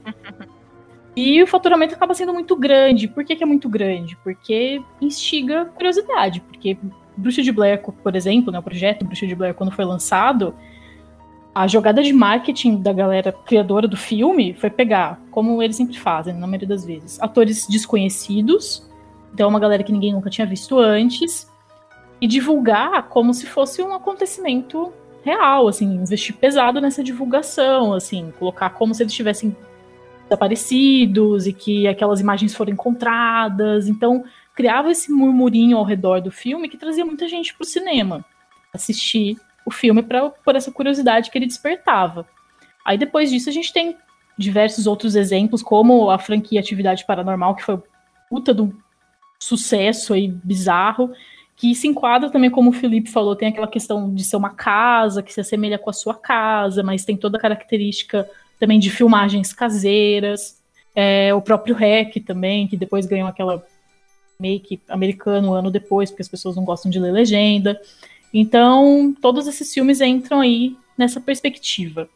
[1.14, 3.06] E o faturamento acaba sendo muito grande.
[3.06, 4.16] Por que, que, é muito grande?
[4.24, 6.40] Porque instiga curiosidade.
[6.40, 6.76] Porque
[7.20, 10.54] Bruxa de Blair, por exemplo, né, o projeto Bruxa de Blair, quando foi lançado,
[11.54, 16.34] a jogada de marketing da galera criadora do filme foi pegar, como eles sempre fazem,
[16.34, 18.88] na maioria das vezes, atores desconhecidos,
[19.32, 21.50] então uma galera que ninguém nunca tinha visto antes,
[22.20, 24.92] e divulgar como se fosse um acontecimento
[25.22, 29.56] real, assim, investir pesado nessa divulgação, assim, colocar como se eles tivessem
[30.24, 33.88] desaparecidos e que aquelas imagens foram encontradas.
[33.88, 34.22] Então,
[34.60, 38.22] criava esse murmurinho ao redor do filme que trazia muita gente para o cinema
[38.74, 42.26] assistir o filme pra, por essa curiosidade que ele despertava.
[42.84, 43.96] Aí depois disso a gente tem
[44.36, 47.82] diversos outros exemplos, como a franquia Atividade Paranormal, que foi
[48.28, 48.72] puta de um
[49.38, 51.10] sucesso aí bizarro,
[51.56, 55.22] que se enquadra também, como o Felipe falou, tem aquela questão de ser uma casa
[55.22, 58.28] que se assemelha com a sua casa, mas tem toda a característica
[58.58, 60.60] também de filmagens caseiras.
[60.94, 63.64] É, o próprio REC também, que depois ganhou aquela
[64.40, 67.80] make americano um ano depois, porque as pessoas não gostam de ler legenda.
[68.32, 72.08] Então, todos esses filmes entram aí nessa perspectiva.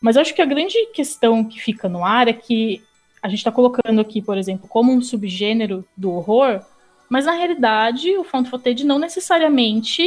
[0.00, 2.82] Mas eu acho que a grande questão que fica no ar é que
[3.22, 6.60] a gente está colocando aqui, por exemplo, como um subgênero do horror,
[7.08, 10.02] mas na realidade, o found footage não necessariamente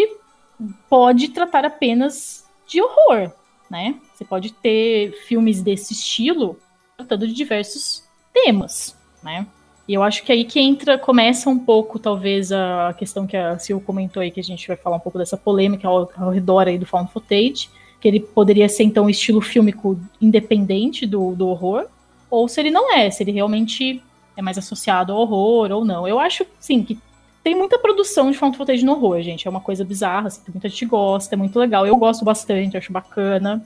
[0.90, 3.32] pode tratar apenas de horror,
[3.69, 3.95] né?
[4.14, 6.60] Você pode ter filmes desse estilo
[6.98, 8.03] tratando de diversos
[8.34, 9.48] temas, né?
[9.88, 13.57] E eu acho que aí que entra, começa um pouco, talvez, a questão que a
[13.62, 16.68] Sil comentou aí, que a gente vai falar um pouco dessa polêmica ao, ao redor
[16.68, 17.70] aí do found footage,
[18.02, 21.86] que ele poderia ser, então, um estilo fílmico independente do, do horror,
[22.30, 24.02] ou se ele não é, se ele realmente
[24.36, 26.07] é mais associado ao horror ou não.
[26.07, 26.99] Eu acho, sim, que
[27.44, 29.48] tem muita produção de found footage no horror, gente.
[29.48, 31.86] É uma coisa bizarra, assim, muita gente gosta, é muito legal.
[31.86, 33.64] Eu gosto bastante, acho bacana.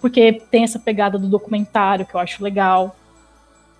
[0.00, 2.96] Porque tem essa pegada do documentário que eu acho legal.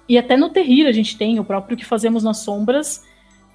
[0.08, 3.04] E até no Terrir a gente tem o próprio que fazemos nas sombras.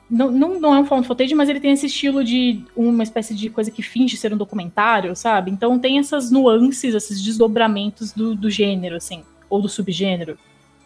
[0.09, 3.35] Não, não, não é um found footage, mas ele tem esse estilo de uma espécie
[3.35, 5.51] de coisa que finge ser um documentário, sabe?
[5.51, 10.37] Então tem essas nuances, esses desdobramentos do, do gênero, assim, ou do subgênero.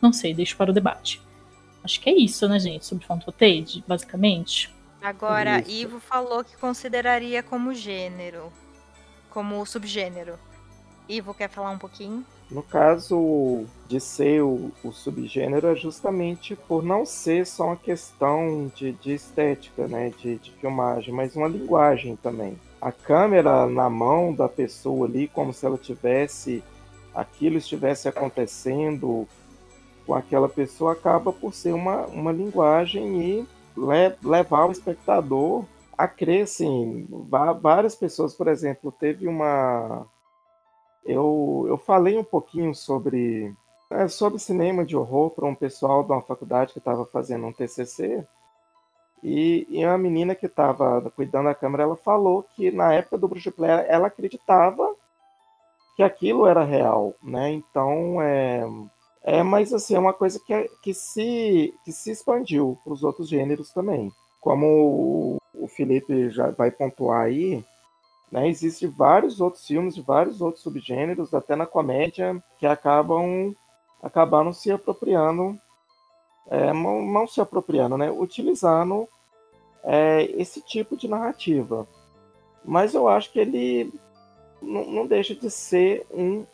[0.01, 1.21] Não sei, deixo para o debate.
[1.83, 4.73] Acho que é isso, né, gente, sobre found footage, basicamente.
[5.01, 5.63] Agora.
[5.67, 8.51] Ivo falou que consideraria como gênero,
[9.29, 10.38] como subgênero.
[11.11, 12.25] Ivo quer falar um pouquinho?
[12.49, 18.71] No caso de ser o, o subgênero é justamente por não ser só uma questão
[18.75, 22.57] de, de estética, né, de, de, filmagem, mas uma linguagem também.
[22.81, 26.63] a câmera na mão da pessoa ali, como se ela tivesse
[27.13, 29.27] aquilo estivesse acontecendo
[30.05, 33.47] com aquela pessoa, acaba por ser uma, uma linguagem e
[33.77, 35.65] le levar o espectador
[35.97, 37.07] a crer, assim,
[37.61, 40.07] várias pessoas, por exemplo, teve uma...
[41.06, 43.53] Eu, eu falei um pouquinho sobre,
[43.90, 47.53] é, sobre cinema de horror para um pessoal de uma faculdade que estava fazendo um
[47.53, 48.26] TCC,
[49.23, 53.28] e, e uma menina que estava cuidando da câmera, ela falou que na época do
[53.28, 54.95] Bruxa Player ela acreditava
[55.95, 57.52] que aquilo era real, né?
[57.52, 58.64] Então, é,
[59.23, 63.30] é mas assim, é uma coisa que, que, se, que se expandiu para os outros
[63.30, 64.11] gêneros também.
[64.40, 67.64] Como o Felipe já vai pontuar aí,
[68.32, 73.53] né, Existem vários outros filmes vários outros subgêneros, até na comédia, que acabam
[74.02, 75.60] acabaram se apropriando
[76.52, 78.12] é, não, não, se apropriando, né?
[78.12, 79.08] Utilizando
[79.84, 81.88] é, esse tipo de narrativa.
[82.64, 83.94] Mas eu acho que ele
[84.62, 86.45] não, não deixa de ser um,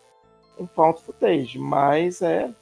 [0.60, 2.54] um found footage, mas é.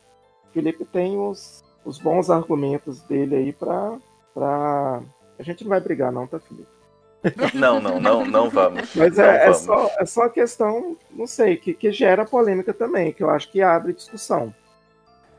[0.54, 3.98] Felipe tem os, os bons argumentos dele aí para.
[4.34, 5.02] Pra...
[5.38, 6.75] A gente não vai brigar, não, tá, Felipe?
[7.54, 8.94] Não, não, não, não vamos.
[8.96, 13.24] Mas é, é, Só, é só questão, não sei, que, que gera polêmica também, que
[13.24, 14.54] eu acho que abre discussão.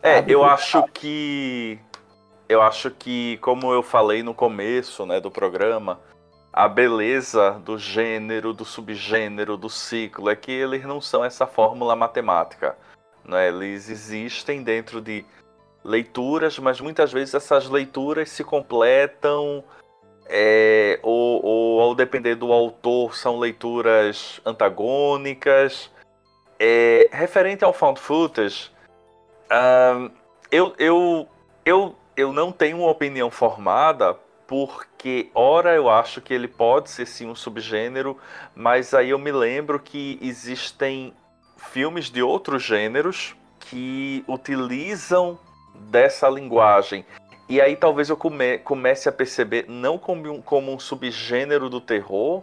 [0.03, 1.79] É, eu acho que.
[2.49, 6.01] Eu acho que, como eu falei no começo né, do programa,
[6.53, 11.97] a beleza do gênero, do subgênero, do ciclo é que eles não são essa fórmula
[11.97, 12.77] matemática.
[13.25, 13.49] Né?
[13.49, 15.25] Eles existem dentro de
[15.85, 19.63] leituras, mas muitas vezes essas leituras se completam,
[20.29, 25.91] é, ou, ou ao depender do autor, são leituras antagônicas.
[26.59, 28.71] É, referente ao found footage,
[29.47, 30.11] Uh,
[30.51, 31.29] eu, eu,
[31.65, 34.15] eu, eu não tenho uma opinião formada
[34.47, 38.17] porque, ora, eu acho que ele pode ser sim um subgênero,
[38.55, 41.13] mas aí eu me lembro que existem
[41.57, 45.39] filmes de outros gêneros que utilizam
[45.75, 47.05] dessa linguagem.
[47.49, 51.81] E aí talvez eu come, comece a perceber não como um, como um subgênero do
[51.81, 52.43] terror,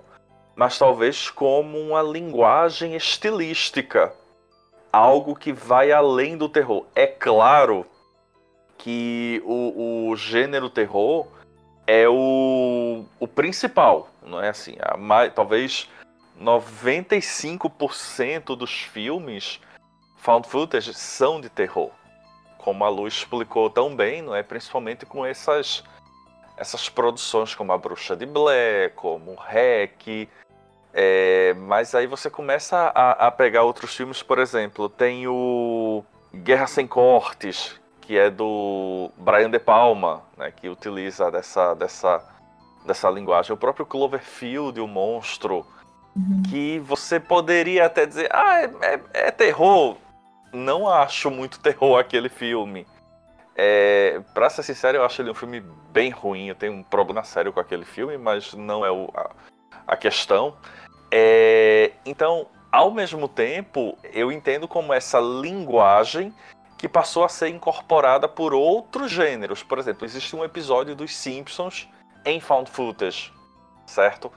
[0.55, 4.13] mas talvez como uma linguagem estilística
[4.91, 6.85] algo que vai além do terror.
[6.93, 7.85] É claro
[8.77, 11.27] que o, o gênero terror
[11.87, 14.75] é o, o principal, não é assim?
[14.99, 15.89] Mais, talvez
[16.39, 19.59] 95% dos filmes
[20.17, 21.89] found footage são de terror.
[22.63, 24.41] Como a Lu explicou tão bem, não é?
[24.41, 25.83] Principalmente com essas
[26.55, 30.29] essas produções como A Bruxa de Blair, como Hack,
[30.93, 36.67] é, mas aí você começa a, a, pegar outros filmes, por exemplo, tem o Guerra
[36.67, 42.23] Sem Cortes, que é do Brian De Palma, né, que utiliza dessa, dessa,
[42.85, 43.51] dessa linguagem.
[43.51, 45.65] O próprio Cloverfield, o monstro,
[46.15, 46.43] uhum.
[46.47, 49.97] que você poderia até dizer, ah, é, é, é, terror.
[50.53, 52.85] Não acho muito terror aquele filme.
[53.55, 55.59] É, pra ser sincero, eu acho ele um filme
[55.91, 56.47] bem ruim.
[56.47, 59.31] Eu tenho um problema sério com aquele filme, mas não é o, a,
[59.87, 60.55] a questão.
[61.11, 66.33] É, então, ao mesmo tempo, eu entendo como essa linguagem
[66.77, 69.63] que passou a ser incorporada por outros gêneros.
[69.63, 71.87] Por exemplo, existe um episódio dos Simpsons
[72.25, 73.31] em found footage,
[73.85, 74.31] certo?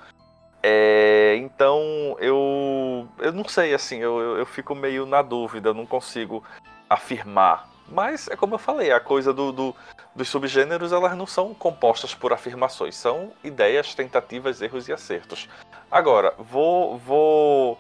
[0.68, 5.86] É, então eu eu não sei assim, eu, eu, eu, fico meio na dúvida, não
[5.86, 6.42] consigo
[6.90, 7.68] afirmar.
[7.88, 9.76] Mas é como eu falei, a coisa do, do,
[10.12, 15.48] dos subgêneros elas não são compostas por afirmações, são ideias, tentativas, erros e acertos.
[15.88, 17.78] Agora, vou, vou.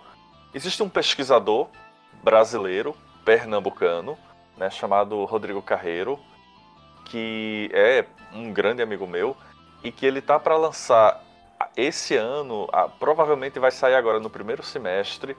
[0.54, 1.66] Existe um pesquisador
[2.22, 4.16] brasileiro, pernambucano,
[4.56, 6.20] né, chamado Rodrigo Carreiro,
[7.06, 9.36] que é um grande amigo meu
[9.82, 11.25] e que ele tá para lançar
[11.76, 12.68] esse ano,
[12.98, 15.36] provavelmente vai sair agora no primeiro semestre,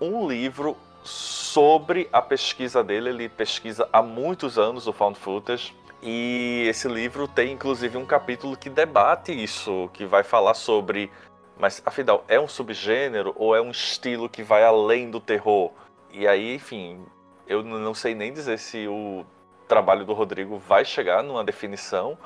[0.00, 3.10] um livro sobre a pesquisa dele.
[3.10, 8.56] Ele pesquisa há muitos anos o found footage e esse livro tem inclusive um capítulo
[8.56, 11.10] que debate isso, que vai falar sobre
[11.58, 15.70] mas afinal, é um subgênero ou é um estilo que vai além do terror?
[16.10, 17.04] E aí, enfim,
[17.46, 19.24] eu não sei nem dizer se o
[19.68, 22.18] trabalho do Rodrigo vai chegar numa definição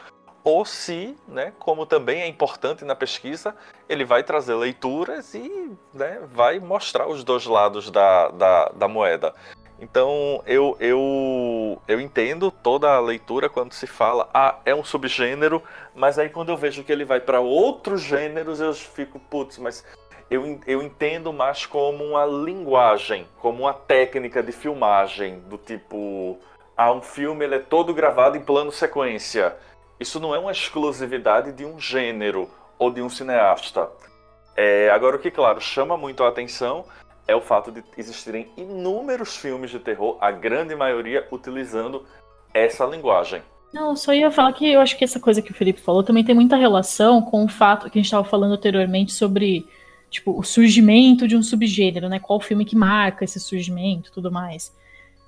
[0.48, 3.54] ou se, né, como também é importante na pesquisa,
[3.86, 9.34] ele vai trazer leituras e né, vai mostrar os dois lados da, da, da moeda.
[9.78, 15.62] Então eu, eu, eu entendo toda a leitura quando se fala, ah, é um subgênero,
[15.94, 19.84] mas aí quando eu vejo que ele vai para outros gêneros, eu fico, putz, mas
[20.30, 26.38] eu, eu entendo mais como uma linguagem, como uma técnica de filmagem, do tipo,
[26.74, 29.54] ah, um filme ele é todo gravado em plano sequência.
[29.98, 32.48] Isso não é uma exclusividade de um gênero
[32.78, 33.88] ou de um cineasta.
[34.56, 36.84] É, agora, o que, claro, chama muito a atenção
[37.26, 42.04] é o fato de existirem inúmeros filmes de terror, a grande maioria utilizando
[42.54, 43.42] essa linguagem.
[43.72, 46.24] Não, só ia falar que eu acho que essa coisa que o Felipe falou também
[46.24, 49.66] tem muita relação com o fato que a gente estava falando anteriormente sobre
[50.10, 52.18] tipo, o surgimento de um subgênero, né?
[52.18, 54.74] Qual filme que marca esse surgimento tudo mais.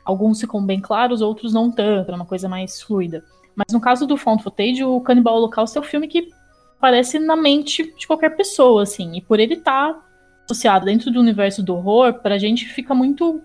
[0.02, 3.22] Alguns ficam bem claros, outros não tanto, é uma coisa mais fluida.
[3.61, 6.31] Mas no caso do Found Footage, o Canibal Holocausto é o filme que
[6.78, 9.19] aparece na mente de qualquer pessoa, assim.
[9.19, 10.03] E por ele estar tá
[10.47, 13.43] associado dentro do universo do horror, pra gente fica muito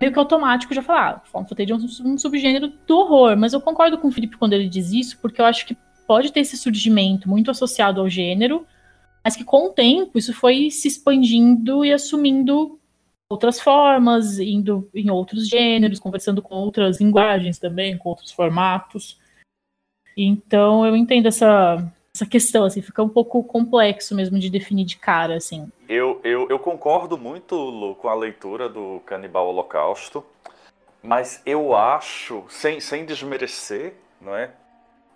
[0.00, 3.54] meio que automático já falar, ah, found footage é um, um subgênero do horror, mas
[3.54, 5.76] eu concordo com o Felipe quando ele diz isso, porque eu acho que
[6.06, 8.66] pode ter esse surgimento muito associado ao gênero,
[9.24, 12.78] mas que com o tempo isso foi se expandindo e assumindo
[13.28, 19.18] outras formas, indo em outros gêneros, conversando com outras linguagens também, com outros formatos.
[20.16, 21.84] Então eu entendo essa,
[22.14, 25.70] essa questão, assim, fica um pouco complexo mesmo de definir de cara, assim.
[25.88, 30.24] Eu, eu, eu concordo muito, Lu, com a leitura do Canibal Holocausto,
[31.02, 34.50] mas eu acho, sem, sem desmerecer, não é?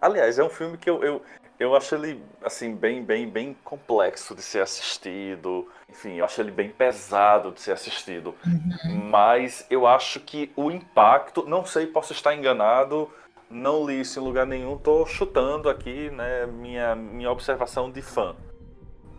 [0.01, 1.23] Aliás, é um filme que eu, eu,
[1.59, 5.69] eu acho ele, assim, bem, bem, bem complexo de ser assistido.
[5.91, 8.35] Enfim, eu acho ele bem pesado de ser assistido.
[8.47, 9.09] Uhum.
[9.11, 13.11] Mas eu acho que o impacto, não sei, posso estar enganado,
[13.51, 18.37] não li isso em lugar nenhum, tô chutando aqui, né, minha, minha observação de fã.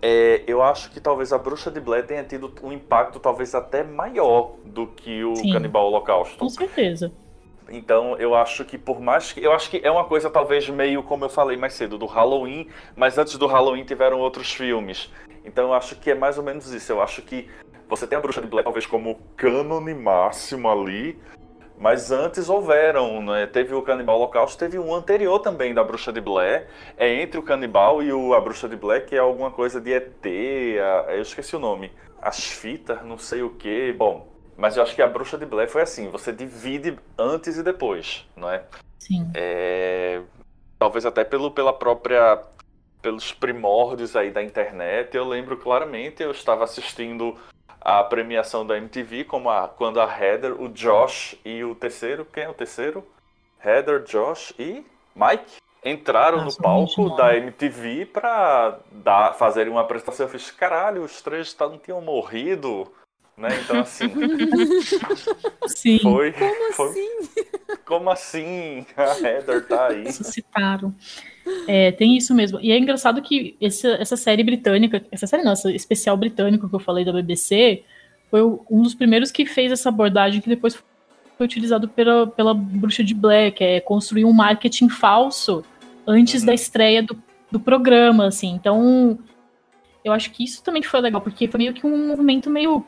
[0.01, 3.83] É, eu acho que talvez a Bruxa de Blair tenha tido um impacto talvez até
[3.83, 6.37] maior do que o Sim, Canibal Holocausto.
[6.37, 7.11] Com certeza.
[7.69, 9.43] Então eu acho que por mais que.
[9.43, 12.67] Eu acho que é uma coisa talvez meio como eu falei mais cedo, do Halloween,
[12.95, 15.11] mas antes do Halloween tiveram outros filmes.
[15.45, 16.91] Então eu acho que é mais ou menos isso.
[16.91, 17.47] Eu acho que
[17.87, 21.17] você tem a Bruxa de Blair talvez como cânone máximo ali,
[21.81, 23.47] mas antes houveram, né?
[23.47, 27.43] teve o Canibal Holocausto, teve um anterior também da Bruxa de Blair, é entre o
[27.43, 31.23] Canibal e o, a Bruxa de Blair, que é alguma coisa de ET, a, eu
[31.23, 31.91] esqueci o nome,
[32.21, 35.67] as fitas, não sei o que, bom, mas eu acho que a Bruxa de Blair
[35.67, 38.63] foi assim, você divide antes e depois, não é?
[38.99, 39.31] Sim.
[39.33, 40.21] É,
[40.77, 42.43] talvez até pelo, pela própria,
[43.01, 47.35] pelos primórdios aí da internet, eu lembro claramente, eu estava assistindo
[47.81, 52.43] a premiação da MTV, como a, quando a Heather, o Josh e o terceiro, quem
[52.43, 53.03] é o terceiro?
[53.63, 54.85] Heather, Josh e
[55.15, 60.27] Mike entraram Nossa, no palco da MTV para dar, fazerem uma apresentação.
[60.27, 62.91] Eu fiz, caralho, os três não tinham morrido,
[63.35, 63.49] né?
[63.63, 64.05] Então assim.
[65.67, 65.99] Sim.
[65.99, 67.29] Foi, como foi, assim?
[67.85, 68.85] Como assim?
[68.95, 70.03] A Heather tá aí.
[70.03, 70.93] Ressuscitaram.
[71.67, 72.59] É, tem isso mesmo.
[72.61, 76.75] E é engraçado que esse, essa série britânica, essa série não, esse especial britânico que
[76.75, 77.83] eu falei da BBC,
[78.29, 80.75] foi um dos primeiros que fez essa abordagem que depois
[81.37, 85.63] foi utilizado pela, pela Bruxa de Blair, que é construir um marketing falso
[86.07, 86.47] antes uhum.
[86.47, 88.51] da estreia do, do programa, assim.
[88.51, 89.17] Então,
[90.03, 92.85] eu acho que isso também foi legal, porque foi meio que um movimento meio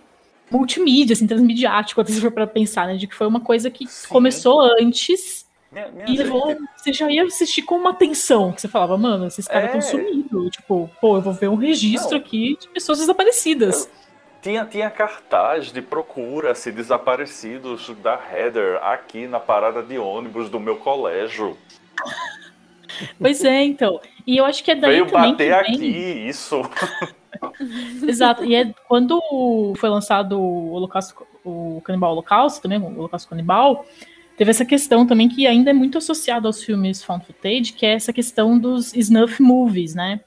[0.52, 2.96] multimídia, assim, transmediático, até se for para pensar, né?
[2.96, 4.08] De que foi uma coisa que Sim.
[4.10, 5.43] começou antes
[5.74, 6.62] minha, minha e levou, gente...
[6.76, 9.82] você já ia assistir com uma atenção, que você falava, mano, esses caras estão é...
[9.82, 10.50] sumindo.
[10.50, 12.18] Tipo, pô, eu vou ver um registro Não.
[12.18, 13.86] aqui de pessoas desaparecidas.
[13.86, 14.04] Eu...
[14.42, 20.76] Tinha, tinha cartaz de procura-se desaparecidos da Heather aqui na parada de ônibus do meu
[20.76, 21.58] colégio.
[23.20, 24.02] Pois é, então.
[24.28, 26.62] E eu acho que é daí Veio também bater aqui, isso.
[28.06, 28.44] Exato.
[28.44, 29.22] E é quando
[29.78, 33.86] foi lançado o Holocausto, o Canibal Holocausto, também, o Holocausto Canibal,
[34.38, 37.94] teve essa questão também que ainda é muito associada aos filmes found footage, que é
[37.94, 40.22] essa questão dos snuff movies, né?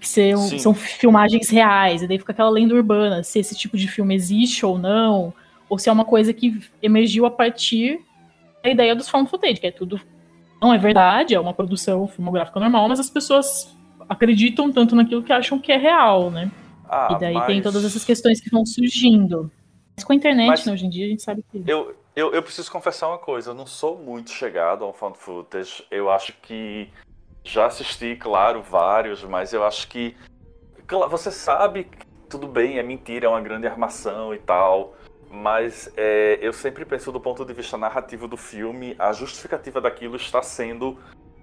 [0.00, 3.88] Que são, são filmagens reais, e daí fica aquela lenda urbana, se esse tipo de
[3.88, 5.32] filme existe ou não,
[5.68, 8.00] ou se é uma coisa que emergiu a partir
[8.62, 10.00] da ideia dos found footage, que é tudo
[10.60, 13.76] não é verdade, é uma produção filmográfica normal, mas as pessoas
[14.08, 16.50] acreditam tanto naquilo que acham que é real, né?
[16.88, 17.46] Ah, e daí mas...
[17.46, 19.50] tem todas essas questões que vão surgindo.
[19.94, 20.66] Mas com a internet, mas...
[20.66, 21.62] né, hoje em dia, a gente sabe que.
[21.66, 25.84] Eu, eu, eu preciso confessar uma coisa, eu não sou muito chegado ao found footage.
[25.90, 26.88] Eu acho que
[27.42, 30.16] já assisti, claro, vários, mas eu acho que.
[31.10, 34.94] Você sabe que tudo bem, é mentira, é uma grande armação e tal.
[35.30, 40.14] Mas é, eu sempre penso do ponto de vista narrativo do filme, a justificativa daquilo
[40.14, 40.96] está sendo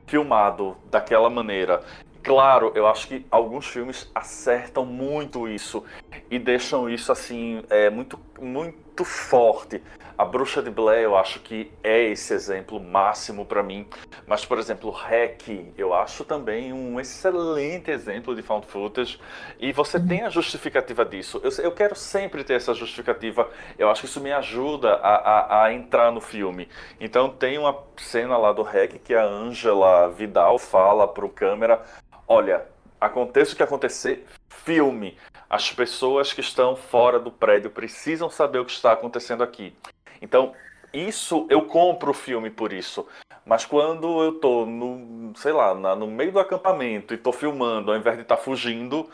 [0.07, 1.81] filmado daquela maneira.
[2.23, 5.83] Claro, eu acho que alguns filmes acertam muito isso
[6.29, 9.81] e deixam isso assim é, muito, muito forte.
[10.17, 13.87] A Bruxa de Blair, eu acho que é esse exemplo máximo para mim.
[14.27, 19.19] Mas, por exemplo, Hack, eu acho também um excelente exemplo de found footage.
[19.59, 20.07] E você uhum.
[20.07, 21.41] tem a justificativa disso.
[21.43, 23.49] Eu, eu, quero sempre ter essa justificativa.
[23.79, 26.69] Eu acho que isso me ajuda a, a, a entrar no filme.
[26.99, 31.81] Então, tem uma cena lá do Hack que a Angela Vidal fala pro câmera:
[32.27, 32.63] Olha,
[32.99, 35.17] aconteça o que acontecer, filme.
[35.51, 39.75] As pessoas que estão fora do prédio precisam saber o que está acontecendo aqui.
[40.21, 40.53] Então,
[40.93, 43.05] isso eu compro o filme por isso.
[43.45, 47.91] Mas quando eu tô no, sei lá, na, no meio do acampamento e tô filmando,
[47.91, 49.09] ao invés de estar tá fugindo,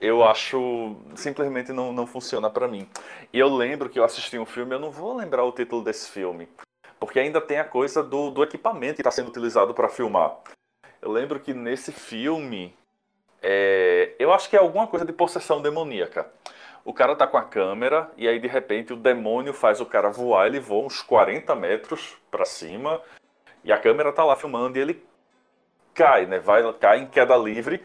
[0.00, 2.88] eu acho simplesmente não, não funciona para mim.
[3.30, 6.10] E eu lembro que eu assisti um filme, eu não vou lembrar o título desse
[6.10, 6.48] filme,
[6.98, 10.38] porque ainda tem a coisa do, do equipamento que está sendo utilizado para filmar.
[11.02, 12.74] Eu lembro que nesse filme,
[13.42, 16.26] é, eu acho que é alguma coisa de possessão demoníaca.
[16.84, 20.10] O cara tá com a câmera e aí de repente o demônio faz o cara
[20.10, 23.00] voar, ele voa uns 40 metros para cima
[23.64, 25.04] e a câmera tá lá filmando e ele
[25.94, 26.38] cai, né?
[26.38, 27.84] Vai cai em queda livre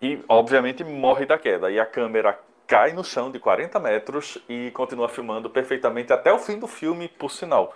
[0.00, 1.70] e obviamente morre da queda.
[1.70, 6.38] E a câmera cai no chão de 40 metros e continua filmando perfeitamente até o
[6.38, 7.74] fim do filme, por sinal.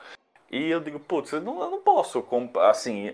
[0.51, 2.27] E eu digo, putz, eu não, eu não posso,
[2.69, 3.13] assim,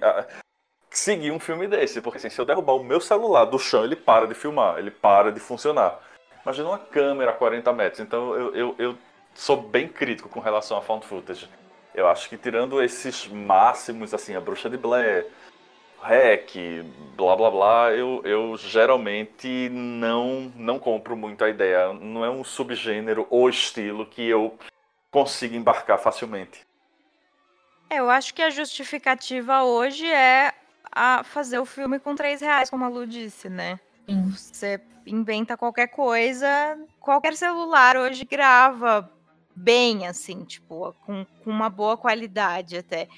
[0.96, 3.94] seguir um filme desse, porque assim, se eu derrubar o meu celular do chão, ele
[3.94, 6.00] para de filmar, ele para de funcionar.
[6.42, 8.98] Imagina uma câmera a 40 metros, então eu, eu, eu
[9.34, 11.48] sou bem crítico com relação a found footage.
[11.94, 15.26] Eu acho que tirando esses máximos, assim, a Bruxa de Blair,
[16.00, 16.54] Hack,
[17.16, 21.92] blá blá blá, eu, eu geralmente não, não compro muito a ideia.
[21.92, 24.58] Não é um subgênero ou estilo que eu
[25.10, 26.60] consiga embarcar facilmente.
[27.90, 30.52] Eu acho que a justificativa hoje é
[30.96, 33.78] a fazer o filme com três reais, como a Lu disse, né?
[34.08, 34.30] Sim.
[34.30, 36.48] Você inventa qualquer coisa,
[36.98, 39.12] qualquer celular hoje grava
[39.54, 43.08] bem, assim, tipo, com, com uma boa qualidade até.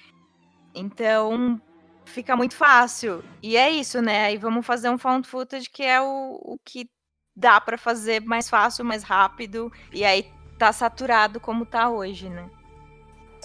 [0.75, 1.61] Então,
[2.05, 3.23] fica muito fácil.
[3.41, 4.25] E é isso, né?
[4.25, 6.91] Aí vamos fazer um found footage que é o, o que
[7.37, 9.73] dá para fazer mais fácil, mais rápido.
[9.93, 10.29] E aí
[10.59, 12.51] tá saturado como tá hoje, né?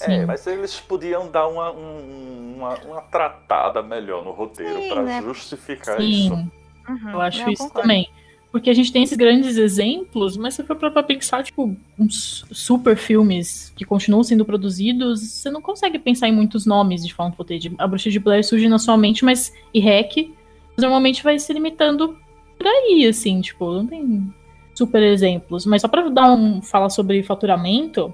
[0.01, 5.21] É, mas eles podiam dar uma, uma, uma tratada melhor no roteiro para né?
[5.21, 6.09] justificar Sim.
[6.09, 6.33] isso.
[6.33, 7.81] Uhum, eu acho eu isso concordo.
[7.81, 8.09] também.
[8.51, 12.95] Porque a gente tem esses grandes exemplos, mas se for pra pensar, tipo, uns super
[12.95, 17.73] filmes que continuam sendo produzidos, você não consegue pensar em muitos nomes de found footage.
[17.79, 20.31] A Bruxa de Blair surge na sua mente, mas e Hack
[20.77, 22.15] normalmente vai se limitando
[22.55, 24.31] por aí, assim, tipo, não tem
[24.75, 25.65] super exemplos.
[25.65, 28.13] Mas só pra dar um falar sobre faturamento,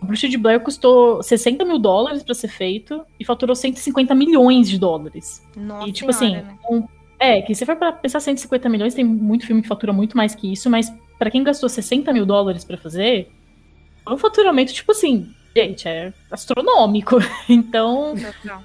[0.00, 4.68] a Bruxa de Blair custou 60 mil dólares para ser feito e faturou 150 milhões
[4.68, 5.46] de dólares.
[5.56, 6.58] Nossa e, tipo senhora, assim, né?
[6.70, 10.16] um, é, que se for pra pensar 150 milhões, tem muito filme que fatura muito
[10.16, 13.30] mais que isso, mas para quem gastou 60 mil dólares para fazer,
[14.06, 17.18] é um faturamento, tipo assim, gente, é astronômico.
[17.48, 18.14] Então,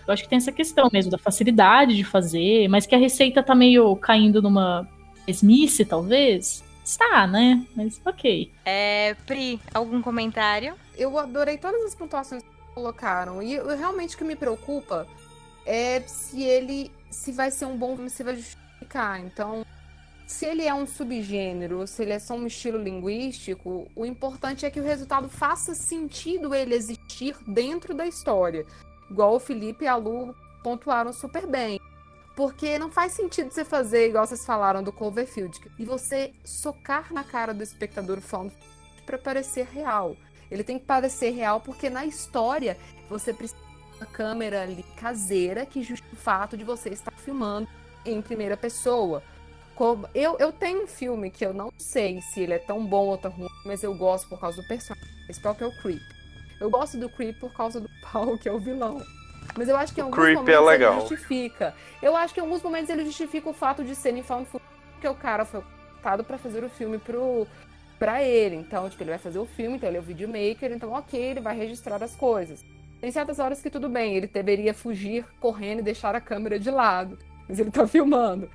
[0.07, 3.44] eu acho que tem essa questão mesmo da facilidade de fazer, mas que a receita
[3.44, 4.88] tá meio caindo numa
[5.28, 6.64] mesmice, talvez.
[6.86, 7.66] Está, né?
[7.76, 8.53] Mas ok.
[8.64, 10.76] É, Pri, algum comentário?
[10.95, 13.41] Eu adorei todas as pontuações que colocaram.
[13.41, 15.07] E eu, realmente o que me preocupa
[15.66, 16.91] é se ele.
[17.10, 19.20] se vai ser um bom filme, se vai justificar.
[19.20, 19.66] Então,
[20.28, 24.70] se ele é um subgênero, se ele é só um estilo linguístico, o importante é
[24.70, 28.64] que o resultado faça sentido ele existir dentro da história.
[29.10, 31.80] Igual o Felipe e a Lu pontuaram super bem.
[32.36, 37.24] Porque não faz sentido você fazer igual vocês falaram do Cloverfield e você socar na
[37.24, 38.53] cara do espectador found
[39.06, 40.18] para parecer real.
[40.52, 42.78] Ele tem que parecer real porque na história
[43.10, 47.70] você precisa de uma câmera ali caseira que justifique o fato de você estar filmando
[48.06, 49.24] em primeira pessoa.
[49.74, 53.07] Como, eu, eu tenho um filme que eu não sei se ele é tão bom
[53.07, 56.02] ou tão ruim, mas eu gosto por causa do personagem principal, que é o Creep.
[56.60, 59.02] Eu gosto do Creep por causa do Paul, que é o vilão.
[59.57, 60.93] Mas eu acho que em alguns Creep momentos é legal.
[60.93, 61.73] ele justifica.
[62.01, 64.72] Eu acho que em alguns momentos ele justifica o fato de ser em found footage,
[64.93, 67.47] porque o cara foi contratado para fazer o filme pro
[67.97, 68.55] para ele.
[68.55, 71.39] Então, tipo, ele vai fazer o filme, então ele é o videomaker, então OK, ele
[71.39, 72.63] vai registrar as coisas.
[72.99, 76.69] Tem certas horas que tudo bem, ele deveria fugir correndo e deixar a câmera de
[76.69, 77.17] lado,
[77.47, 78.49] mas ele tá filmando.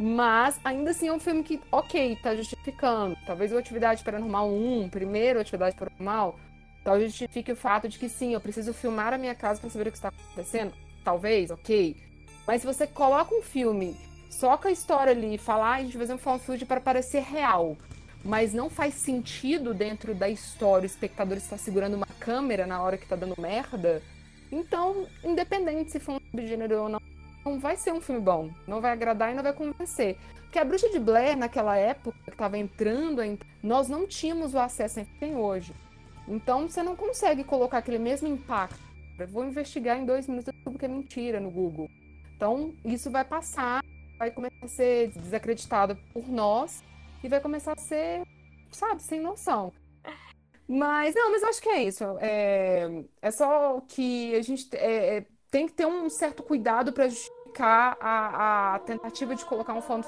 [0.00, 3.16] Mas ainda assim é um filme que, ok, tá justificando.
[3.26, 6.38] Talvez o Atividade Paranormal 1, primeiro Atividade Paranormal,
[6.88, 9.88] Talvez justifique o fato de que sim, eu preciso filmar a minha casa para saber
[9.88, 10.72] o que está acontecendo.
[11.04, 11.94] Talvez, ok.
[12.46, 13.94] Mas se você coloca um filme,
[14.30, 16.80] soca a história ali e fala, ah, a gente vai fazer um found footage para
[16.80, 17.76] parecer real,
[18.24, 22.96] mas não faz sentido dentro da história, o espectador está segurando uma câmera na hora
[22.96, 24.02] que está dando merda,
[24.50, 27.02] então, independente se for um subgênero ou não,
[27.44, 28.48] não vai ser um filme bom.
[28.66, 30.16] Não vai agradar e não vai convencer.
[30.40, 33.20] Porque a Bruxa de Blair, naquela época, que estava entrando,
[33.62, 35.74] nós não tínhamos o acesso que tem hoje.
[36.28, 38.78] Então você não consegue colocar aquele mesmo impacto.
[39.18, 41.88] Eu vou investigar em dois minutos tudo que é mentira no Google.
[42.36, 43.82] Então isso vai passar,
[44.18, 46.82] vai começar a ser desacreditado por nós
[47.22, 48.22] e vai começar a ser,
[48.70, 49.72] sabe, sem noção.
[50.68, 52.04] Mas não, mas eu acho que é isso.
[52.20, 57.08] É, é só que a gente é, é tem que ter um certo cuidado para
[57.08, 60.06] justificar a, a tentativa de colocar um found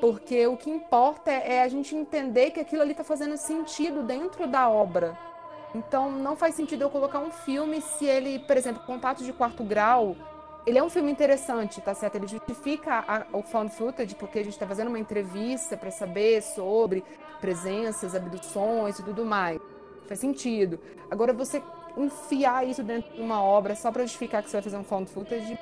[0.00, 4.02] Porque o que importa é, é a gente entender que aquilo ali está fazendo sentido
[4.04, 5.18] dentro da obra.
[5.76, 9.62] Então não faz sentido eu colocar um filme se ele, por exemplo, Contato de Quarto
[9.62, 10.16] Grau,
[10.66, 12.16] ele é um filme interessante, tá certo?
[12.16, 16.42] Ele justifica a, o found footage porque a gente está fazendo uma entrevista para saber
[16.42, 17.04] sobre
[17.40, 19.60] presenças, abduções e tudo mais.
[20.06, 20.80] Faz sentido.
[21.10, 21.62] Agora você
[21.94, 25.10] enfiar isso dentro de uma obra só para justificar que você vai fazer um found
[25.10, 25.58] footage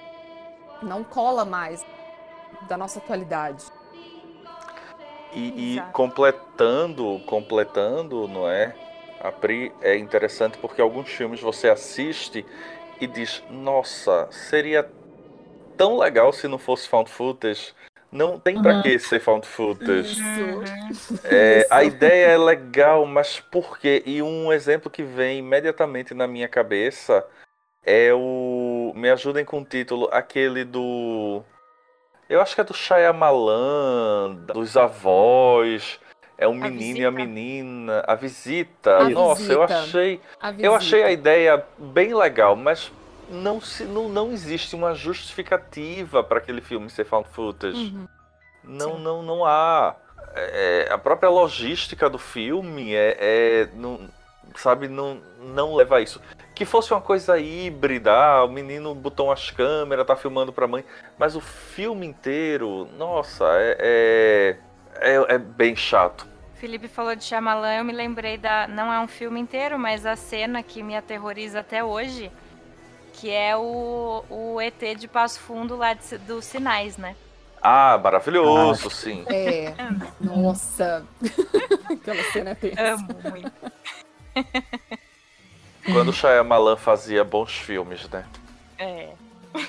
[0.81, 1.85] não cola mais
[2.69, 3.65] da nossa atualidade.
[5.33, 8.94] E, e completando, completando, não é?
[9.25, 12.45] A Pri é interessante porque alguns filmes você assiste
[13.01, 14.87] e diz: Nossa, seria
[15.79, 17.73] tão legal se não fosse found footage.
[18.13, 18.83] Não tem pra uhum.
[18.83, 20.21] que ser found footage.
[20.91, 21.25] Isso.
[21.25, 21.69] É, Isso.
[21.73, 24.03] A ideia é legal, mas por quê?
[24.05, 27.27] E um exemplo que vem imediatamente na minha cabeça
[27.83, 28.93] é o.
[28.95, 31.43] Me ajudem com o título, aquele do.
[32.29, 35.99] Eu acho que é do Shyamalan, dos avós.
[36.37, 38.03] É um menino e a menina.
[38.07, 38.99] A visita.
[38.99, 39.55] A Nossa, visita.
[39.55, 40.21] eu achei.
[40.59, 42.91] Eu achei a ideia bem legal, mas
[43.31, 47.95] não, se, não, não existe uma justificativa para aquele filme ser found footage.
[47.95, 48.09] Uhum.
[48.65, 49.97] Não, não, não há.
[50.35, 54.09] É, a própria logística do filme é, é não,
[54.57, 56.21] sabe, não, não leva a isso.
[56.55, 60.85] Que fosse uma coisa híbrida, ah, o menino botou umas câmeras, tá filmando pra mãe,
[61.19, 64.57] mas o filme inteiro, nossa, é, é,
[65.01, 66.27] é, é bem chato.
[66.55, 68.67] Felipe falou de Shyamalan, eu me lembrei da.
[68.67, 72.31] Não é um filme inteiro, mas a cena que me aterroriza até hoje,
[73.13, 77.17] que é o, o ET de Passo Fundo lá de, dos Sinais, né?
[77.61, 79.25] Ah, maravilhoso, ah, sim.
[79.27, 79.75] É.
[80.21, 81.07] Nossa.
[81.91, 82.93] Aquela cena é tensa.
[82.93, 83.53] Amo muito.
[85.91, 88.25] Quando o Shyamalan fazia bons filmes, né?
[88.79, 89.14] É.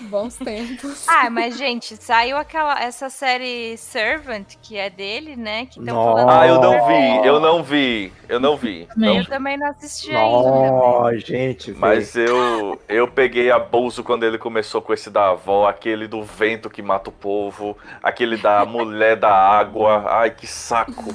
[0.09, 1.07] Bons tempos.
[1.07, 5.67] Ah, mas gente, saiu aquela essa série Servant que é dele, né?
[5.67, 8.87] Que falando ah, eu não vi, eu não vi, eu não vi.
[8.97, 9.17] Não.
[9.17, 11.11] Eu também não assisti ainda.
[11.11, 11.17] Né?
[11.19, 11.71] gente.
[11.73, 16.69] Mas eu eu peguei abuso quando ele começou com esse da avó, aquele do vento
[16.69, 20.03] que mata o povo, aquele da mulher da água.
[20.07, 21.13] Ai, que saco.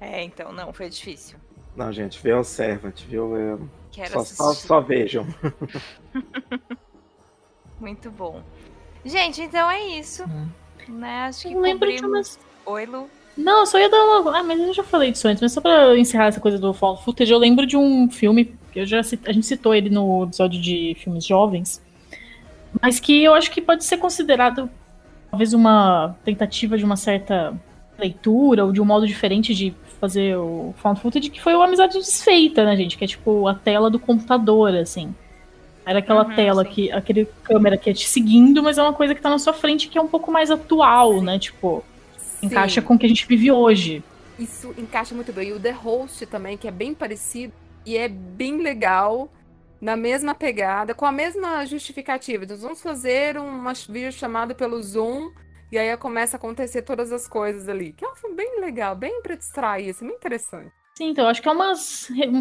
[0.00, 1.36] É, então, não, foi difícil.
[1.76, 3.36] Não, gente, vê o Servant, viu?
[3.36, 3.68] Eu...
[4.08, 5.26] Só, só, só, vejam.
[7.80, 8.42] Muito bom.
[9.04, 10.24] Gente, então é isso.
[10.24, 10.48] Hum.
[10.88, 11.24] Né?
[11.24, 12.38] Acho que eu lembro de umas...
[12.66, 13.08] Oi, Lu.
[13.36, 14.38] Não, só ia dar uma.
[14.38, 16.96] Ah, mas eu já falei disso antes, mas só pra encerrar essa coisa do Fall
[16.96, 20.60] Footage, eu lembro de um filme, que eu já a gente citou ele no episódio
[20.60, 21.80] de filmes jovens,
[22.82, 24.68] mas que eu acho que pode ser considerado
[25.30, 27.58] talvez uma tentativa de uma certa
[27.98, 31.98] leitura ou de um modo diferente de fazer o found footage, que foi o Amizade
[31.98, 32.96] Desfeita, né, gente?
[32.96, 35.14] Que é tipo a tela do computador, assim.
[35.84, 36.70] Era aquela uhum, tela sim.
[36.70, 39.52] que, aquele câmera que é te seguindo, mas é uma coisa que tá na sua
[39.52, 41.24] frente que é um pouco mais atual, sim.
[41.24, 41.38] né?
[41.38, 41.84] Tipo,
[42.16, 42.46] sim.
[42.46, 44.02] encaixa com o que a gente vive hoje.
[44.38, 45.48] Isso encaixa muito bem.
[45.48, 47.52] E o The Host também, que é bem parecido
[47.84, 49.28] e é bem legal,
[49.80, 52.46] na mesma pegada, com a mesma justificativa.
[52.46, 55.30] Nós vamos fazer uma videochamada pelo Zoom
[55.70, 57.92] e aí começa a acontecer todas as coisas ali.
[57.92, 60.72] Que é um filme bem legal, bem pra distrair, assim, bem interessante.
[60.96, 61.72] Sim, então, acho que é uma,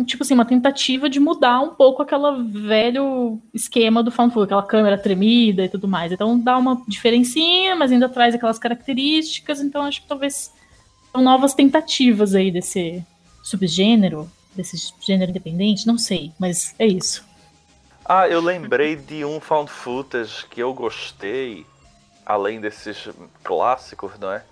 [0.06, 4.68] tipo assim, uma tentativa de mudar um pouco aquele velho esquema do found footage, aquela
[4.68, 6.12] câmera tremida e tudo mais.
[6.12, 10.52] Então dá uma diferencinha, mas ainda traz aquelas características, então acho que talvez
[11.12, 13.02] são novas tentativas aí desse
[13.42, 17.24] subgênero, desse gênero independente, não sei, mas é isso.
[18.04, 21.66] Ah, eu lembrei de um found footage que eu gostei,
[22.30, 23.10] além desses
[23.44, 24.44] clássicos, não é?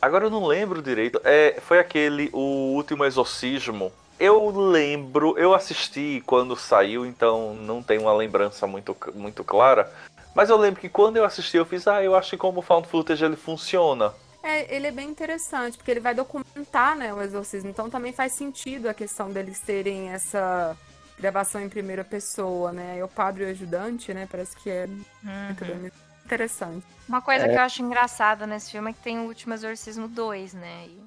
[0.00, 1.18] Agora eu não lembro direito.
[1.24, 3.90] É, foi aquele O Último Exorcismo.
[4.20, 9.90] Eu lembro, eu assisti quando saiu, então não tenho uma lembrança muito, muito clara.
[10.34, 12.86] Mas eu lembro que quando eu assisti, eu fiz, ah, eu acho que como found
[12.86, 14.12] footage ele funciona.
[14.42, 17.70] É, ele é bem interessante, porque ele vai documentar, né, o exorcismo.
[17.70, 20.76] Então também faz sentido a questão deles terem essa
[21.18, 22.98] gravação em primeira pessoa, né?
[22.98, 24.28] É o padre e o ajudante, né?
[24.30, 25.90] Parece que é uhum
[26.24, 26.84] interessante.
[27.08, 27.48] Uma coisa é.
[27.48, 30.86] que eu acho engraçada nesse filme é que tem o Último Exorcismo 2, né?
[30.86, 30.98] E...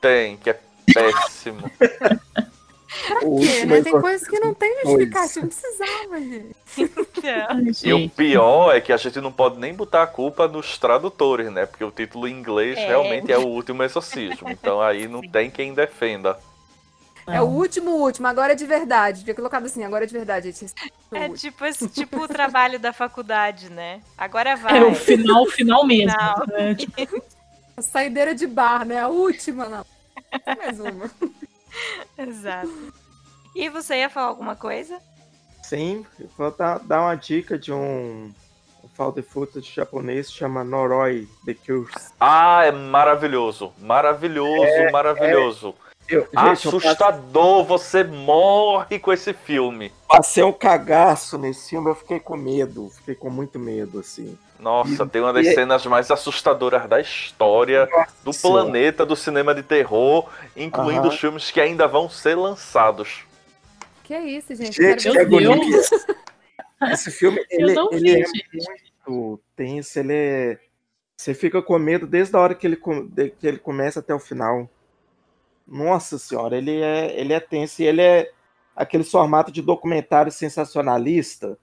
[0.00, 0.60] Tem, que é
[0.92, 1.70] péssimo.
[3.08, 3.82] Pra quê, né?
[3.82, 7.86] Tem coisas que não tem justificativa, não precisava, gente.
[7.86, 11.50] E o pior é que a gente não pode nem botar a culpa nos tradutores,
[11.50, 11.66] né?
[11.66, 12.86] Porque o título em inglês é.
[12.86, 14.48] realmente é o último exorcismo.
[14.48, 15.28] Então aí não Sim.
[15.28, 16.38] tem quem defenda.
[17.26, 19.20] É o último, último, agora é de verdade.
[19.20, 20.54] Devia colocado assim, agora é de verdade.
[21.12, 24.00] É tipo, esse, tipo o trabalho da faculdade, né?
[24.16, 24.76] Agora vai.
[24.78, 26.10] É o final, final mesmo.
[26.10, 26.46] Final.
[26.48, 26.74] Né?
[26.76, 27.24] Tipo...
[27.76, 29.00] A saideira de bar, né?
[29.00, 29.84] A última, não.
[30.56, 31.10] Mais uma.
[32.16, 32.92] Exato.
[33.54, 35.00] E você ia falar alguma coisa?
[35.62, 36.04] Sim,
[36.36, 38.32] vou dar, dar uma dica de um,
[38.94, 42.12] found footage japonês chama Noroi The Curse.
[42.20, 43.72] Ah, é maravilhoso.
[43.78, 45.74] Maravilhoso, É, maravilhoso.
[46.08, 49.90] Eu, gente, eu Assustador, você morre com esse filme.
[50.08, 52.90] passei um cagaço nesse filme, eu fiquei com medo.
[52.90, 54.38] Fiquei com muito medo, assim.
[54.58, 57.86] Nossa, tem uma das E- cenas mais assustadoras da história
[58.22, 58.48] do Nossa.
[58.48, 61.08] planeta do cinema de terror, incluindo Aham.
[61.08, 63.24] os filmes que ainda vão ser lançados.
[64.04, 64.80] Que isso, gente?
[64.80, 65.80] Gente, que agonia.
[66.92, 68.44] Esse filme, ele, ele vi, é gente.
[69.06, 70.58] muito tenso, ele é...
[71.16, 74.68] Você fica com medo desde a hora que ele, que ele começa até o final.
[75.66, 78.30] Nossa senhora, ele é, ele é tenso e ele é
[78.76, 81.58] aquele formato de documentário sensacionalista.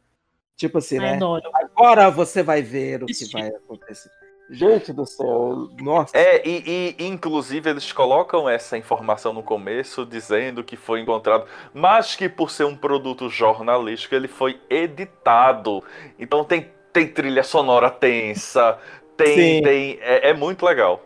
[0.56, 1.16] Tipo assim, Ai, né?
[1.16, 1.50] adoro.
[1.54, 4.10] Agora você vai ver o que vai acontecer.
[4.50, 6.18] Gente do céu, nossa.
[6.18, 12.18] É, e, e, inclusive eles colocam essa informação no começo, dizendo que foi encontrado, mas
[12.18, 15.82] que por ser um produto jornalístico, ele foi editado.
[16.20, 18.78] Então tem, tem trilha sonora tensa,
[19.16, 19.36] tem.
[19.36, 19.64] Sim.
[19.64, 21.02] tem é, é muito legal.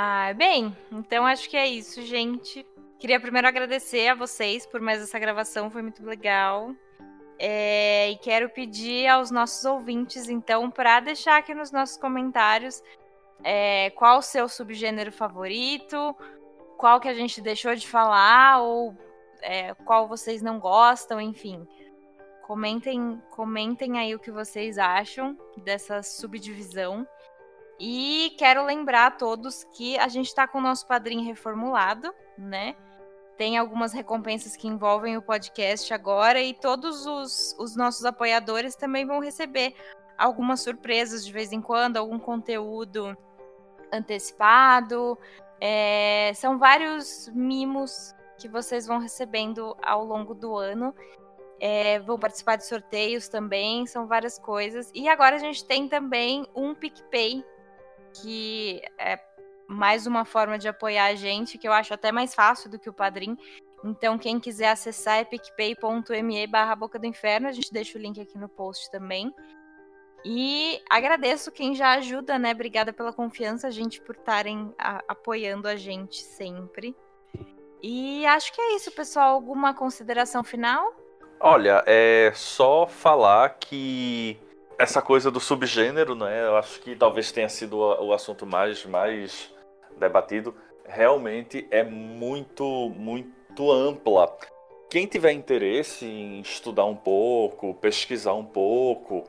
[0.00, 2.64] Ah, bem, então acho que é isso, gente.
[3.00, 6.72] Queria primeiro agradecer a vocês por mais essa gravação, foi muito legal.
[7.36, 12.80] É, e quero pedir aos nossos ouvintes, então, para deixar aqui nos nossos comentários
[13.42, 16.14] é, qual o seu subgênero favorito,
[16.76, 18.96] qual que a gente deixou de falar, ou
[19.42, 21.66] é, qual vocês não gostam, enfim.
[22.42, 27.04] Comentem, comentem aí o que vocês acham dessa subdivisão.
[27.78, 32.74] E quero lembrar a todos que a gente está com o nosso padrinho reformulado, né?
[33.36, 39.06] Tem algumas recompensas que envolvem o podcast agora e todos os, os nossos apoiadores também
[39.06, 39.74] vão receber
[40.16, 43.16] algumas surpresas de vez em quando, algum conteúdo
[43.92, 45.16] antecipado.
[45.60, 50.92] É, são vários mimos que vocês vão recebendo ao longo do ano.
[51.60, 54.90] É, vão participar de sorteios também, são várias coisas.
[54.92, 57.44] E agora a gente tem também um PicPay
[58.14, 59.18] que é
[59.68, 62.88] mais uma forma de apoiar a gente, que eu acho até mais fácil do que
[62.88, 63.36] o Padrim.
[63.84, 67.48] Então, quem quiser acessar é picpay.me barra Boca do Inferno.
[67.48, 69.32] A gente deixa o link aqui no post também.
[70.24, 72.50] E agradeço quem já ajuda, né?
[72.52, 74.74] Obrigada pela confiança, gente, por estarem
[75.06, 76.96] apoiando a gente sempre.
[77.80, 79.34] E acho que é isso, pessoal.
[79.34, 80.92] Alguma consideração final?
[81.38, 84.36] Olha, é só falar que
[84.78, 86.46] essa coisa do subgênero, né?
[86.46, 89.52] Eu acho que talvez tenha sido o assunto mais, mais
[89.98, 90.54] debatido.
[90.86, 94.36] Realmente é muito, muito ampla.
[94.88, 99.24] Quem tiver interesse em estudar um pouco, pesquisar um pouco,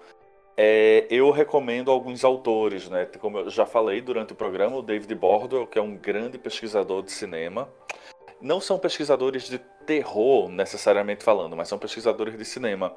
[0.55, 3.05] é, eu recomendo alguns autores, né?
[3.19, 7.01] Como eu já falei durante o programa, o David Bordwell, que é um grande pesquisador
[7.01, 7.67] de cinema.
[8.39, 12.95] Não são pesquisadores de terror, necessariamente falando, mas são pesquisadores de cinema.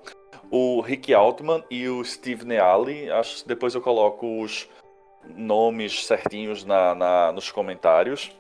[0.55, 4.69] O Rick Altman e o Steve Neali, acho que depois eu coloco os
[5.35, 8.31] nomes certinhos na, na- nos comentários.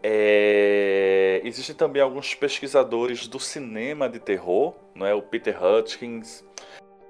[0.00, 5.12] É, Existem também alguns pesquisadores do cinema de terror, não é?
[5.12, 6.44] o Peter Hutchins,